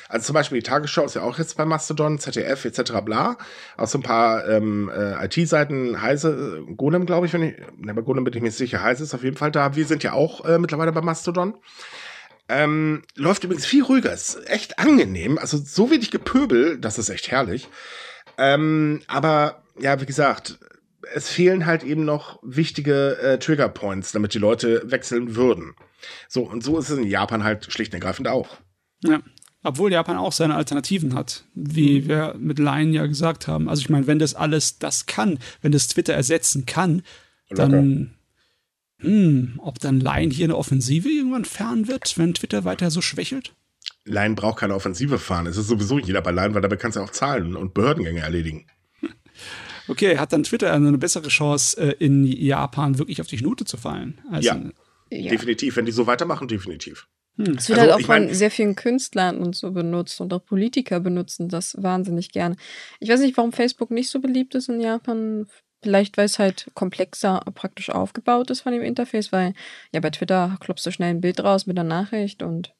Also 0.09 0.27
zum 0.27 0.35
Beispiel 0.35 0.59
die 0.59 0.69
Tagesschau 0.69 1.05
ist 1.05 1.15
ja 1.15 1.23
auch 1.23 1.39
jetzt 1.39 1.57
bei 1.57 1.65
Mastodon, 1.65 2.19
ZDF 2.19 2.65
etc. 2.65 2.93
bla. 3.05 3.37
Auch 3.77 3.87
so 3.87 3.99
ein 3.99 4.03
paar 4.03 4.49
ähm, 4.49 4.91
äh, 4.95 5.25
IT-Seiten, 5.27 6.01
Heise, 6.01 6.65
äh, 6.69 6.75
Golem, 6.75 7.07
glaube 7.07 7.27
ich, 7.27 7.33
wenn 7.33 7.43
ich, 7.43 7.57
ne, 7.77 7.93
bei 7.95 8.03
Golem 8.03 8.25
bin 8.25 8.35
ich 8.35 8.43
mir 8.43 8.51
sicher, 8.51 8.83
Heise 8.83 9.05
ist 9.05 9.15
auf 9.15 9.25
jeden 9.25 9.37
Fall 9.37 9.51
da. 9.51 9.77
Wir 9.77 9.87
sind 9.87 10.03
ja 10.03 10.13
auch 10.13 10.45
äh, 10.45 10.59
mittlerweile 10.59 10.93
bei 10.93 11.03
Mastodon. 11.03 11.55
Ähm, 12.49 13.03
läuft 13.15 13.45
übrigens 13.45 13.67
viel 13.67 13.83
ruhiger, 13.83 14.13
ist 14.13 14.49
echt 14.49 14.79
angenehm. 14.79 15.37
Also 15.37 15.59
so 15.59 15.91
wenig 15.91 16.11
Gepöbel, 16.11 16.79
das 16.79 16.99
ist 16.99 17.11
echt 17.11 17.31
herrlich. 17.31 17.69
Ähm, 18.39 19.03
aber 19.07 19.63
ja, 19.79 20.01
wie 20.01 20.07
gesagt, 20.07 20.59
es 21.13 21.29
fehlen 21.29 21.67
halt 21.67 21.85
eben 21.85 22.05
noch 22.05 22.39
wichtige 22.43 23.19
äh, 23.19 23.39
Trigger 23.39 23.69
Points, 23.69 24.13
damit 24.13 24.33
die 24.33 24.39
Leute 24.39 24.83
wechseln 24.91 25.37
würden. 25.37 25.75
So, 26.29 26.43
und 26.43 26.65
so 26.65 26.79
ist 26.79 26.89
es 26.89 26.99
in 26.99 27.07
Japan 27.07 27.45
halt 27.45 27.71
schlicht 27.71 27.93
und 27.93 28.01
ergreifend 28.01 28.29
auch. 28.29 28.57
Ja. 29.05 29.21
Obwohl 29.69 29.93
Japan 29.93 30.17
auch 30.17 30.33
seine 30.33 30.55
Alternativen 30.55 31.15
hat, 31.15 31.45
wie 31.55 32.09
wir 32.09 32.35
mit 32.39 32.59
Laien 32.59 32.95
ja 32.95 33.05
gesagt 33.05 33.47
haben. 33.47 33.69
Also 33.69 33.81
ich 33.83 33.91
meine, 33.91 34.07
wenn 34.07 34.19
das 34.19 34.35
alles 34.35 34.79
das 34.79 35.05
kann, 35.05 35.39
wenn 35.61 35.73
das 35.73 35.89
Twitter 35.89 36.15
ersetzen 36.15 36.65
kann, 36.65 37.03
dann, 37.51 38.15
hm, 38.99 39.61
ob 39.63 39.79
dann 39.79 40.01
Laien 40.01 40.31
hier 40.31 40.47
eine 40.47 40.57
Offensive 40.57 41.11
irgendwann 41.11 41.45
fahren 41.45 41.87
wird, 41.87 42.17
wenn 42.17 42.33
Twitter 42.33 42.65
weiter 42.65 42.91
so 42.91 43.03
schwächelt? 43.03 43.53
Line 44.05 44.35
braucht 44.35 44.61
keine 44.61 44.75
Offensive 44.75 45.19
fahren. 45.19 45.47
Es 45.47 45.59
ist 45.59 45.69
sowieso 45.69 45.99
jeder 45.99 46.23
bei 46.23 46.31
Line, 46.31 46.55
weil 46.55 46.63
dabei 46.63 46.77
kannst 46.77 46.97
du 46.97 47.03
auch 47.03 47.11
Zahlen 47.11 47.55
und 47.55 47.75
Behördengänge 47.75 48.21
erledigen. 48.21 48.67
Okay, 49.91 50.19
hat 50.19 50.35
dann 50.35 50.43
Twitter 50.43 50.71
eine 50.71 50.99
bessere 50.99 51.29
Chance, 51.29 51.81
äh, 51.81 52.05
in 52.05 52.27
Japan 52.27 52.99
wirklich 52.99 53.23
auf 53.23 53.27
die 53.27 53.39
Schnute 53.39 53.65
zu 53.65 53.79
fallen? 53.79 54.21
Ja. 54.39 54.61
Ja. 55.11 55.31
Definitiv. 55.31 55.77
Wenn 55.77 55.87
die 55.87 55.93
so 55.93 56.07
weitermachen, 56.07 56.47
definitiv. 56.47 57.09
Es 57.39 57.69
wird 57.69 57.79
Also, 57.79 57.93
halt 57.93 57.93
auch 57.93 58.07
von 58.07 58.35
sehr 58.35 58.51
vielen 58.51 58.75
Künstlern 58.75 59.39
und 59.39 59.55
so 59.55 59.71
benutzt 59.71 60.21
und 60.21 60.33
auch 60.35 60.45
Politiker 60.45 61.01
benutzen 61.01 61.49
das 61.49 61.77
wahnsinnig 61.81 62.33
gerne. 62.33 62.57
Ich 63.01 63.09
weiß 63.09 63.21
nicht, 63.21 63.37
warum 63.37 63.53
Facebook 63.53 63.91
nicht 63.91 64.11
so 64.11 64.21
beliebt 64.21 64.55
ist 64.55 64.69
in 64.69 64.81
Japan. 64.81 65.47
Vielleicht, 65.81 66.17
weil 66.17 66.25
es 66.25 66.41
halt 66.41 66.69
komplexer 66.75 67.41
praktisch 67.55 67.91
aufgebaut 67.91 68.51
ist 68.51 68.63
von 68.63 68.73
dem 68.73 68.83
Interface, 68.83 69.31
weil 69.31 69.55
ja 69.93 70.01
bei 70.01 70.11
Twitter 70.11 70.57
klopfst 70.61 70.85
du 70.85 70.91
schnell 70.91 71.11
ein 71.11 71.21
Bild 71.21 71.39
raus 71.45 71.67
mit 71.67 71.79
einer 71.79 71.89
Nachricht 71.89 72.43
und 72.43 72.75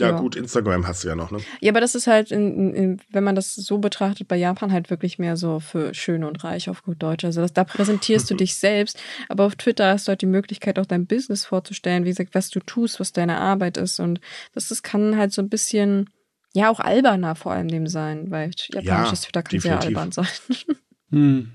Ja, 0.00 0.10
Ja. 0.10 0.20
gut, 0.20 0.36
Instagram 0.36 0.86
hast 0.86 1.04
du 1.04 1.08
ja 1.08 1.14
noch, 1.14 1.30
ne? 1.30 1.38
ja, 1.60 1.72
aber 1.72 1.80
das 1.80 1.94
ist 1.94 2.06
halt, 2.06 2.30
in, 2.30 2.74
in, 2.74 3.00
wenn 3.10 3.24
man 3.24 3.34
das 3.34 3.54
so 3.54 3.78
betrachtet, 3.78 4.28
bei 4.28 4.36
Japan 4.36 4.72
halt 4.72 4.90
wirklich 4.90 5.18
mehr 5.18 5.36
so 5.36 5.60
für 5.60 5.94
Schöne 5.94 6.26
und 6.26 6.42
Reich 6.44 6.68
auf 6.68 6.82
gut 6.82 7.02
Deutsch. 7.02 7.24
Also 7.24 7.40
das, 7.40 7.52
da 7.52 7.64
präsentierst 7.64 8.30
du 8.30 8.34
dich 8.36 8.56
selbst, 8.56 8.98
aber 9.28 9.44
auf 9.44 9.56
Twitter 9.56 9.88
hast 9.88 10.08
du 10.08 10.10
halt 10.10 10.22
die 10.22 10.26
Möglichkeit, 10.26 10.78
auch 10.78 10.86
dein 10.86 11.06
Business 11.06 11.44
vorzustellen, 11.44 12.04
wie 12.04 12.10
gesagt, 12.10 12.34
was 12.34 12.50
du 12.50 12.60
tust, 12.60 13.00
was 13.00 13.12
deine 13.12 13.38
Arbeit 13.38 13.76
ist. 13.76 14.00
Und 14.00 14.20
das, 14.54 14.68
das 14.68 14.82
kann 14.82 15.16
halt 15.16 15.32
so 15.32 15.42
ein 15.42 15.48
bisschen, 15.48 16.10
ja, 16.52 16.70
auch 16.70 16.80
alberner 16.80 17.34
vor 17.34 17.52
allem 17.52 17.68
dem 17.68 17.86
sein, 17.86 18.30
weil 18.30 18.50
japanisches 18.72 19.22
Twitter 19.22 19.42
kann 19.42 19.60
sehr 19.60 19.76
definitiv. 19.76 19.98
albern 19.98 20.12
sein. 20.12 20.26
hm. 21.10 21.52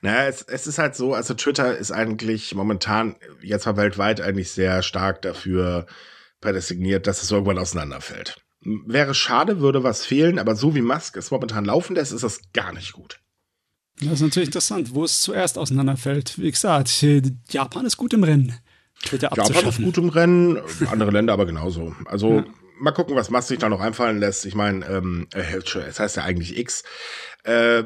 Naja, 0.00 0.28
es, 0.28 0.42
es 0.42 0.66
ist 0.66 0.78
halt 0.78 0.94
so, 0.94 1.14
also 1.14 1.34
Twitter 1.34 1.76
ist 1.76 1.90
eigentlich 1.90 2.54
momentan 2.54 3.16
jetzt 3.42 3.66
mal 3.66 3.76
weltweit 3.76 4.20
eigentlich 4.20 4.50
sehr 4.50 4.82
stark 4.82 5.22
dafür 5.22 5.86
prädestiniert, 6.44 7.06
dass 7.06 7.22
es 7.22 7.30
irgendwann 7.30 7.58
auseinanderfällt. 7.58 8.36
Wäre 8.60 9.14
schade, 9.14 9.60
würde 9.60 9.82
was 9.82 10.04
fehlen, 10.06 10.38
aber 10.38 10.54
so 10.56 10.74
wie 10.74 10.82
Musk 10.82 11.16
es 11.16 11.30
momentan 11.30 11.64
laufen 11.64 11.96
lässt, 11.96 12.12
ist 12.12 12.22
das 12.22 12.40
gar 12.52 12.72
nicht 12.72 12.92
gut. 12.92 13.20
Das 14.00 14.14
ist 14.14 14.20
natürlich 14.22 14.48
interessant, 14.48 14.94
wo 14.94 15.04
es 15.04 15.20
zuerst 15.20 15.56
auseinanderfällt. 15.58 16.38
Wie 16.38 16.50
gesagt, 16.50 17.02
äh, 17.02 17.22
Japan 17.50 17.86
ist 17.86 17.96
gut 17.96 18.12
im 18.12 18.24
Rennen, 18.24 18.54
Twitter 19.02 19.30
Japan 19.36 19.68
ist 19.68 19.82
gut 19.82 19.98
im 19.98 20.08
Rennen, 20.08 20.58
andere 20.90 21.10
Länder 21.10 21.32
aber 21.32 21.46
genauso. 21.46 21.94
Also 22.06 22.38
Ja. 22.38 22.44
mal 22.80 22.92
gucken, 22.92 23.16
was 23.16 23.30
Musk 23.30 23.48
sich 23.48 23.58
da 23.58 23.68
noch 23.68 23.80
einfallen 23.80 24.18
lässt. 24.18 24.46
Ich 24.46 24.54
meine, 24.54 24.84
ähm, 24.86 25.28
äh, 25.34 25.56
es 25.88 26.00
heißt 26.00 26.16
ja 26.16 26.24
eigentlich 26.24 26.56
X. 26.58 26.82
Äh, 27.44 27.84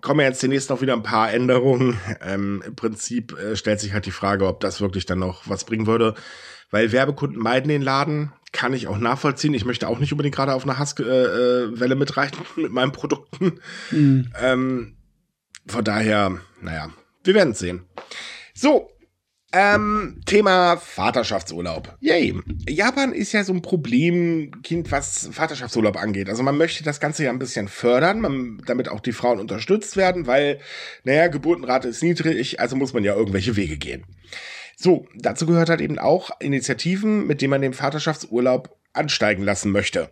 kommen 0.00 0.20
ja 0.20 0.26
jetzt 0.26 0.42
demnächst 0.42 0.70
noch 0.70 0.80
wieder 0.80 0.92
ein 0.94 1.02
paar 1.02 1.32
Änderungen. 1.32 1.98
Ähm, 2.22 2.62
Im 2.64 2.76
Prinzip 2.76 3.36
äh, 3.36 3.56
stellt 3.56 3.80
sich 3.80 3.92
halt 3.92 4.06
die 4.06 4.12
Frage, 4.12 4.46
ob 4.46 4.60
das 4.60 4.80
wirklich 4.80 5.04
dann 5.06 5.18
noch 5.18 5.48
was 5.48 5.64
bringen 5.64 5.86
würde. 5.88 6.14
Weil 6.70 6.92
Werbekunden 6.92 7.40
meiden 7.40 7.68
den 7.68 7.82
Laden, 7.82 8.32
kann 8.52 8.72
ich 8.72 8.88
auch 8.88 8.98
nachvollziehen. 8.98 9.54
Ich 9.54 9.64
möchte 9.64 9.88
auch 9.88 9.98
nicht 9.98 10.12
unbedingt 10.12 10.34
gerade 10.34 10.54
auf 10.54 10.64
eine 10.64 10.78
Hasswelle 10.78 11.72
äh, 11.74 11.80
Welle 11.80 11.94
mitreiten 11.94 12.40
mit 12.56 12.72
meinen 12.72 12.92
Produkten. 12.92 13.60
Hm. 13.90 14.32
Ähm, 14.40 14.96
von 15.66 15.84
daher, 15.84 16.38
naja, 16.60 16.90
wir 17.24 17.34
werden 17.34 17.52
es 17.52 17.58
sehen. 17.58 17.82
So, 18.54 18.90
ähm, 19.52 20.20
Thema 20.26 20.76
Vaterschaftsurlaub. 20.76 21.96
Yay. 22.00 22.38
Japan 22.68 23.12
ist 23.12 23.32
ja 23.32 23.42
so 23.42 23.52
ein 23.52 23.62
Problemkind, 23.62 24.92
was 24.92 25.28
Vaterschaftsurlaub 25.32 25.96
angeht. 25.96 26.28
Also 26.28 26.44
man 26.44 26.56
möchte 26.56 26.84
das 26.84 27.00
Ganze 27.00 27.24
ja 27.24 27.30
ein 27.30 27.40
bisschen 27.40 27.66
fördern, 27.66 28.20
man, 28.20 28.62
damit 28.66 28.88
auch 28.88 29.00
die 29.00 29.12
Frauen 29.12 29.40
unterstützt 29.40 29.96
werden, 29.96 30.28
weil, 30.28 30.60
naja, 31.02 31.26
Geburtenrate 31.26 31.88
ist 31.88 32.02
niedrig, 32.02 32.60
also 32.60 32.76
muss 32.76 32.92
man 32.92 33.02
ja 33.02 33.14
irgendwelche 33.14 33.56
Wege 33.56 33.76
gehen. 33.76 34.04
So, 34.82 35.06
dazu 35.14 35.44
gehört 35.44 35.68
halt 35.68 35.82
eben 35.82 35.98
auch 35.98 36.30
Initiativen, 36.40 37.26
mit 37.26 37.42
denen 37.42 37.50
man 37.50 37.60
den 37.60 37.74
Vaterschaftsurlaub 37.74 38.74
ansteigen 38.94 39.42
lassen 39.42 39.72
möchte. 39.72 40.08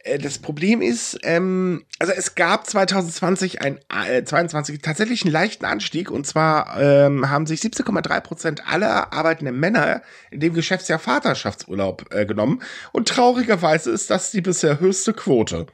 Äh, 0.00 0.18
Das 0.18 0.40
Problem 0.40 0.82
ist, 0.82 1.16
ähm, 1.22 1.84
also 2.00 2.12
es 2.12 2.34
gab 2.34 2.66
2020 2.66 3.62
ein, 3.62 3.78
äh, 4.10 4.24
22 4.24 4.82
tatsächlich 4.82 5.22
einen 5.22 5.30
leichten 5.30 5.64
Anstieg 5.64 6.10
und 6.10 6.26
zwar 6.26 6.80
ähm, 6.80 7.30
haben 7.30 7.46
sich 7.46 7.60
17,3 7.60 8.20
Prozent 8.22 8.66
aller 8.66 9.12
arbeitenden 9.12 9.60
Männer 9.60 10.02
in 10.32 10.40
dem 10.40 10.54
Geschäftsjahr 10.54 10.98
Vaterschaftsurlaub 10.98 12.12
äh, 12.12 12.26
genommen 12.26 12.62
und 12.90 13.06
traurigerweise 13.06 13.92
ist 13.92 14.10
das 14.10 14.32
die 14.32 14.40
bisher 14.40 14.80
höchste 14.80 15.12
Quote. 15.12 15.66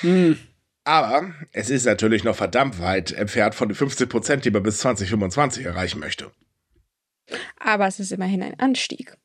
Hm. 0.00 0.38
Aber 0.84 1.34
es 1.52 1.68
ist 1.68 1.84
natürlich 1.84 2.24
noch 2.24 2.36
verdammt 2.36 2.80
weit 2.80 3.12
entfernt 3.12 3.54
von 3.54 3.68
den 3.68 3.74
15 3.74 4.08
Prozent, 4.08 4.46
die 4.46 4.50
man 4.50 4.62
bis 4.62 4.78
2025 4.78 5.66
erreichen 5.66 6.00
möchte. 6.00 6.30
Aber 7.58 7.86
es 7.86 8.00
ist 8.00 8.12
immerhin 8.12 8.42
ein 8.42 8.58
Anstieg. 8.58 9.16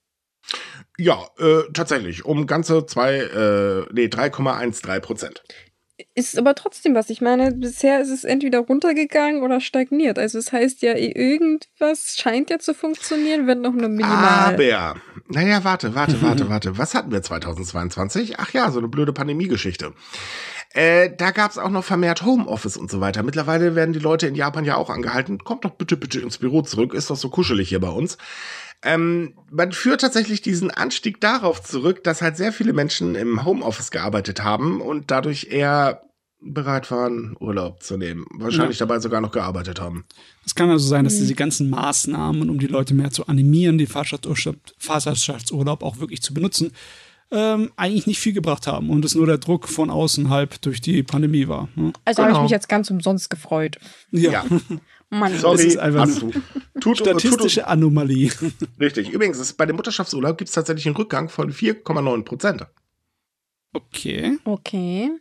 Ja, 0.98 1.28
äh, 1.40 1.64
tatsächlich 1.74 2.26
um 2.26 2.48
ganze 2.48 2.86
zwei, 2.86 3.16
äh, 3.18 3.86
nee 3.94 4.06
3,13 4.06 5.00
Prozent. 5.00 5.44
Ist 6.14 6.38
aber 6.38 6.56
trotzdem 6.56 6.94
was. 6.94 7.10
Ich 7.10 7.22
meine, 7.22 7.54
bisher 7.54 8.02
ist 8.02 8.10
es 8.10 8.26
entweder 8.26 8.60
runtergegangen 8.60 9.44
oder 9.44 9.62
stagniert. 9.62 10.20
Also 10.20 10.38
es 10.40 10.52
heißt 10.52 10.82
ja, 10.82 10.94
irgendwas 10.96 12.18
scheint 12.18 12.50
ja 12.50 12.60
zu 12.60 12.74
funktionieren, 12.74 13.48
wenn 13.48 13.62
noch 13.62 13.72
nur 13.72 13.88
minimal. 13.88 14.54
Aber, 14.54 14.96
naja, 15.30 15.64
warte, 15.64 15.96
warte, 15.96 16.22
warte, 16.22 16.50
warte. 16.50 16.78
Was 16.78 16.96
hatten 16.96 17.12
wir 17.12 17.22
2022? 17.22 18.40
Ach 18.40 18.52
ja, 18.52 18.72
so 18.72 18.80
eine 18.80 18.90
blöde 18.90 19.14
Pandemiegeschichte. 19.14 19.94
Äh, 20.76 21.16
da 21.18 21.32
gab's 21.32 21.58
auch 21.58 21.70
noch 21.70 21.86
vermehrt 21.86 22.24
Homeoffice 22.26 22.76
und 22.76 22.92
so 22.92 23.00
weiter. 23.00 23.24
Mittlerweile 23.24 23.76
werden 23.76 23.94
die 23.94 24.00
Leute 24.00 24.28
in 24.28 24.36
Japan 24.36 24.66
ja 24.66 24.76
auch 24.76 24.90
angehalten. 24.90 25.38
Kommt 25.40 25.64
doch 25.64 25.72
bitte, 25.72 25.96
bitte 25.96 26.20
ins 26.20 26.38
Büro 26.38 26.64
zurück. 26.64 26.94
Ist 26.94 27.10
doch 27.10 27.16
so 27.16 27.30
kuschelig 27.30 27.70
hier 27.70 27.80
bei 27.80 27.90
uns. 27.90 28.18
Ähm, 28.84 29.36
man 29.50 29.72
führt 29.72 30.02
tatsächlich 30.02 30.42
diesen 30.42 30.72
Anstieg 30.72 31.22
darauf 31.22 31.64
zurück, 31.64 32.04
dass 32.04 32.22
halt 32.22 32.36
sehr 32.36 32.52
viele 32.52 32.74
Menschen 32.74 33.16
im 33.16 33.46
Homeoffice 33.46 33.90
gearbeitet 33.90 34.44
haben 34.44 34.82
und 34.82 35.12
dadurch 35.12 35.48
eher 35.50 36.02
bereit 36.42 36.92
waren, 36.92 37.38
Urlaub 37.40 37.82
zu 37.82 37.96
nehmen. 37.96 38.26
Wahrscheinlich 38.38 38.78
dabei 38.78 39.00
sogar 39.00 39.22
noch 39.22 39.32
gearbeitet 39.32 39.80
haben. 39.80 40.04
Es 40.46 40.54
kann 40.56 40.70
also 40.70 40.86
sein, 40.86 41.06
dass 41.06 41.16
Mhm. 41.16 41.20
diese 41.20 41.36
ganzen 41.36 41.70
Maßnahmen, 41.70 42.50
um 42.50 42.60
die 42.60 42.68
Leute 42.68 42.94
mehr 42.94 43.12
zu 43.12 43.28
animieren, 43.28 43.78
den 43.78 43.88
Vaterschaftsurlaub, 43.88 44.58
Vaterschaftsurlaub 44.78 45.82
auch 45.82 46.00
wirklich 46.00 46.22
zu 46.22 46.34
benutzen, 46.34 46.72
ähm, 47.32 47.72
eigentlich 47.76 48.08
nicht 48.08 48.20
viel 48.20 48.34
gebracht 48.34 48.68
haben 48.68 48.90
und 48.90 49.04
es 49.04 49.16
nur 49.16 49.26
der 49.26 49.38
Druck 49.40 49.68
von 49.68 49.90
außerhalb 49.90 50.62
durch 50.62 50.80
die 50.82 51.04
Pandemie 51.04 51.48
war. 51.48 51.70
Ne? 51.76 51.92
Also 52.06 52.22
habe 52.22 52.32
ich 52.32 52.36
Genau. 52.36 52.44
mich 52.44 52.52
jetzt 52.52 52.70
ganz 52.70 52.90
umsonst 52.92 53.30
gefreut. 53.30 53.78
Ja, 54.12 54.46
Mann, 55.10 55.38
sorry, 55.38 55.64
ist 55.66 55.78
einfach 55.78 56.02
hast 56.02 56.22
du. 56.22 56.32
Tut, 56.80 56.98
tut, 56.98 56.98
Statistische 57.00 57.68
Anomalie. 57.68 58.32
Richtig. 58.80 59.10
Übrigens, 59.10 59.40
es, 59.40 59.54
bei 59.54 59.66
dem 59.66 59.76
Mutterschaftsurlaub 59.76 60.38
gibt 60.38 60.50
es 60.50 60.56
tatsächlich 60.56 60.86
einen 60.88 60.96
Rückgang 60.96 61.30
von 61.30 61.52
4,9 61.52 62.24
Prozent. 62.24 62.66
Okay. 63.74 64.38
Okay. 64.46 65.12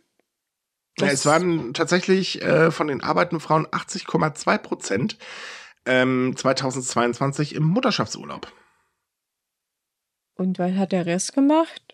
Ja, 0.97 1.07
es 1.07 1.25
waren 1.25 1.73
tatsächlich 1.73 2.41
äh, 2.41 2.71
von 2.71 2.87
den 2.87 3.01
arbeitenden 3.01 3.41
Frauen 3.41 3.67
80,2 3.67 4.57
Prozent 4.59 5.17
ähm, 5.85 6.33
2022 6.35 7.53
im 7.55 7.63
Mutterschaftsurlaub. 7.63 8.51
Und 10.35 10.57
was 10.57 10.73
hat 10.75 10.91
der 10.93 11.05
Rest 11.05 11.33
gemacht? 11.33 11.84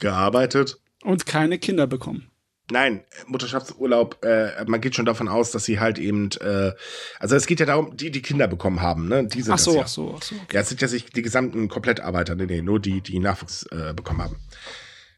Gearbeitet. 0.00 0.80
Und 1.02 1.26
keine 1.26 1.58
Kinder 1.58 1.86
bekommen. 1.86 2.30
Nein, 2.70 3.04
Mutterschaftsurlaub, 3.26 4.24
äh, 4.24 4.64
man 4.66 4.80
geht 4.80 4.94
schon 4.94 5.04
davon 5.04 5.28
aus, 5.28 5.50
dass 5.50 5.64
sie 5.64 5.80
halt 5.80 5.98
eben, 5.98 6.30
äh, 6.40 6.72
also 7.18 7.34
es 7.34 7.46
geht 7.46 7.58
ja 7.60 7.66
darum, 7.66 7.96
die, 7.96 8.10
die 8.10 8.22
Kinder 8.22 8.46
bekommen 8.46 8.80
haben, 8.80 9.08
ne? 9.08 9.26
Die 9.26 9.42
sind 9.42 9.54
Ach 9.54 9.58
so, 9.58 9.74
ja. 9.74 9.82
ach 9.82 9.88
so, 9.88 10.14
ach 10.16 10.22
so. 10.22 10.36
Okay. 10.36 10.54
Ja, 10.54 10.60
es 10.60 10.68
sind 10.68 10.80
ja 10.80 10.88
nicht 10.88 11.16
die 11.16 11.22
gesamten 11.22 11.68
Komplettarbeiter, 11.68 12.36
nee, 12.36 12.46
nee, 12.46 12.62
nur 12.62 12.78
die, 12.78 13.00
die 13.00 13.18
Nachwuchs 13.18 13.66
äh, 13.66 13.92
bekommen 13.94 14.22
haben. 14.22 14.36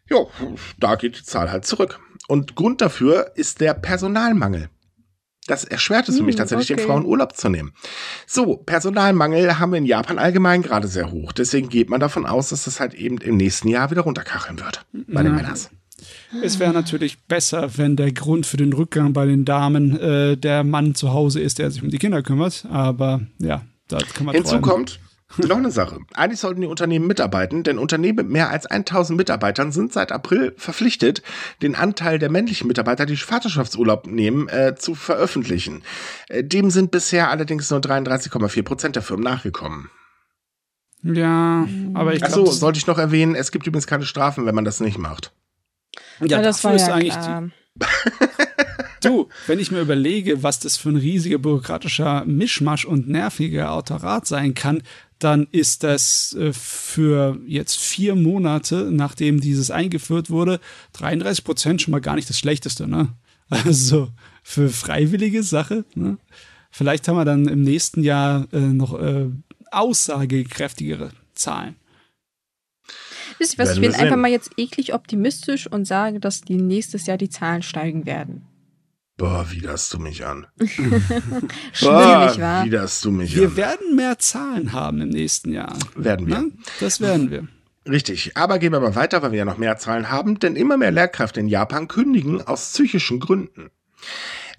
Jo, 0.09 0.31
da 0.79 0.97
geht 0.97 1.19
die 1.19 1.25
Zahl 1.25 1.51
halt 1.51 1.65
zurück. 1.67 2.01
Und 2.29 2.55
Grund 2.55 2.81
dafür 2.81 3.33
ist 3.35 3.61
der 3.61 3.75
Personalmangel. 3.75 4.71
Das 5.47 5.65
erschwert 5.65 6.09
es 6.09 6.17
für 6.19 6.23
mich 6.23 6.35
Hm, 6.35 6.39
tatsächlich, 6.39 6.69
den 6.69 6.79
okay. 6.79 6.87
Frauen 6.87 7.05
Urlaub 7.05 7.37
zu 7.37 7.49
nehmen. 7.49 7.73
So, 8.27 8.57
Personalmangel 8.57 9.59
haben 9.59 9.73
wir 9.73 9.79
in 9.79 9.87
Japan 9.87 10.19
allgemein 10.19 10.63
gerade 10.63 10.87
sehr 10.87 11.11
hoch. 11.11 11.33
Deswegen 11.33 11.69
geht 11.69 11.91
man 11.91 11.99
davon 12.01 12.27
aus, 12.27 12.51
dass 12.51 12.65
das 12.65 12.79
halt 12.79 12.95
eben 12.95 13.19
im 13.19 13.37
nächsten 13.37 13.69
Jahr 13.69 13.91
wieder 13.91 14.03
runterkacheln 14.03 14.61
wird. 14.61 14.85
Bei 15.09 15.23
den. 15.23 15.35
Männern. 15.35 15.55
Es 16.43 16.59
wäre 16.59 16.73
natürlich 16.73 17.23
besser, 17.27 17.77
wenn 17.77 17.97
der 17.97 18.13
Grund 18.13 18.47
für 18.47 18.57
den 18.57 18.73
Rückgang 18.73 19.13
bei 19.13 19.27
den 19.27 19.45
Damen 19.45 19.99
äh, 20.01 20.37
der 20.37 20.65
Mann 20.65 20.95
zu 20.95 21.13
Hause 21.13 21.41
ist, 21.41 21.59
der 21.59 21.71
sich 21.71 21.83
um 21.83 21.91
die 21.91 21.99
Kinder 21.99 22.23
kümmert. 22.23 22.67
Aber 22.71 23.21
ja, 23.39 23.63
da 23.89 23.99
kann 23.99 24.27
man 24.27 24.35
Hinzu 24.35 24.51
träumen. 24.53 24.63
kommt 24.63 25.01
noch 25.47 25.57
eine 25.57 25.71
Sache. 25.71 25.99
Eigentlich 26.15 26.41
sollten 26.41 26.61
die 26.61 26.67
Unternehmen 26.67 27.07
mitarbeiten, 27.07 27.63
denn 27.63 27.79
Unternehmen 27.79 28.17
mit 28.17 28.29
mehr 28.31 28.51
als 28.51 28.67
1000 28.67 29.17
Mitarbeitern 29.17 29.73
sind 29.73 29.93
seit 29.93 30.13
April 30.13 30.55
verpflichtet, 30.57 31.23
den 31.63 31.75
Anteil 31.75 32.19
der 32.19 32.31
männlichen 32.31 32.69
Mitarbeiter, 32.69 33.07
die 33.07 33.17
Vaterschaftsurlaub 33.17 34.07
nehmen, 34.07 34.49
äh, 34.49 34.75
zu 34.77 34.95
veröffentlichen. 34.95 35.83
Äh, 36.29 36.45
dem 36.45 36.71
sind 36.71 36.91
bisher 36.91 37.31
allerdings 37.31 37.71
nur 37.71 37.81
33,4 37.81 38.63
Prozent 38.63 38.97
der 38.97 39.03
Firmen 39.03 39.25
nachgekommen. 39.25 39.91
Ja, 41.03 41.67
aber 41.95 42.15
ich 42.15 42.23
Achso, 42.23 42.45
glaube, 42.45 42.57
sollte 42.57 42.79
ich 42.79 42.87
noch 42.87 42.99
erwähnen, 42.99 43.35
es 43.35 43.51
gibt 43.51 43.67
übrigens 43.67 43.89
keine 43.89 44.05
Strafen, 44.05 44.47
wenn 44.47 44.55
man 44.55 44.65
das 44.65 44.79
nicht 44.81 44.99
macht. 44.99 45.33
ja, 46.21 46.41
das 46.41 46.63
dafür 46.63 46.71
war 46.71 46.77
ist 46.77 46.87
ja 46.87 46.95
eigentlich 46.95 47.13
klar. 47.13 47.51
Du, 49.03 49.29
wenn 49.49 49.59
ich 49.59 49.73
mir 49.73 49.81
überlege, 49.81 50.45
was 50.45 50.61
das 50.61 50.77
für 50.77 50.91
ein 50.91 50.97
riesiger 50.97 51.39
bürokratischer 51.39 52.25
Mischmasch 52.25 52.85
und 52.85 53.09
nerviger 53.09 53.73
Autorat 53.73 54.27
sein 54.27 54.55
kann, 54.55 54.85
dann 55.25 55.47
ist 55.51 55.83
das 55.83 56.35
äh, 56.39 56.53
für 56.53 57.39
jetzt 57.47 57.79
vier 57.79 58.15
Monate, 58.15 58.89
nachdem 58.91 59.41
dieses 59.41 59.71
eingeführt 59.71 60.31
wurde, 60.31 60.61
33 60.95 61.45
Prozent 61.45 61.83
schon 61.83 61.93
mal 61.93 62.01
gar 62.01 62.15
nicht 62.15 62.29
das 62.29 62.39
Schlechteste, 62.39 62.89
ne? 62.89 63.09
Also 63.51 64.09
für 64.43 64.71
freiwillige 64.71 65.43
Sache, 65.43 65.85
ne? 65.95 66.17
Vielleicht 66.71 67.07
haben 67.07 67.17
wir 67.17 67.27
dann 67.27 67.49
im 67.49 67.63
nächsten 67.63 68.03
Jahr 68.03 68.49
äh, 68.53 68.59
noch 68.59 68.99
äh, 68.99 69.27
aussagekräftigere 69.71 71.11
Zahlen. 71.35 71.77
Wisst 73.39 73.55
ihr 73.55 73.59
was, 73.59 73.75
ich 73.75 73.81
bin 73.81 73.95
einfach 73.95 74.17
mal 74.17 74.31
jetzt 74.31 74.53
eklig 74.57 74.95
optimistisch 74.95 75.67
und 75.67 75.87
sage, 75.87 76.21
dass 76.21 76.41
die 76.41 76.57
nächstes 76.57 77.07
Jahr 77.07 77.19
die 77.19 77.29
Zahlen 77.29 77.63
steigen 77.63 78.07
werden. 78.07 78.47
Boah, 79.17 79.47
widerst 79.51 79.93
du 79.93 79.99
mich 79.99 80.25
an. 80.25 80.47
Nicht 80.59 81.83
wahr? 81.83 82.65
widerst 82.65 83.05
du 83.05 83.11
mich 83.11 83.37
Wir 83.37 83.49
an. 83.49 83.57
werden 83.57 83.97
mehr 83.97 84.19
Zahlen 84.19 84.73
haben 84.73 85.01
im 85.01 85.11
nächsten 85.11 85.53
Jahr. 85.53 85.77
Werden 85.95 86.27
wir. 86.27 86.39
Ne? 86.39 86.53
Das 86.81 87.01
werden 87.01 87.31
wir. 87.31 87.47
Richtig, 87.89 88.37
aber 88.37 88.59
gehen 88.59 88.73
wir 88.73 88.81
mal 88.81 88.95
weiter, 88.95 89.23
weil 89.23 89.33
wir 89.33 89.41
ja 89.41 89.45
noch 89.45 89.59
mehr 89.59 89.77
Zahlen 89.77 90.11
haben, 90.11 90.39
denn 90.39 90.57
immer 90.57 90.77
mehr 90.77 90.93
Lehrkräfte 90.93 91.41
in 91.41 91.49
Japan 91.49 91.89
kündigen 91.89 92.41
aus 92.41 92.73
psychischen 92.73 93.19
Gründen. 93.19 93.71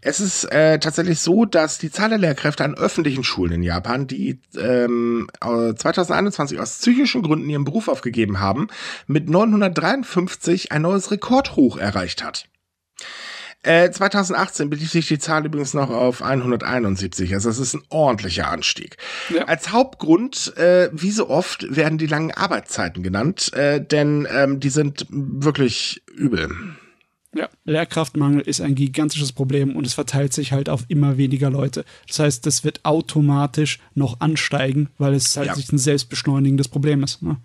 Es 0.02 0.20
ist 0.20 0.44
äh, 0.52 0.80
tatsächlich 0.80 1.22
so, 1.22 1.46
dass 1.46 1.78
die 1.78 1.90
Zahl 1.90 2.10
der 2.10 2.18
Lehrkräfte 2.18 2.66
an 2.66 2.76
öffentlichen 2.76 3.24
Schulen 3.24 3.54
in 3.54 3.64
Japan, 3.64 4.06
die 4.08 4.42
ähm, 4.58 5.30
äh, 5.42 5.74
2021 5.74 6.60
aus 6.60 6.80
psychischen 6.80 7.22
Gründen 7.22 7.50
ihren 7.50 7.64
Beruf 7.64 7.88
aufgegeben 7.88 8.42
haben, 8.42 8.68
mit 9.08 9.30
953 9.30 10.74
ein 10.74 10.82
neues 10.82 11.10
Rekordhoch 11.10 11.78
erreicht 11.78 12.22
hat. 12.24 12.50
Äh, 13.64 13.92
2018 13.92 14.70
belief 14.70 14.92
sich 14.92 15.08
die 15.08 15.20
Zahl 15.20 15.46
übrigens 15.46 15.74
noch 15.74 15.90
auf 15.90 16.22
171, 16.22 17.34
also 17.34 17.50
es 17.50 17.60
ist 17.60 17.74
ein 17.76 17.84
ordentlicher 17.90 18.50
Anstieg. 18.50 18.98
Ja. 19.34 19.46
Als 19.46 19.72
Hauptgrund, 19.72 20.56
äh, 20.58 20.90
wie 20.92 21.12
so 21.12 21.30
oft, 21.30 21.66
werden 21.74 21.98
die 21.98 22.08
langen 22.08 22.32
Arbeitszeiten 22.32 23.04
genannt, 23.04 23.54
äh, 23.54 23.80
denn 23.80 24.28
ähm, 24.30 24.60
die 24.60 24.70
sind 24.70 25.06
wirklich 25.10 26.04
übel. 26.14 26.50
Ja, 27.36 27.50
Lehrkraftmangel 27.64 28.42
ist 28.42 28.62
ein 28.62 28.76
gigantisches 28.76 29.32
Problem 29.32 29.76
und 29.76 29.88
es 29.88 29.96
verteilt 29.96 30.34
sich 30.34 30.52
halt 30.52 30.70
auf 30.70 30.84
immer 30.90 31.18
weniger 31.18 31.50
Leute. 31.50 31.84
Das 32.08 32.20
heißt, 32.20 32.46
das 32.46 32.64
wird 32.64 32.82
automatisch 32.84 33.80
noch 33.96 34.20
ansteigen, 34.20 34.90
weil 35.00 35.16
es 35.16 35.36
halt 35.36 35.48
Ja. 35.48 35.56
sich 35.56 35.72
ein 35.72 35.80
selbstbeschleunigendes 35.80 36.68
Problem 36.68 37.02
ist. 37.02 37.24
Ne? 37.24 37.38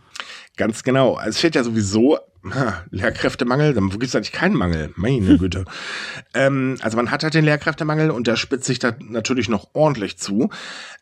Ganz 0.58 0.82
genau. 0.82 1.18
Es 1.26 1.38
fehlt 1.38 1.54
ja 1.54 1.64
sowieso 1.64 2.18
ha, 2.52 2.84
Lehrkräftemangel, 2.90 3.74
dann 3.74 3.90
gibt 3.90 4.04
es 4.04 4.14
eigentlich 4.14 4.32
keinen 4.32 4.54
Mangel. 4.54 4.92
Meine 4.96 5.38
Güte. 5.38 5.64
ähm, 6.34 6.76
also 6.80 6.96
man 6.96 7.10
hat 7.10 7.22
halt 7.24 7.34
den 7.34 7.44
Lehrkräftemangel 7.44 8.10
und 8.10 8.26
der 8.26 8.36
spitzt 8.36 8.66
sich 8.66 8.78
da 8.78 8.94
natürlich 9.00 9.48
noch 9.48 9.68
ordentlich 9.74 10.18
zu. 10.18 10.50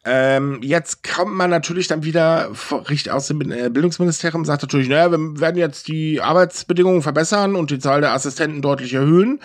Ähm, 0.05 0.61
jetzt 0.63 1.03
kommt 1.03 1.35
man 1.35 1.51
natürlich 1.51 1.89
dann 1.89 2.05
wieder 2.05 2.51
vor- 2.53 2.89
richtig 2.89 3.13
aus 3.13 3.27
dem 3.29 3.41
äh, 3.51 3.69
Bildungsministerium, 3.71 4.45
sagt 4.45 4.63
natürlich, 4.63 4.89
naja, 4.89 5.11
wir 5.11 5.41
werden 5.41 5.57
jetzt 5.57 5.89
die 5.89 6.21
Arbeitsbedingungen 6.21 7.03
verbessern 7.03 7.57
und 7.57 7.71
die 7.71 7.79
Zahl 7.79 8.01
der 8.01 8.13
Assistenten 8.13 8.63
deutlich 8.63 8.95
erhöhen. 8.95 9.41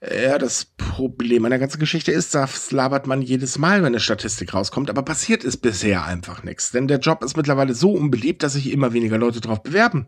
Äh, 0.00 0.28
Ja, 0.28 0.38
das 0.38 0.64
Problem 0.64 1.44
an 1.44 1.50
der 1.50 1.58
ganzen 1.60 1.78
Geschichte 1.78 2.10
ist, 2.10 2.34
das 2.34 2.70
labert 2.72 3.06
man 3.06 3.22
jedes 3.22 3.58
Mal, 3.58 3.78
wenn 3.80 3.86
eine 3.86 4.00
Statistik 4.00 4.52
rauskommt, 4.54 4.90
aber 4.90 5.02
passiert 5.02 5.44
ist 5.44 5.58
bisher 5.58 6.04
einfach 6.04 6.42
nichts. 6.42 6.70
Denn 6.72 6.88
der 6.88 6.98
Job 6.98 7.22
ist 7.22 7.36
mittlerweile 7.36 7.74
so 7.74 7.92
unbeliebt, 7.92 8.42
dass 8.42 8.54
sich 8.54 8.72
immer 8.72 8.92
weniger 8.94 9.18
Leute 9.18 9.40
drauf 9.40 9.62
bewerben. 9.62 10.06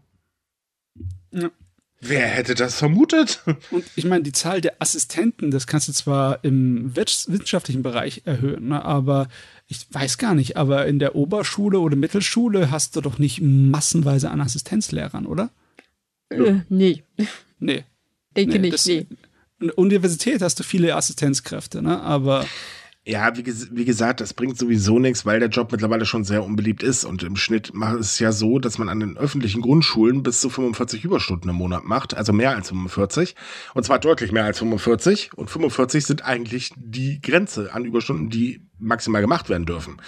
Ja. 1.34 1.50
Wer 2.00 2.26
hätte 2.26 2.54
das 2.54 2.76
vermutet? 2.76 3.42
Und 3.70 3.84
ich 3.96 4.04
meine, 4.04 4.22
die 4.24 4.32
Zahl 4.32 4.60
der 4.60 4.74
Assistenten, 4.80 5.50
das 5.50 5.66
kannst 5.66 5.88
du 5.88 5.92
zwar 5.92 6.44
im 6.44 6.94
wissenschaftlichen 6.94 7.82
Bereich 7.82 8.22
erhöhen, 8.26 8.68
ne? 8.68 8.84
aber 8.84 9.28
ich 9.68 9.86
weiß 9.90 10.18
gar 10.18 10.34
nicht, 10.34 10.58
aber 10.58 10.86
in 10.86 10.98
der 10.98 11.14
Oberschule 11.14 11.78
oder 11.78 11.96
Mittelschule 11.96 12.70
hast 12.70 12.96
du 12.96 13.00
doch 13.00 13.18
nicht 13.18 13.40
massenweise 13.40 14.30
an 14.30 14.42
Assistenzlehrern, 14.42 15.24
oder? 15.24 15.48
Äh, 16.28 16.60
nee, 16.68 17.02
Nee. 17.58 17.84
denke 18.36 18.54
Nee, 18.54 18.58
nicht. 18.58 18.74
das- 18.74 18.86
Nee. 18.86 19.06
In 19.60 19.68
der 19.68 19.78
Universität 19.78 20.42
hast 20.42 20.58
du 20.58 20.62
viele 20.64 20.94
Assistenzkräfte, 20.96 21.80
ne? 21.80 22.00
aber 22.02 22.44
Ja, 23.06 23.36
wie, 23.36 23.44
wie 23.44 23.84
gesagt, 23.84 24.22
das 24.22 24.32
bringt 24.32 24.56
sowieso 24.56 24.98
nichts, 24.98 25.26
weil 25.26 25.38
der 25.38 25.50
Job 25.50 25.70
mittlerweile 25.72 26.06
schon 26.06 26.24
sehr 26.24 26.42
unbeliebt 26.42 26.82
ist. 26.82 27.04
Und 27.04 27.22
im 27.22 27.36
Schnitt 27.36 27.74
macht 27.74 27.96
es 27.96 28.18
ja 28.18 28.32
so, 28.32 28.58
dass 28.58 28.78
man 28.78 28.88
an 28.88 29.00
den 29.00 29.18
öffentlichen 29.18 29.60
Grundschulen 29.60 30.22
bis 30.22 30.40
zu 30.40 30.48
45 30.48 31.04
Überstunden 31.04 31.50
im 31.50 31.56
Monat 31.56 31.84
macht, 31.84 32.16
also 32.16 32.32
mehr 32.32 32.56
als 32.56 32.70
45. 32.70 33.36
Und 33.74 33.84
zwar 33.84 33.98
deutlich 33.98 34.32
mehr 34.32 34.44
als 34.44 34.58
45. 34.58 35.32
Und 35.36 35.50
45 35.50 36.06
sind 36.06 36.24
eigentlich 36.24 36.72
die 36.76 37.20
Grenze 37.20 37.74
an 37.74 37.84
Überstunden, 37.84 38.30
die 38.30 38.62
maximal 38.78 39.20
gemacht 39.20 39.50
werden 39.50 39.66
dürfen. 39.66 39.98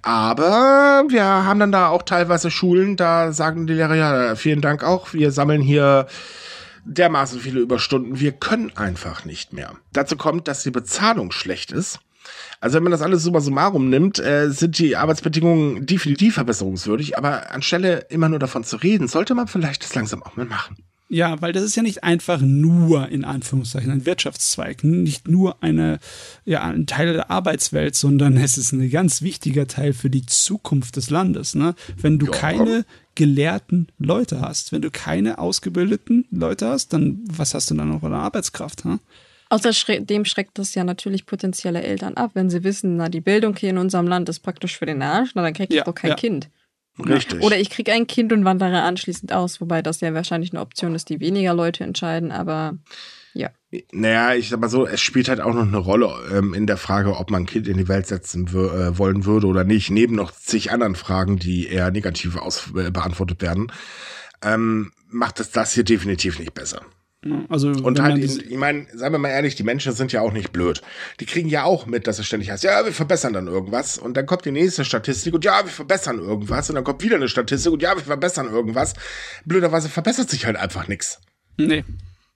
Aber 0.00 1.04
wir 1.08 1.24
haben 1.24 1.60
dann 1.60 1.72
da 1.72 1.88
auch 1.88 2.04
teilweise 2.04 2.50
Schulen, 2.50 2.96
da 2.96 3.32
sagen 3.32 3.66
die 3.66 3.74
Lehrer, 3.74 3.96
ja, 3.96 4.34
vielen 4.34 4.62
Dank 4.62 4.82
auch, 4.82 5.12
wir 5.12 5.30
sammeln 5.30 5.60
hier 5.60 6.06
dermaßen 6.86 7.38
viele 7.38 7.60
Überstunden, 7.60 8.18
wir 8.18 8.32
können 8.32 8.74
einfach 8.76 9.26
nicht 9.26 9.52
mehr. 9.52 9.72
Dazu 9.92 10.16
kommt, 10.16 10.48
dass 10.48 10.62
die 10.62 10.70
Bezahlung 10.70 11.32
schlecht 11.32 11.72
ist. 11.72 12.00
Also 12.60 12.76
wenn 12.76 12.82
man 12.84 12.92
das 12.92 13.02
alles 13.02 13.22
summa 13.22 13.40
summarum 13.40 13.90
nimmt, 13.90 14.18
äh, 14.18 14.50
sind 14.50 14.78
die 14.78 14.96
Arbeitsbedingungen 14.96 15.86
definitiv 15.86 16.34
verbesserungswürdig, 16.34 17.18
aber 17.18 17.50
anstelle 17.52 18.06
immer 18.08 18.28
nur 18.28 18.38
davon 18.38 18.64
zu 18.64 18.76
reden, 18.76 19.08
sollte 19.08 19.34
man 19.34 19.46
vielleicht 19.48 19.84
das 19.84 19.94
langsam 19.94 20.22
auch 20.22 20.36
mal 20.36 20.46
machen. 20.46 20.76
Ja, 21.08 21.40
weil 21.40 21.52
das 21.52 21.62
ist 21.62 21.76
ja 21.76 21.84
nicht 21.84 22.02
einfach 22.02 22.40
nur 22.40 23.08
in 23.10 23.24
Anführungszeichen 23.24 23.92
ein 23.92 24.06
Wirtschaftszweig, 24.06 24.82
nicht 24.82 25.28
nur 25.28 25.62
eine, 25.62 26.00
ja, 26.44 26.62
ein 26.64 26.86
Teil 26.86 27.12
der 27.12 27.30
Arbeitswelt, 27.30 27.94
sondern 27.94 28.36
es 28.36 28.58
ist 28.58 28.72
ein 28.72 28.90
ganz 28.90 29.22
wichtiger 29.22 29.68
Teil 29.68 29.92
für 29.92 30.10
die 30.10 30.26
Zukunft 30.26 30.96
des 30.96 31.08
Landes. 31.10 31.54
Ne? 31.54 31.76
Wenn 31.96 32.18
du 32.18 32.26
Ja. 32.26 32.32
keine 32.32 32.84
gelehrten 33.14 33.86
Leute 33.98 34.40
hast, 34.40 34.72
wenn 34.72 34.82
du 34.82 34.90
keine 34.90 35.38
ausgebildeten 35.38 36.26
Leute 36.32 36.66
hast, 36.68 36.92
dann 36.92 37.20
was 37.30 37.54
hast 37.54 37.70
du 37.70 37.74
dann 37.76 37.88
noch 37.88 38.02
an 38.02 38.12
Arbeitskraft? 38.12 38.82
Hm? 38.82 38.98
Außerdem 39.48 40.24
schreckt 40.24 40.58
das 40.58 40.74
ja 40.74 40.84
natürlich 40.84 41.24
potenzielle 41.24 41.82
Eltern 41.82 42.14
ab, 42.14 42.32
wenn 42.34 42.50
sie 42.50 42.64
wissen, 42.64 42.96
na, 42.96 43.08
die 43.08 43.20
Bildung 43.20 43.56
hier 43.56 43.70
in 43.70 43.78
unserem 43.78 44.08
Land 44.08 44.28
ist 44.28 44.40
praktisch 44.40 44.76
für 44.76 44.86
den 44.86 45.02
Arsch, 45.02 45.30
na, 45.34 45.42
dann 45.42 45.54
krieg 45.54 45.70
ich 45.70 45.76
Ja, 45.76 45.84
doch 45.84 45.94
kein 45.94 46.10
ja. 46.10 46.16
Kind. 46.16 46.50
Richtig. 46.98 47.42
Oder 47.42 47.58
ich 47.58 47.70
krieg 47.70 47.90
ein 47.90 48.06
Kind 48.06 48.32
und 48.32 48.44
wandere 48.44 48.82
anschließend 48.82 49.32
aus, 49.32 49.60
wobei 49.60 49.82
das 49.82 50.00
ja 50.00 50.14
wahrscheinlich 50.14 50.52
eine 50.52 50.60
Option 50.60 50.94
ist, 50.94 51.10
die 51.10 51.20
weniger 51.20 51.52
Leute 51.52 51.84
entscheiden, 51.84 52.32
aber 52.32 52.78
ja. 53.34 53.50
Naja, 53.92 54.34
ich 54.34 54.48
sag 54.48 54.60
mal 54.60 54.70
so, 54.70 54.86
es 54.86 55.00
spielt 55.00 55.28
halt 55.28 55.40
auch 55.40 55.52
noch 55.52 55.66
eine 55.66 55.76
Rolle 55.76 56.10
ähm, 56.32 56.54
in 56.54 56.66
der 56.66 56.78
Frage, 56.78 57.16
ob 57.16 57.30
man 57.30 57.42
ein 57.42 57.46
Kind 57.46 57.68
in 57.68 57.76
die 57.76 57.88
Welt 57.88 58.06
setzen 58.06 58.46
äh, 58.46 58.98
wollen 58.98 59.26
würde 59.26 59.46
oder 59.46 59.64
nicht, 59.64 59.90
neben 59.90 60.14
noch 60.14 60.32
zig 60.32 60.72
anderen 60.72 60.94
Fragen, 60.94 61.38
die 61.38 61.66
eher 61.66 61.90
negativ 61.90 62.36
aus 62.36 62.72
äh, 62.74 62.90
beantwortet 62.90 63.42
werden. 63.42 63.70
Ähm, 64.42 64.92
macht 65.08 65.38
es 65.38 65.50
das 65.50 65.74
hier 65.74 65.84
definitiv 65.84 66.38
nicht 66.38 66.54
besser. 66.54 66.80
Also, 67.48 67.68
und 67.70 68.00
halt, 68.00 68.18
ich 68.18 68.56
meine, 68.56 68.86
seien 68.92 69.12
wir 69.12 69.18
mal 69.18 69.28
ehrlich, 69.28 69.54
die 69.54 69.62
Menschen 69.62 69.92
sind 69.92 70.12
ja 70.12 70.20
auch 70.20 70.32
nicht 70.32 70.52
blöd. 70.52 70.82
Die 71.20 71.26
kriegen 71.26 71.48
ja 71.48 71.64
auch 71.64 71.86
mit, 71.86 72.06
dass 72.06 72.18
es 72.18 72.26
ständig 72.26 72.50
heißt, 72.50 72.64
ja, 72.64 72.84
wir 72.84 72.92
verbessern 72.92 73.32
dann 73.32 73.46
irgendwas. 73.46 73.98
Und 73.98 74.16
dann 74.16 74.26
kommt 74.26 74.44
die 74.44 74.52
nächste 74.52 74.84
Statistik 74.84 75.34
und 75.34 75.44
ja, 75.44 75.64
wir 75.64 75.70
verbessern 75.70 76.18
irgendwas. 76.18 76.68
Und 76.68 76.76
dann 76.76 76.84
kommt 76.84 77.02
wieder 77.02 77.16
eine 77.16 77.28
Statistik 77.28 77.72
und 77.72 77.82
ja, 77.82 77.94
wir 77.94 78.02
verbessern 78.02 78.48
irgendwas. 78.48 78.94
Blöderweise 79.44 79.88
verbessert 79.88 80.30
sich 80.30 80.46
halt 80.46 80.56
einfach 80.56 80.88
nichts. 80.88 81.20
Nee, 81.58 81.84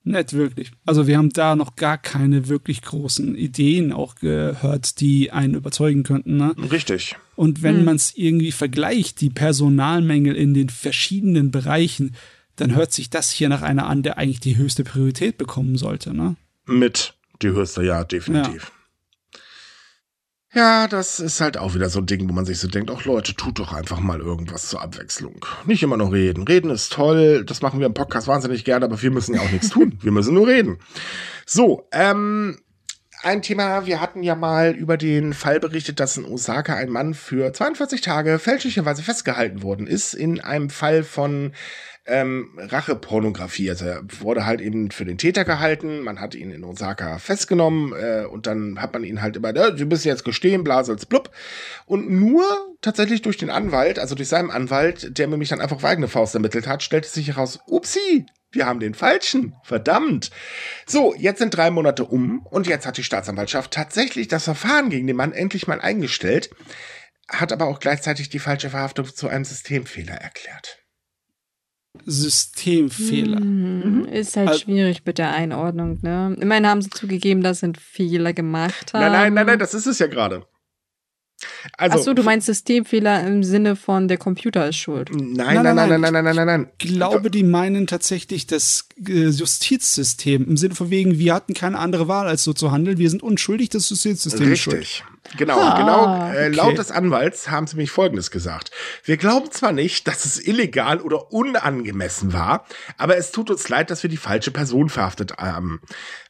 nicht 0.02 0.32
wirklich. 0.32 0.72
Also 0.86 1.06
wir 1.06 1.18
haben 1.18 1.30
da 1.30 1.56
noch 1.56 1.76
gar 1.76 1.98
keine 1.98 2.48
wirklich 2.48 2.80
großen 2.82 3.34
Ideen 3.34 3.92
auch 3.92 4.14
gehört, 4.14 5.00
die 5.00 5.30
einen 5.30 5.54
überzeugen 5.54 6.04
könnten. 6.04 6.36
Ne? 6.36 6.54
Richtig. 6.70 7.16
Und 7.36 7.62
wenn 7.62 7.78
hm. 7.78 7.84
man 7.84 7.96
es 7.96 8.16
irgendwie 8.16 8.52
vergleicht, 8.52 9.20
die 9.20 9.30
Personalmängel 9.30 10.36
in 10.36 10.54
den 10.54 10.70
verschiedenen 10.70 11.50
Bereichen, 11.50 12.14
dann 12.60 12.74
hört 12.74 12.92
sich 12.92 13.10
das 13.10 13.30
hier 13.30 13.48
nach 13.48 13.62
einer 13.62 13.86
an, 13.86 14.02
der 14.02 14.18
eigentlich 14.18 14.40
die 14.40 14.56
höchste 14.56 14.84
Priorität 14.84 15.38
bekommen 15.38 15.76
sollte, 15.76 16.14
ne? 16.14 16.36
Mit 16.66 17.14
die 17.42 17.48
höchste, 17.48 17.82
ja, 17.82 18.04
definitiv. 18.04 18.72
Ja. 20.54 20.82
ja. 20.82 20.88
das 20.88 21.20
ist 21.20 21.40
halt 21.40 21.56
auch 21.56 21.74
wieder 21.74 21.88
so 21.88 22.00
ein 22.00 22.06
Ding, 22.06 22.28
wo 22.28 22.32
man 22.32 22.44
sich 22.44 22.58
so 22.58 22.68
denkt, 22.68 22.90
ach 22.90 23.04
Leute, 23.04 23.34
tut 23.34 23.58
doch 23.58 23.72
einfach 23.72 24.00
mal 24.00 24.20
irgendwas 24.20 24.68
zur 24.68 24.82
Abwechslung. 24.82 25.44
Nicht 25.64 25.82
immer 25.82 25.96
nur 25.96 26.12
reden. 26.12 26.44
Reden 26.44 26.70
ist 26.70 26.92
toll, 26.92 27.44
das 27.44 27.62
machen 27.62 27.80
wir 27.80 27.86
im 27.86 27.94
Podcast 27.94 28.28
wahnsinnig 28.28 28.64
gerne, 28.64 28.84
aber 28.84 29.00
wir 29.00 29.10
müssen 29.10 29.34
ja 29.34 29.40
auch 29.40 29.50
nichts 29.50 29.68
tun. 29.70 29.98
Wir 30.02 30.12
müssen 30.12 30.34
nur 30.34 30.46
reden. 30.46 30.78
So, 31.46 31.88
ähm, 31.92 32.58
ein 33.22 33.42
Thema, 33.42 33.84
wir 33.84 34.00
hatten 34.00 34.22
ja 34.22 34.34
mal 34.34 34.72
über 34.72 34.96
den 34.96 35.34
Fall 35.34 35.60
berichtet, 35.60 36.00
dass 36.00 36.16
in 36.16 36.24
Osaka 36.24 36.74
ein 36.74 36.88
Mann 36.88 37.12
für 37.12 37.52
42 37.52 38.00
Tage 38.00 38.38
fälschlicherweise 38.38 39.02
festgehalten 39.02 39.62
worden 39.62 39.86
ist, 39.86 40.14
in 40.14 40.40
einem 40.40 40.70
Fall 40.70 41.02
von 41.04 41.52
ähm, 42.06 42.50
Rachepornografie. 42.56 43.70
Also 43.70 43.86
er 43.86 44.02
wurde 44.20 44.46
halt 44.46 44.60
eben 44.60 44.90
für 44.90 45.04
den 45.04 45.18
Täter 45.18 45.44
gehalten, 45.44 46.00
man 46.00 46.20
hat 46.20 46.34
ihn 46.34 46.50
in 46.50 46.64
Osaka 46.64 47.18
festgenommen 47.18 47.92
äh, 47.92 48.24
und 48.24 48.46
dann 48.46 48.80
hat 48.80 48.92
man 48.92 49.04
ihn 49.04 49.22
halt 49.22 49.36
immer, 49.36 49.54
äh, 49.54 49.74
du 49.74 49.86
bist 49.86 50.04
jetzt 50.04 50.24
gestehen, 50.24 50.64
blasels 50.64 51.06
blub. 51.06 51.30
Und 51.86 52.10
nur 52.10 52.44
tatsächlich 52.80 53.22
durch 53.22 53.36
den 53.36 53.50
Anwalt, 53.50 53.98
also 53.98 54.14
durch 54.14 54.28
seinen 54.28 54.50
Anwalt, 54.50 55.18
der 55.18 55.28
mir 55.28 55.36
mich 55.36 55.50
dann 55.50 55.60
einfach 55.60 55.76
auf 55.76 55.84
eigene 55.84 56.08
Faust 56.08 56.34
ermittelt 56.34 56.66
hat, 56.66 56.82
stellte 56.82 57.08
sich 57.08 57.28
heraus, 57.28 57.60
upsi, 57.66 58.26
wir 58.52 58.66
haben 58.66 58.80
den 58.80 58.94
falschen. 58.94 59.54
Verdammt. 59.62 60.30
So, 60.86 61.14
jetzt 61.14 61.38
sind 61.38 61.56
drei 61.56 61.70
Monate 61.70 62.04
um 62.04 62.44
und 62.46 62.66
jetzt 62.66 62.86
hat 62.86 62.96
die 62.96 63.04
Staatsanwaltschaft 63.04 63.70
tatsächlich 63.70 64.28
das 64.28 64.44
Verfahren 64.44 64.90
gegen 64.90 65.06
den 65.06 65.16
Mann 65.16 65.32
endlich 65.32 65.68
mal 65.68 65.80
eingestellt, 65.80 66.50
hat 67.28 67.52
aber 67.52 67.66
auch 67.66 67.78
gleichzeitig 67.78 68.28
die 68.28 68.40
falsche 68.40 68.70
Verhaftung 68.70 69.14
zu 69.14 69.28
einem 69.28 69.44
Systemfehler 69.44 70.14
erklärt. 70.14 70.79
Systemfehler. 72.04 73.40
Mhm. 73.40 74.04
Ist 74.06 74.36
halt 74.36 74.48
also, 74.48 74.60
schwierig 74.60 75.02
mit 75.04 75.18
der 75.18 75.32
Einordnung, 75.32 75.98
ne? 76.02 76.36
Immerhin 76.40 76.66
haben 76.66 76.82
sie 76.82 76.90
zugegeben, 76.90 77.42
dass 77.42 77.60
sie 77.60 77.72
Fehler 77.78 78.32
gemacht 78.32 78.92
haben. 78.94 79.00
Nein, 79.00 79.12
nein, 79.12 79.34
nein, 79.34 79.46
nein, 79.46 79.58
das 79.58 79.74
ist 79.74 79.86
es 79.86 79.98
ja 79.98 80.06
gerade. 80.06 80.46
Also, 81.78 81.98
Ach 81.98 82.04
so, 82.04 82.14
du 82.14 82.22
meinst 82.22 82.46
Systemfehler 82.46 83.26
im 83.26 83.42
Sinne 83.42 83.74
von 83.74 84.08
der 84.08 84.18
Computer 84.18 84.68
ist 84.68 84.76
schuld. 84.76 85.10
Nein, 85.12 85.62
nein, 85.62 85.74
nein, 85.74 85.88
nein, 85.88 86.00
nein, 86.00 86.12
nein, 86.12 86.24
nein, 86.24 86.36
nein. 86.36 86.46
nein. 86.46 86.70
Ich 86.80 86.88
glaube, 86.88 87.30
die 87.30 87.42
meinen 87.42 87.86
tatsächlich 87.86 88.46
das 88.46 88.88
äh, 89.06 89.28
Justizsystem 89.28 90.46
im 90.46 90.56
Sinne 90.56 90.74
von 90.74 90.90
wegen, 90.90 91.18
wir 91.18 91.34
hatten 91.34 91.54
keine 91.54 91.78
andere 91.78 92.08
Wahl, 92.08 92.26
als 92.26 92.44
so 92.44 92.52
zu 92.52 92.70
handeln. 92.72 92.98
Wir 92.98 93.08
sind 93.08 93.22
unschuldig, 93.22 93.70
das 93.70 93.88
Justizsystem 93.88 94.48
Richtig. 94.48 94.74
ist 94.74 94.88
schuld. 94.88 95.04
Genau, 95.36 95.60
ah, 95.60 95.78
genau. 95.78 96.32
Äh, 96.32 96.46
okay. 96.46 96.56
Laut 96.56 96.78
des 96.78 96.90
Anwalts 96.90 97.50
haben 97.50 97.66
sie 97.66 97.76
mich 97.76 97.90
Folgendes 97.90 98.30
gesagt. 98.30 98.70
Wir 99.04 99.16
glauben 99.16 99.50
zwar 99.50 99.72
nicht, 99.72 100.08
dass 100.08 100.24
es 100.24 100.44
illegal 100.44 101.00
oder 101.00 101.32
unangemessen 101.32 102.32
war, 102.32 102.66
aber 102.96 103.16
es 103.16 103.30
tut 103.30 103.50
uns 103.50 103.68
leid, 103.68 103.90
dass 103.90 104.02
wir 104.02 104.10
die 104.10 104.16
falsche 104.16 104.50
Person 104.50 104.88
verhaftet 104.88 105.36
haben. 105.38 105.80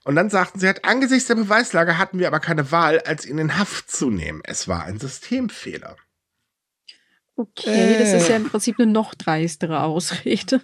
Und 0.05 0.17
dann 0.17 0.29
sagten 0.29 0.61
sie 0.61 0.67
halt, 0.67 0.85
angesichts 0.85 1.29
der 1.29 1.37
Beweislage 1.37 1.99
hatten 1.99 2.19
wir 2.19 2.27
aber 2.27 2.41
keine 2.41 2.71
Wahl, 2.73 3.01
als 3.01 3.27
ihn 3.27 3.39
in 3.39 3.59
Haft 3.59 3.91
zu 3.91 4.11
nehmen. 4.11 4.41
Es 4.45 4.69
war 4.69 4.85
ein 4.85 4.99
Systemfehler. 4.99 5.97
Okay, 7.37 7.95
äh. 7.95 7.99
das 7.99 8.13
ist 8.13 8.29
ja 8.29 8.37
im 8.37 8.49
Prinzip 8.49 8.79
eine 8.79 8.91
noch 8.91 9.15
dreistere 9.15 9.83
Ausrede. 9.83 10.61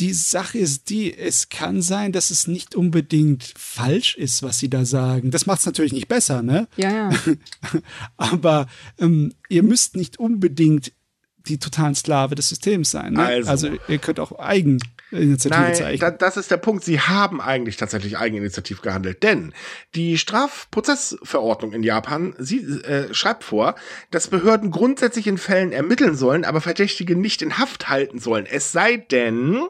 Die 0.00 0.12
Sache 0.12 0.58
ist 0.58 0.90
die, 0.90 1.16
es 1.16 1.48
kann 1.48 1.82
sein, 1.82 2.12
dass 2.12 2.30
es 2.30 2.46
nicht 2.46 2.74
unbedingt 2.74 3.52
falsch 3.56 4.16
ist, 4.16 4.42
was 4.42 4.58
sie 4.58 4.68
da 4.68 4.84
sagen. 4.84 5.30
Das 5.30 5.46
macht 5.46 5.60
es 5.60 5.66
natürlich 5.66 5.92
nicht 5.92 6.08
besser, 6.08 6.42
ne? 6.42 6.68
Ja, 6.76 7.10
ja. 7.10 7.10
Aber 8.16 8.66
ähm, 8.98 9.32
ihr 9.48 9.62
müsst 9.62 9.96
nicht 9.96 10.18
unbedingt 10.18 10.92
die 11.48 11.58
totalen 11.58 11.94
Sklave 11.94 12.34
des 12.34 12.48
Systems 12.48 12.90
sein. 12.90 13.14
Ne? 13.14 13.24
Also, 13.24 13.50
also 13.50 13.68
ihr 13.88 13.98
könnt 13.98 14.20
auch 14.20 14.38
eigen 14.38 14.78
Initiative 15.10 15.60
Nein, 15.60 15.74
zeichnen. 15.74 16.00
Da, 16.00 16.10
das 16.10 16.36
ist 16.36 16.50
der 16.50 16.56
Punkt. 16.56 16.84
Sie 16.84 17.00
haben 17.00 17.40
eigentlich 17.40 17.76
tatsächlich 17.76 18.18
eigeninitiativ 18.18 18.82
gehandelt, 18.82 19.22
denn 19.22 19.52
die 19.94 20.18
Strafprozessverordnung 20.18 21.72
in 21.72 21.82
Japan 21.82 22.34
sie, 22.38 22.58
äh, 22.58 23.14
schreibt 23.14 23.44
vor, 23.44 23.76
dass 24.10 24.28
Behörden 24.28 24.70
grundsätzlich 24.70 25.26
in 25.28 25.38
Fällen 25.38 25.72
ermitteln 25.72 26.16
sollen, 26.16 26.44
aber 26.44 26.60
Verdächtige 26.60 27.14
nicht 27.14 27.40
in 27.42 27.58
Haft 27.58 27.88
halten 27.88 28.18
sollen. 28.18 28.46
Es 28.46 28.72
sei 28.72 28.96
denn, 28.96 29.60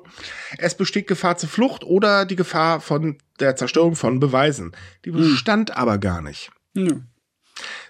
es 0.59 0.75
besteht 0.75 1.07
Gefahr 1.07 1.37
zur 1.37 1.51
Flucht 1.51 1.85
oder 1.85 2.25
die 2.25 2.37
Gefahr 2.37 2.81
von 2.81 3.19
der 3.39 3.57
Zerstörung 3.57 3.95
von 3.95 4.21
Beweisen. 4.21 4.73
Die 5.05 5.11
hm. 5.11 5.19
bestand 5.19 5.71
hm. 5.71 5.77
aber 5.77 5.99
gar 5.99 6.23
nicht. 6.23 6.51
Hm. 6.75 7.07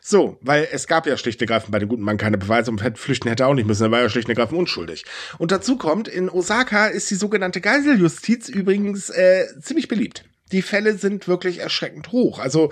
So, 0.09 0.39
weil 0.41 0.69
es 0.71 0.87
gab 0.87 1.09
ja 1.09 1.17
schlicht 1.17 1.41
und 1.41 1.51
ergreifend 1.51 1.73
bei 1.73 1.81
dem 1.81 1.89
guten 1.89 2.05
Mann 2.05 2.17
keine 2.17 2.39
Beweise 2.39 2.71
und 2.71 2.81
flüchten 2.97 3.29
hätte 3.29 3.43
er 3.43 3.49
auch 3.49 3.55
nicht 3.55 3.67
müssen, 3.67 3.83
er 3.83 3.91
war 3.91 4.03
ja 4.03 4.09
schlicht 4.09 4.29
und 4.29 4.37
ergreifend 4.37 4.57
unschuldig. 4.57 5.05
Und 5.37 5.51
dazu 5.51 5.77
kommt, 5.77 6.07
in 6.07 6.31
Osaka 6.31 6.87
ist 6.87 7.11
die 7.11 7.17
sogenannte 7.17 7.61
Geiseljustiz 7.61 8.49
übrigens 8.49 9.11
äh, 9.11 9.47
ziemlich 9.61 9.89
beliebt. 9.89 10.25
Die 10.53 10.63
Fälle 10.63 10.97
sind 10.97 11.27
wirklich 11.27 11.59
erschreckend 11.59 12.13
hoch. 12.13 12.39
Also, 12.39 12.71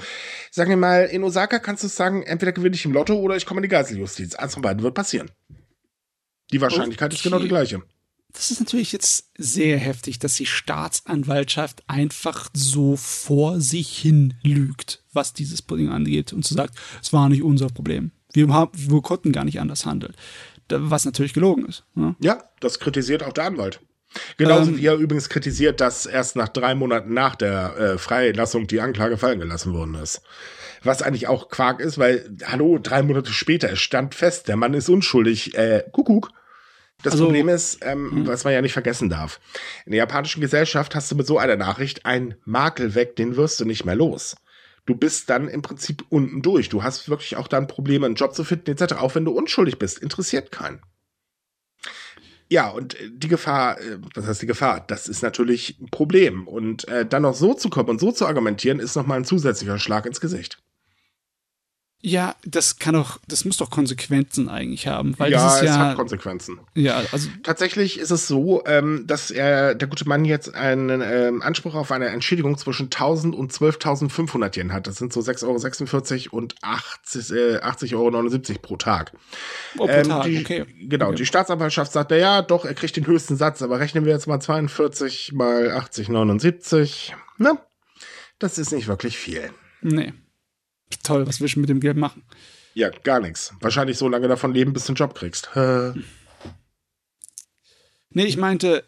sagen 0.53 0.70
wir 0.70 0.76
mal, 0.76 1.07
in 1.07 1.24
Osaka 1.24 1.59
kannst 1.59 1.82
du 1.82 1.89
sagen, 1.89 2.22
entweder 2.22 2.53
gewinne 2.53 2.76
ich 2.76 2.85
im 2.85 2.93
Lotto 2.93 3.14
oder 3.14 3.35
ich 3.35 3.47
komme 3.47 3.59
in 3.59 3.64
die 3.64 3.68
Geiseljustiz. 3.68 4.37
Eins 4.37 4.55
von 4.55 4.62
beiden 4.62 4.85
wird 4.85 4.95
passieren. 4.95 5.32
Die 6.53 6.61
Wahrscheinlichkeit 6.61 7.09
okay. 7.09 7.16
ist 7.16 7.24
genau 7.24 7.41
die 7.41 7.49
gleiche 7.49 7.82
das 8.35 8.51
ist 8.51 8.61
natürlich 8.61 8.93
jetzt 8.93 9.30
sehr 9.39 9.78
heftig, 9.78 10.18
dass 10.18 10.35
die 10.35 10.47
Staatsanwaltschaft 10.47 11.85
einfach 11.87 12.51
so 12.53 12.97
vor 12.97 13.61
sich 13.61 13.97
hin 13.97 14.35
lügt, 14.43 15.03
was 15.12 15.32
dieses 15.32 15.62
Pudding 15.62 15.89
angeht 15.89 16.32
und 16.32 16.45
so 16.45 16.55
sagt, 16.55 16.74
es 17.01 17.12
war 17.12 17.28
nicht 17.28 17.43
unser 17.43 17.68
Problem. 17.68 18.11
Wir, 18.32 18.49
haben, 18.49 18.72
wir 18.74 19.01
konnten 19.03 19.32
gar 19.32 19.45
nicht 19.45 19.61
anders 19.61 19.87
handeln. 19.87 20.14
Was 20.68 21.05
natürlich 21.05 21.32
gelogen 21.32 21.66
ist. 21.66 21.85
Ne? 21.95 22.16
Ja, 22.20 22.43
das 22.59 22.80
kritisiert 22.80 23.22
auch 23.22 23.32
der 23.32 23.45
Anwalt. 23.45 23.80
Genauso 24.37 24.72
ähm, 24.72 24.78
wie 24.78 24.87
er 24.87 24.97
übrigens 24.97 25.28
kritisiert, 25.28 25.80
dass 25.80 26.07
erst 26.07 26.37
nach 26.37 26.49
drei 26.49 26.74
Monaten 26.74 27.14
nach 27.14 27.37
der 27.37 27.76
äh, 27.76 27.99
Freilassung 27.99 28.66
die 28.66 28.80
Anklage 28.80 29.16
fallen 29.16 29.41
gelassen 29.41 29.74
worden 29.74 29.95
ist. 29.95 30.22
Was 30.82 31.03
eigentlich 31.03 31.28
auch 31.28 31.49
Quark 31.49 31.80
ist, 31.80 31.99
weil, 31.99 32.28
hallo, 32.45 32.78
drei 32.82 33.03
Monate 33.03 33.32
später, 33.32 33.70
es 33.70 33.80
stand 33.80 34.14
fest, 34.14 34.49
der 34.49 34.57
Mann 34.57 34.74
ist 34.74 34.89
unschuldig. 34.89 35.57
Äh, 35.57 35.85
Kuckuck. 35.93 36.30
Das 37.05 37.12
also, 37.12 37.26
Problem 37.26 37.48
ist, 37.48 37.78
ähm, 37.82 38.11
hm. 38.11 38.26
was 38.26 38.44
man 38.44 38.52
ja 38.52 38.62
nicht 38.62 38.72
vergessen 38.72 39.11
darf. 39.11 39.38
In 39.84 39.92
der 39.92 39.98
japanischen 39.98 40.40
Gesellschaft 40.40 40.94
hast 40.94 41.11
du 41.12 41.14
mit 41.14 41.26
so 41.26 41.38
einer 41.38 41.57
Nachricht 41.57 42.07
einen 42.07 42.34
Makel 42.44 42.94
weg, 42.94 43.14
den 43.16 43.36
wirst 43.36 43.61
du 43.61 43.64
nicht 43.64 43.84
mehr 43.84 43.94
los. 43.94 44.36
Du 44.86 44.94
bist 44.94 45.30
dann 45.30 45.48
im 45.48 45.62
Prinzip 45.62 46.05
unten 46.09 46.42
durch. 46.42 46.68
Du 46.70 46.82
hast 46.82 47.09
wirklich 47.09 47.36
auch 47.36 47.48
dann 47.48 47.66
Probleme, 47.66 48.07
einen 48.07 48.16
Job 48.16 48.34
zu 48.34 48.42
finden, 48.42 48.70
etc. 48.70 48.94
Auch 48.94 49.14
wenn 49.14 49.24
du 49.24 49.32
unschuldig 49.32 49.78
bist, 49.78 49.98
interessiert 49.98 50.50
keinen. 50.50 50.80
Ja, 52.48 52.68
und 52.70 52.98
äh, 52.98 53.11
die 53.12 53.28
Gefahr, 53.28 53.78
äh, 53.80 53.98
was 54.14 54.26
heißt 54.26 54.42
die 54.42 54.46
Gefahr? 54.46 54.82
Das 54.86 55.09
ist 55.09 55.22
natürlich 55.22 55.78
ein 55.80 55.90
Problem. 55.90 56.48
Und 56.48 56.88
äh, 56.88 57.05
dann 57.05 57.22
noch 57.22 57.34
so 57.34 57.52
zu 57.52 57.68
kommen 57.68 57.90
und 57.90 58.00
so 58.00 58.12
zu 58.12 58.26
argumentieren, 58.26 58.80
ist 58.80 58.96
nochmal 58.96 59.18
ein 59.18 59.24
zusätzlicher 59.24 59.78
Schlag 59.78 60.07
ins 60.07 60.20
Gesicht. 60.20 60.59
Ja, 62.07 62.36
das 62.44 62.78
kann 62.78 62.92
doch, 62.92 63.18
das 63.28 63.46
muss 63.46 63.57
doch 63.57 63.70
Konsequenzen 63.70 64.50
eigentlich 64.50 64.86
haben, 64.86 65.18
weil 65.18 65.32
ja, 65.32 65.57
ist 65.57 65.62
ja, 65.62 65.70
es 65.70 65.78
hat 65.78 65.96
Konsequenzen. 65.96 66.61
Ja, 66.74 67.02
also 67.12 67.30
tatsächlich 67.42 67.98
ist 67.98 68.11
es 68.11 68.28
so, 68.28 68.62
ähm, 68.66 69.05
dass 69.07 69.30
er, 69.30 69.74
der 69.74 69.88
gute 69.88 70.07
Mann 70.07 70.26
jetzt 70.26 70.55
einen 70.55 71.00
ähm, 71.00 71.40
Anspruch 71.40 71.74
auf 71.74 71.90
eine 71.90 72.09
Entschädigung 72.09 72.59
zwischen 72.59 72.88
1000 72.88 73.34
und 73.34 73.55
12.500 73.55 74.55
Yen 74.55 74.74
hat. 74.74 74.86
Das 74.86 74.96
sind 74.96 75.14
so 75.14 75.20
6,46 75.20 76.26
Euro 76.26 76.36
und 76.36 76.57
80, 76.61 77.30
äh, 77.30 77.57
80,79 77.61 77.94
Euro 77.94 78.59
pro 78.61 78.76
Tag. 78.76 79.12
Oh, 79.78 79.86
pro 79.86 79.88
ähm, 79.88 80.07
Tag, 80.07 80.24
die, 80.24 80.40
okay. 80.40 80.66
Genau, 80.82 81.07
okay. 81.07 81.16
die 81.16 81.24
Staatsanwaltschaft 81.24 81.90
sagt, 81.90 82.11
na 82.11 82.18
ja, 82.18 82.42
doch, 82.42 82.66
er 82.66 82.74
kriegt 82.74 82.98
den 82.98 83.07
höchsten 83.07 83.36
Satz, 83.36 83.62
aber 83.62 83.80
rechnen 83.80 84.05
wir 84.05 84.12
jetzt 84.12 84.26
mal 84.26 84.40
42 84.40 85.32
mal 85.32 85.70
80, 85.70 86.11
79. 86.11 87.14
Ne? 87.38 87.59
Das 88.38 88.59
ist 88.59 88.72
nicht 88.72 88.88
wirklich 88.88 89.16
viel. 89.16 89.50
Nee. 89.80 90.12
Toll, 91.03 91.26
was 91.26 91.41
willst 91.41 91.57
du 91.57 91.61
mit 91.61 91.68
dem 91.68 91.80
Geld 91.80 91.97
machen? 91.97 92.22
Ja, 92.74 92.91
gar 92.91 93.20
nichts. 93.20 93.55
Wahrscheinlich 93.61 93.99
so 93.99 94.09
lange 94.09 94.28
davon 94.28 94.53
leben, 94.53 94.72
bis 94.72 94.87
du 94.87 94.91
einen 94.91 94.97
Job 94.97 95.14
kriegst. 95.14 95.51
Nee, 98.11 98.24
ich 98.24 98.37
meinte, 98.37 98.85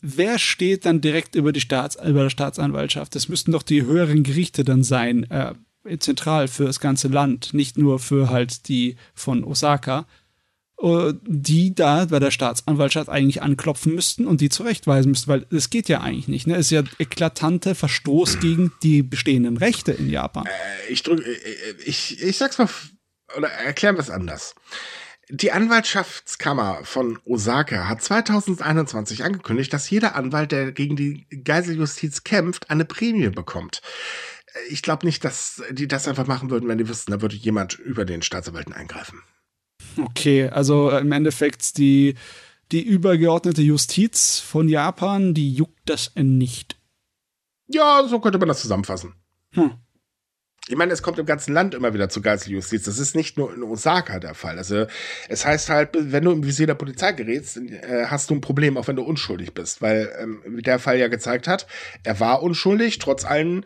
wer 0.00 0.38
steht 0.38 0.84
dann 0.86 1.00
direkt 1.00 1.34
über, 1.34 1.52
die 1.52 1.60
Staats 1.60 1.96
über 1.96 2.22
der 2.22 2.30
Staatsanwaltschaft? 2.30 3.14
Das 3.14 3.28
müssten 3.28 3.52
doch 3.52 3.62
die 3.62 3.84
höheren 3.84 4.22
Gerichte 4.22 4.64
dann 4.64 4.82
sein, 4.82 5.30
äh, 5.30 5.54
zentral 5.98 6.48
für 6.48 6.64
das 6.64 6.80
ganze 6.80 7.08
Land, 7.08 7.54
nicht 7.54 7.78
nur 7.78 7.98
für 7.98 8.30
halt 8.30 8.68
die 8.68 8.96
von 9.14 9.44
Osaka. 9.44 10.06
Äh, 10.82 11.12
die 11.26 11.74
da 11.74 12.06
bei 12.06 12.18
der 12.18 12.30
Staatsanwaltschaft 12.30 13.08
eigentlich 13.08 13.42
anklopfen 13.42 13.94
müssten 13.94 14.26
und 14.26 14.40
die 14.40 14.48
zurechtweisen 14.48 15.10
müssten, 15.10 15.28
weil 15.28 15.46
es 15.50 15.68
geht 15.68 15.88
ja 15.88 16.00
eigentlich 16.00 16.28
nicht. 16.28 16.46
Ne? 16.46 16.54
Es 16.54 16.66
ist 16.66 16.70
ja 16.70 16.82
eklatanter 16.98 17.74
Verstoß 17.74 18.40
gegen 18.40 18.72
die 18.82 19.02
bestehenden 19.02 19.56
Rechte 19.56 19.92
in 19.92 20.08
Japan. 20.08 20.46
Äh, 20.46 20.92
ich 20.92 21.02
drücke, 21.02 21.22
äh, 21.22 21.74
ich, 21.84 22.22
ich 22.22 22.36
sag's 22.36 22.58
mal, 22.58 22.68
oder 23.36 23.48
erklären 23.48 23.96
wir 23.96 24.00
es 24.00 24.10
anders. 24.10 24.54
Die 25.28 25.52
Anwaltschaftskammer 25.52 26.80
von 26.82 27.18
Osaka 27.24 27.86
hat 27.86 28.02
2021 28.02 29.22
angekündigt, 29.22 29.72
dass 29.72 29.88
jeder 29.88 30.16
Anwalt, 30.16 30.50
der 30.50 30.72
gegen 30.72 30.96
die 30.96 31.26
Geiseljustiz 31.44 32.24
kämpft, 32.24 32.70
eine 32.70 32.84
Prämie 32.84 33.28
bekommt. 33.28 33.82
Ich 34.70 34.82
glaube 34.82 35.06
nicht, 35.06 35.24
dass 35.24 35.62
die 35.70 35.86
das 35.86 36.08
einfach 36.08 36.26
machen 36.26 36.50
würden, 36.50 36.68
wenn 36.68 36.78
die 36.78 36.88
wüssten, 36.88 37.12
da 37.12 37.20
würde 37.20 37.36
jemand 37.36 37.78
über 37.78 38.04
den 38.04 38.22
Staatsanwalten 38.22 38.72
eingreifen. 38.72 39.22
Okay, 40.04 40.48
also 40.48 40.90
im 40.90 41.12
Endeffekt 41.12 41.78
die, 41.78 42.14
die 42.72 42.82
übergeordnete 42.82 43.62
Justiz 43.62 44.38
von 44.38 44.68
Japan, 44.68 45.34
die 45.34 45.52
juckt 45.54 45.80
das 45.86 46.12
nicht. 46.16 46.76
Ja, 47.68 48.04
so 48.08 48.20
könnte 48.20 48.38
man 48.38 48.48
das 48.48 48.60
zusammenfassen. 48.60 49.14
Hm. 49.52 49.72
Ich 50.68 50.76
meine, 50.76 50.92
es 50.92 51.02
kommt 51.02 51.18
im 51.18 51.26
ganzen 51.26 51.52
Land 51.52 51.74
immer 51.74 51.94
wieder 51.94 52.08
zu 52.08 52.20
Geiseljustiz. 52.20 52.84
Das 52.84 52.98
ist 52.98 53.16
nicht 53.16 53.36
nur 53.36 53.52
in 53.52 53.62
Osaka 53.62 54.20
der 54.20 54.34
Fall. 54.34 54.58
Also 54.58 54.86
es 55.28 55.44
heißt 55.44 55.68
halt, 55.68 55.90
wenn 55.94 56.24
du 56.24 56.30
im 56.30 56.44
Visier 56.44 56.66
der 56.66 56.74
Polizei 56.74 57.12
gerätst, 57.12 57.56
äh, 57.56 58.06
hast 58.06 58.30
du 58.30 58.34
ein 58.34 58.40
Problem, 58.40 58.76
auch 58.76 58.86
wenn 58.86 58.96
du 58.96 59.02
unschuldig 59.02 59.52
bist. 59.52 59.82
Weil, 59.82 60.12
ähm, 60.20 60.42
wie 60.46 60.62
der 60.62 60.78
Fall 60.78 60.98
ja 60.98 61.08
gezeigt 61.08 61.48
hat, 61.48 61.66
er 62.04 62.20
war 62.20 62.42
unschuldig, 62.42 62.98
trotz 62.98 63.24
allen 63.24 63.64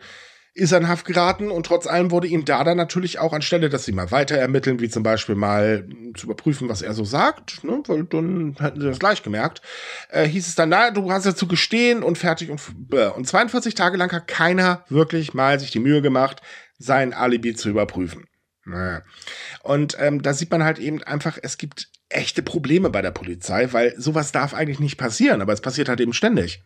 ist 0.55 0.71
er 0.71 0.77
in 0.77 0.87
Haft 0.87 1.05
geraten 1.05 1.51
und 1.51 1.65
trotz 1.65 1.85
allem 1.85 2.11
wurde 2.11 2.27
ihm 2.27 2.45
da 2.45 2.63
dann 2.63 2.77
natürlich 2.77 3.19
auch 3.19 3.33
anstelle, 3.33 3.69
dass 3.69 3.83
sie 3.83 3.91
mal 3.91 4.09
weiter 4.11 4.37
ermitteln, 4.37 4.79
wie 4.79 4.87
zum 4.87 5.03
Beispiel 5.03 5.35
mal 5.35 5.85
zu 6.15 6.27
überprüfen, 6.27 6.69
was 6.69 6.81
er 6.81 6.93
so 6.93 7.03
sagt, 7.03 7.65
ne, 7.65 7.83
weil 7.87 8.05
dann 8.05 8.55
hätten 8.57 8.79
sie 8.79 8.87
das 8.87 8.99
gleich 8.99 9.21
gemerkt, 9.21 9.61
äh, 10.09 10.25
hieß 10.25 10.47
es 10.47 10.55
dann, 10.55 10.69
na, 10.69 10.91
du 10.91 11.11
hast 11.11 11.25
ja 11.25 11.35
zu 11.35 11.47
gestehen 11.47 12.03
und 12.03 12.17
fertig 12.17 12.49
und, 12.49 12.61
und 13.15 13.27
42 13.27 13.75
Tage 13.75 13.97
lang 13.97 14.13
hat 14.13 14.29
keiner 14.29 14.85
wirklich 14.87 15.33
mal 15.33 15.59
sich 15.59 15.71
die 15.71 15.79
Mühe 15.79 16.01
gemacht, 16.01 16.41
sein 16.79 17.13
Alibi 17.13 17.53
zu 17.53 17.69
überprüfen. 17.69 18.25
Und 19.61 19.97
ähm, 19.99 20.21
da 20.21 20.33
sieht 20.33 20.51
man 20.51 20.63
halt 20.63 20.79
eben 20.79 21.03
einfach, 21.03 21.37
es 21.41 21.57
gibt 21.57 21.89
echte 22.07 22.41
Probleme 22.41 22.89
bei 22.89 23.01
der 23.01 23.11
Polizei, 23.11 23.73
weil 23.73 23.93
sowas 23.97 24.31
darf 24.31 24.53
eigentlich 24.53 24.79
nicht 24.79 24.97
passieren, 24.97 25.41
aber 25.41 25.51
es 25.51 25.61
passiert 25.61 25.89
halt 25.89 25.99
eben 25.99 26.13
ständig. 26.13 26.63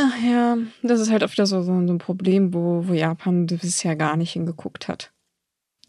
Ach 0.00 0.14
ja, 0.24 0.56
das 0.82 1.00
ist 1.00 1.10
halt 1.10 1.24
oft 1.24 1.36
so, 1.36 1.62
so 1.62 1.72
ein 1.72 1.98
Problem, 1.98 2.54
wo, 2.54 2.86
wo 2.86 2.92
Japan 2.92 3.46
bisher 3.46 3.96
gar 3.96 4.16
nicht 4.16 4.32
hingeguckt 4.32 4.86
hat. 4.86 5.12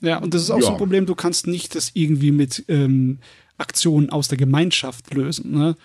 Ja, 0.01 0.17
und 0.17 0.33
das 0.33 0.41
ist 0.41 0.49
auch 0.49 0.57
ja. 0.57 0.63
so 0.63 0.71
ein 0.71 0.77
Problem, 0.77 1.05
du 1.05 1.13
kannst 1.13 1.45
nicht 1.45 1.75
das 1.75 1.91
irgendwie 1.93 2.31
mit 2.31 2.65
ähm, 2.69 3.19
Aktionen 3.59 4.09
aus 4.09 4.27
der 4.27 4.39
Gemeinschaft 4.39 5.13
lösen. 5.13 5.51
Ne? 5.51 5.75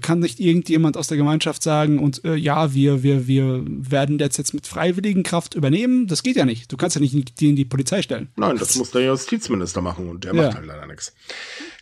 Kann 0.00 0.20
nicht 0.20 0.40
irgendjemand 0.40 0.96
aus 0.96 1.08
der 1.08 1.16
Gemeinschaft 1.16 1.62
sagen 1.62 1.98
und 1.98 2.24
äh, 2.24 2.34
ja, 2.34 2.74
wir, 2.74 3.02
wir, 3.02 3.26
wir 3.26 3.64
werden 3.66 4.18
das 4.18 4.36
jetzt 4.36 4.54
mit 4.54 4.66
freiwilligen 4.66 5.22
Kraft 5.22 5.54
übernehmen? 5.54 6.06
Das 6.06 6.22
geht 6.22 6.36
ja 6.36 6.44
nicht. 6.44 6.72
Du 6.72 6.76
kannst 6.76 6.96
ja 6.96 7.00
nicht 7.00 7.40
die 7.40 7.50
in 7.50 7.56
die 7.56 7.64
Polizei 7.64 8.02
stellen. 8.02 8.28
Nein, 8.36 8.56
das 8.58 8.76
muss 8.76 8.90
der 8.90 9.02
Justizminister 9.02 9.80
machen 9.80 10.08
und 10.08 10.24
der 10.24 10.34
ja. 10.34 10.42
macht 10.42 10.56
halt 10.56 10.66
leider 10.66 10.86
nichts. 10.86 11.12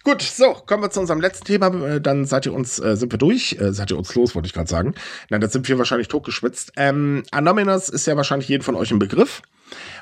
Gut, 0.03 0.23
so, 0.23 0.55
kommen 0.55 0.83
wir 0.83 0.91
zu 0.91 1.01
unserem 1.01 1.21
letzten 1.21 1.45
Thema. 1.45 1.67
Äh, 1.87 2.01
dann 2.01 2.25
seid 2.25 2.47
ihr 2.47 2.55
uns, 2.55 2.79
äh, 2.79 2.97
sind 2.97 3.13
wir 3.13 3.19
durch. 3.19 3.57
Äh, 3.61 3.73
seid 3.73 3.91
ihr 3.91 3.99
uns 3.99 4.15
los, 4.15 4.35
wollte 4.35 4.47
ich 4.47 4.55
gerade 4.55 4.69
sagen. 4.69 4.95
Nein, 5.29 5.41
das 5.41 5.53
sind 5.53 5.69
wir 5.69 5.77
wahrscheinlich 5.79 6.09
totgeschwitzt. 6.09 6.73
Ähm, 6.77 7.23
Anominus 7.31 7.89
ist 7.89 8.07
ja 8.07 8.17
wahrscheinlich 8.17 8.49
jeden 8.49 8.63
von 8.63 8.77
euch 8.77 8.91
ein 8.91 8.99
Begriff. 8.99 9.43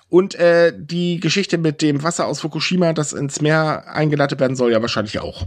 Und 0.08 0.34
äh, 0.36 0.72
die 0.74 1.20
Geschichte 1.20 1.58
mit 1.58 1.82
dem 1.82 2.02
Wasser 2.02 2.26
aus 2.26 2.40
Fukushima, 2.40 2.94
das 2.94 3.12
ins 3.12 3.42
Meer 3.42 3.84
eingeleitet 3.88 4.40
werden 4.40 4.56
soll, 4.56 4.72
ja 4.72 4.80
wahrscheinlich 4.80 5.18
auch. 5.18 5.46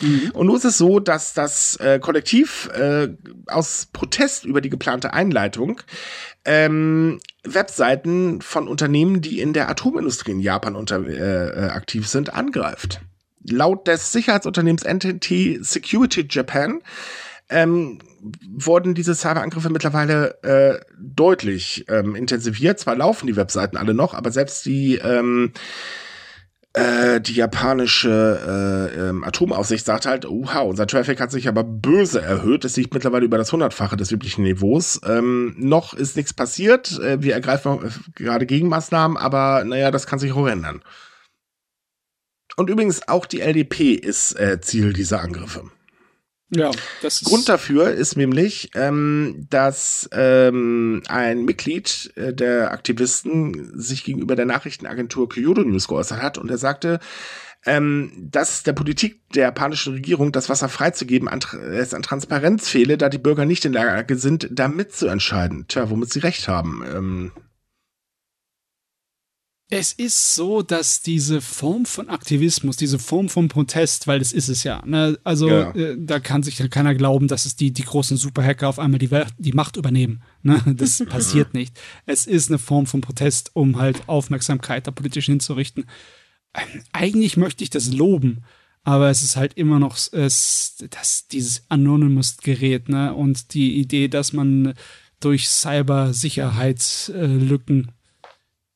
Mhm. 0.00 0.30
Und 0.34 0.46
nun 0.46 0.56
ist 0.56 0.64
es 0.64 0.76
so, 0.76 1.00
dass 1.00 1.32
das 1.32 1.76
äh, 1.76 1.98
Kollektiv 1.98 2.68
äh, 2.74 3.08
aus 3.46 3.88
Protest 3.92 4.44
über 4.44 4.60
die 4.60 4.70
geplante 4.70 5.14
Einleitung 5.14 5.80
ähm, 6.44 7.20
Webseiten 7.44 8.42
von 8.42 8.68
Unternehmen, 8.68 9.22
die 9.22 9.40
in 9.40 9.54
der 9.54 9.70
Atomindustrie 9.70 10.32
in 10.32 10.40
Japan 10.40 10.76
unter, 10.76 11.06
äh, 11.06 11.48
äh 11.48 11.68
aktiv 11.70 12.06
sind, 12.06 12.34
angreift 12.34 13.00
laut 13.46 13.86
des 13.86 14.12
Sicherheitsunternehmens 14.12 14.82
Entity 14.82 15.58
Security 15.62 16.26
Japan 16.28 16.80
ähm, 17.48 17.98
wurden 18.56 18.94
diese 18.94 19.14
Cyberangriffe 19.14 19.70
mittlerweile 19.70 20.42
äh, 20.42 20.80
deutlich 20.98 21.84
ähm, 21.88 22.14
intensiviert. 22.14 22.78
Zwar 22.78 22.96
laufen 22.96 23.26
die 23.26 23.36
Webseiten 23.36 23.76
alle 23.76 23.94
noch, 23.94 24.14
aber 24.14 24.30
selbst 24.30 24.64
die 24.64 24.96
ähm, 24.96 25.52
äh, 26.74 27.20
die 27.20 27.34
japanische 27.34 28.90
äh, 28.92 29.08
ähm, 29.08 29.22
Atomaufsicht 29.22 29.86
sagt 29.86 30.06
halt, 30.06 30.26
oha, 30.26 30.60
unser 30.60 30.88
Traffic 30.88 31.20
hat 31.20 31.30
sich 31.30 31.46
aber 31.46 31.62
böse 31.62 32.20
erhöht. 32.20 32.64
Es 32.64 32.76
liegt 32.76 32.92
mittlerweile 32.92 33.24
über 33.24 33.38
das 33.38 33.52
hundertfache 33.52 33.96
des 33.96 34.10
üblichen 34.10 34.42
Niveaus. 34.42 35.00
Ähm, 35.06 35.54
noch 35.56 35.94
ist 35.94 36.16
nichts 36.16 36.32
passiert. 36.32 36.98
Äh, 36.98 37.22
wir 37.22 37.34
ergreifen 37.34 37.78
äh, 37.84 37.90
gerade 38.14 38.44
Gegenmaßnahmen, 38.44 39.16
aber 39.16 39.62
naja, 39.64 39.92
das 39.92 40.06
kann 40.08 40.18
sich 40.18 40.32
auch 40.32 40.48
ändern. 40.48 40.82
Und 42.56 42.70
übrigens 42.70 43.06
auch 43.06 43.26
die 43.26 43.40
LDP 43.40 43.92
ist 43.92 44.38
äh, 44.38 44.60
Ziel 44.60 44.92
dieser 44.92 45.20
Angriffe. 45.20 45.70
Ja, 46.56 46.70
das 47.02 47.22
ist 47.22 47.24
Grund 47.24 47.48
dafür 47.48 47.90
ist 47.90 48.16
nämlich, 48.16 48.70
ähm, 48.74 49.46
dass 49.50 50.08
ähm, 50.12 51.02
ein 51.08 51.44
Mitglied 51.44 52.12
äh, 52.14 52.32
der 52.32 52.70
Aktivisten 52.70 53.72
sich 53.78 54.04
gegenüber 54.04 54.36
der 54.36 54.46
Nachrichtenagentur 54.46 55.28
Kyoto 55.28 55.62
News 55.62 55.88
geäußert 55.88 56.22
hat 56.22 56.38
und 56.38 56.50
er 56.50 56.58
sagte, 56.58 57.00
ähm, 57.66 58.12
dass 58.30 58.62
der 58.62 58.72
Politik 58.72 59.28
der 59.30 59.44
japanischen 59.44 59.94
Regierung 59.94 60.32
das 60.32 60.48
Wasser 60.48 60.68
freizugeben 60.68 61.28
an, 61.28 61.40
es 61.72 61.94
an 61.94 62.02
Transparenz 62.02 62.68
fehle, 62.68 62.98
da 62.98 63.08
die 63.08 63.18
Bürger 63.18 63.46
nicht 63.46 63.64
in 63.64 63.72
der 63.72 63.86
Lage 63.86 64.16
sind, 64.16 64.48
da 64.52 64.68
mitzuentscheiden. 64.68 65.66
Tja, 65.68 65.90
womit 65.90 66.12
sie 66.12 66.20
recht 66.20 66.46
haben. 66.46 66.84
Ähm, 66.94 67.32
es 69.74 69.92
ist 69.92 70.36
so, 70.36 70.62
dass 70.62 71.02
diese 71.02 71.40
Form 71.40 71.84
von 71.84 72.08
Aktivismus, 72.08 72.76
diese 72.76 73.00
Form 73.00 73.28
von 73.28 73.48
Protest, 73.48 74.06
weil 74.06 74.20
das 74.20 74.30
ist 74.30 74.48
es 74.48 74.62
ja, 74.62 74.80
ne? 74.86 75.18
also 75.24 75.48
ja. 75.48 75.72
Äh, 75.72 75.96
da 75.98 76.20
kann 76.20 76.44
sich 76.44 76.60
ja 76.60 76.68
keiner 76.68 76.94
glauben, 76.94 77.26
dass 77.26 77.44
es 77.44 77.56
die, 77.56 77.72
die 77.72 77.82
großen 77.82 78.16
Superhacker 78.16 78.68
auf 78.68 78.78
einmal 78.78 79.00
die, 79.00 79.10
die 79.38 79.52
Macht 79.52 79.76
übernehmen. 79.76 80.22
Ne? 80.42 80.62
Das 80.76 81.04
passiert 81.08 81.54
nicht. 81.54 81.76
Es 82.06 82.26
ist 82.26 82.50
eine 82.50 82.58
Form 82.58 82.86
von 82.86 83.00
Protest, 83.00 83.50
um 83.54 83.80
halt 83.80 84.08
Aufmerksamkeit 84.08 84.86
da 84.86 84.92
politisch 84.92 85.26
hinzurichten. 85.26 85.86
Ähm, 86.54 86.82
eigentlich 86.92 87.36
möchte 87.36 87.64
ich 87.64 87.70
das 87.70 87.92
loben, 87.92 88.44
aber 88.84 89.10
es 89.10 89.24
ist 89.24 89.34
halt 89.34 89.54
immer 89.54 89.80
noch 89.80 89.98
es, 90.12 90.84
das, 90.90 91.26
dieses 91.26 91.64
Anonymous-Gerät 91.68 92.88
ne? 92.88 93.12
und 93.12 93.54
die 93.54 93.78
Idee, 93.78 94.06
dass 94.06 94.32
man 94.32 94.74
durch 95.18 95.48
Cybersicherheitslücken 95.48 97.90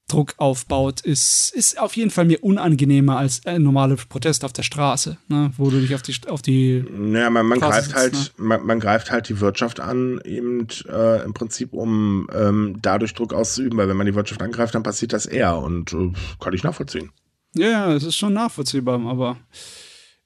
Druck 0.09 0.35
aufbaut, 0.39 1.03
ist, 1.03 1.53
ist 1.55 1.79
auf 1.79 1.97
jeden 1.97 2.11
Fall 2.11 2.25
mir 2.25 2.43
unangenehmer 2.43 3.19
als 3.19 3.45
ein 3.47 3.63
normaler 3.63 3.97
Protest 3.97 4.45
auf 4.45 4.53
der 4.53 4.63
Straße, 4.63 5.19
ne, 5.29 5.53
wo 5.57 5.71
du 5.71 5.81
dich 5.81 5.95
auf 5.95 6.03
die 6.03 6.15
auf 6.29 6.43
die 6.43 6.85
Naja, 6.91 7.31
man, 7.31 7.47
man 7.47 7.61
greift 7.61 7.85
sitzt, 7.85 7.97
halt, 7.97 8.15
ne? 8.15 8.31
man, 8.39 8.67
man, 8.67 8.81
greift 8.81 9.11
halt 9.11 9.29
die 9.29 9.41
Wirtschaft 9.41 9.81
an, 9.81 10.21
eben 10.25 10.67
äh, 10.89 11.23
im 11.25 11.35
Prinzip, 11.35 11.73
um 11.73 12.29
ähm, 12.35 12.79
dadurch 12.81 13.15
Druck 13.15 13.35
auszuüben, 13.35 13.79
weil 13.79 13.89
wenn 13.89 13.97
man 13.97 14.07
die 14.07 14.15
Wirtschaft 14.15 14.43
angreift, 14.43 14.75
dann 14.75 14.83
passiert 14.83 15.13
das 15.13 15.27
eher 15.27 15.59
und 15.59 15.93
äh, 15.93 16.13
kann 16.41 16.55
ich 16.55 16.65
nachvollziehen. 16.65 17.11
Ja, 17.55 17.69
ja, 17.69 17.93
es 17.93 18.05
ist 18.05 18.17
schon 18.17 18.33
nachvollziehbar, 18.33 19.01
aber 19.07 19.39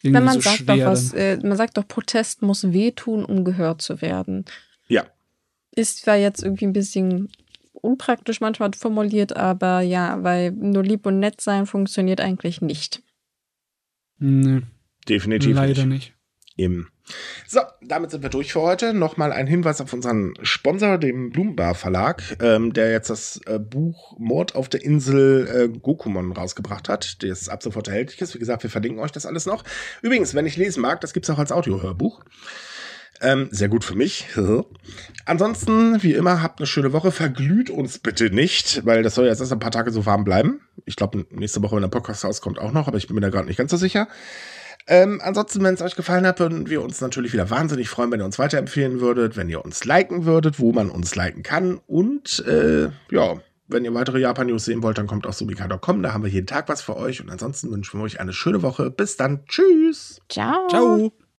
wenn 0.02 0.24
man 0.24 0.34
so 0.34 0.40
sagt 0.40 0.68
doch 0.68 0.78
was, 0.78 1.12
äh, 1.12 1.38
man 1.42 1.56
sagt 1.56 1.76
doch, 1.76 1.86
Protest 1.86 2.42
muss 2.42 2.72
wehtun, 2.72 3.24
um 3.24 3.44
gehört 3.44 3.82
zu 3.82 4.00
werden. 4.00 4.44
Ja. 4.88 5.06
Ist 5.70 6.02
zwar 6.02 6.16
jetzt 6.16 6.42
irgendwie 6.42 6.66
ein 6.66 6.72
bisschen 6.72 7.30
unpraktisch 7.72 8.40
manchmal 8.40 8.70
formuliert, 8.76 9.36
aber 9.36 9.80
ja, 9.80 10.22
weil 10.22 10.52
nur 10.52 10.82
lieb 10.82 11.06
und 11.06 11.18
nett 11.18 11.40
sein 11.40 11.66
funktioniert 11.66 12.20
eigentlich 12.20 12.60
nicht. 12.60 13.02
Nee. 14.18 14.62
Definitiv 15.08 15.56
Leider 15.56 15.84
nicht. 15.84 15.88
nicht. 15.88 16.14
Eben. 16.56 16.88
So, 17.48 17.60
damit 17.82 18.10
sind 18.10 18.22
wir 18.22 18.30
durch 18.30 18.52
für 18.52 18.60
heute. 18.60 18.94
Nochmal 18.94 19.32
ein 19.32 19.46
Hinweis 19.46 19.80
auf 19.80 19.92
unseren 19.92 20.34
Sponsor, 20.42 20.98
dem 20.98 21.30
Blumenbar 21.30 21.74
Verlag, 21.74 22.22
ähm, 22.40 22.72
der 22.72 22.92
jetzt 22.92 23.10
das 23.10 23.40
äh, 23.46 23.58
Buch 23.58 24.16
Mord 24.18 24.54
auf 24.54 24.68
der 24.68 24.84
Insel 24.84 25.48
äh, 25.48 25.78
Gokumon 25.78 26.32
rausgebracht 26.32 26.88
hat, 26.88 27.22
das 27.22 27.48
ab 27.48 27.62
sofort 27.62 27.88
erhältlich 27.88 28.20
ist. 28.20 28.34
Wie 28.34 28.38
gesagt, 28.38 28.62
wir 28.62 28.70
verlinken 28.70 29.02
euch 29.02 29.12
das 29.12 29.26
alles 29.26 29.46
noch. 29.46 29.64
Übrigens, 30.02 30.34
wenn 30.34 30.46
ich 30.46 30.56
lesen 30.56 30.82
mag, 30.82 31.00
das 31.00 31.12
gibt 31.12 31.26
es 31.26 31.30
auch 31.30 31.38
als 31.38 31.52
Audiohörbuch. 31.52 32.22
Ähm, 33.22 33.48
sehr 33.52 33.68
gut 33.68 33.84
für 33.84 33.94
mich. 33.94 34.26
Ansonsten, 35.26 36.02
wie 36.02 36.12
immer, 36.14 36.42
habt 36.42 36.58
eine 36.58 36.66
schöne 36.66 36.92
Woche. 36.92 37.12
Verglüht 37.12 37.70
uns 37.70 38.00
bitte 38.00 38.30
nicht, 38.30 38.84
weil 38.84 39.04
das 39.04 39.14
soll 39.14 39.26
jetzt 39.26 39.38
erst 39.40 39.52
ein 39.52 39.60
paar 39.60 39.70
Tage 39.70 39.92
so 39.92 40.04
warm 40.04 40.24
bleiben. 40.24 40.60
Ich 40.86 40.96
glaube, 40.96 41.24
nächste 41.30 41.62
Woche, 41.62 41.76
wenn 41.76 41.82
der 41.82 41.88
Podcast 41.88 42.24
rauskommt, 42.24 42.58
auch 42.58 42.72
noch, 42.72 42.88
aber 42.88 42.96
ich 42.96 43.06
bin 43.06 43.14
mir 43.14 43.20
da 43.20 43.30
gerade 43.30 43.46
nicht 43.46 43.56
ganz 43.58 43.70
so 43.70 43.76
sicher. 43.76 44.08
Ähm, 44.88 45.20
ansonsten, 45.22 45.62
wenn 45.62 45.74
es 45.74 45.82
euch 45.82 45.94
gefallen 45.94 46.26
hat, 46.26 46.40
würden 46.40 46.68
wir 46.68 46.82
uns 46.82 47.00
natürlich 47.00 47.32
wieder 47.32 47.48
wahnsinnig 47.50 47.88
freuen, 47.88 48.10
wenn 48.10 48.18
ihr 48.18 48.26
uns 48.26 48.40
weiterempfehlen 48.40 49.00
würdet, 49.00 49.36
wenn 49.36 49.48
ihr 49.48 49.64
uns 49.64 49.84
liken 49.84 50.24
würdet, 50.24 50.58
wo 50.58 50.72
man 50.72 50.90
uns 50.90 51.14
liken 51.14 51.44
kann. 51.44 51.78
Und 51.86 52.44
äh, 52.48 52.90
ja, 53.12 53.40
Wenn 53.68 53.84
ihr 53.84 53.94
weitere 53.94 54.18
Japan-News 54.20 54.64
sehen 54.64 54.82
wollt, 54.82 54.98
dann 54.98 55.06
kommt 55.06 55.26
auf 55.26 55.34
subika.com. 55.34 56.02
Da 56.02 56.12
haben 56.12 56.24
wir 56.24 56.30
jeden 56.30 56.46
Tag 56.46 56.68
was 56.68 56.82
für 56.82 56.96
euch. 56.96 57.20
Und 57.22 57.30
ansonsten 57.30 57.70
wünschen 57.70 57.98
wir 58.00 58.04
euch 58.04 58.20
eine 58.20 58.32
schöne 58.32 58.62
Woche. 58.62 58.90
Bis 58.90 59.16
dann. 59.16 59.44
Tschüss. 59.46 60.20
Ciao. 60.28 60.68
Ciao. 60.68 61.12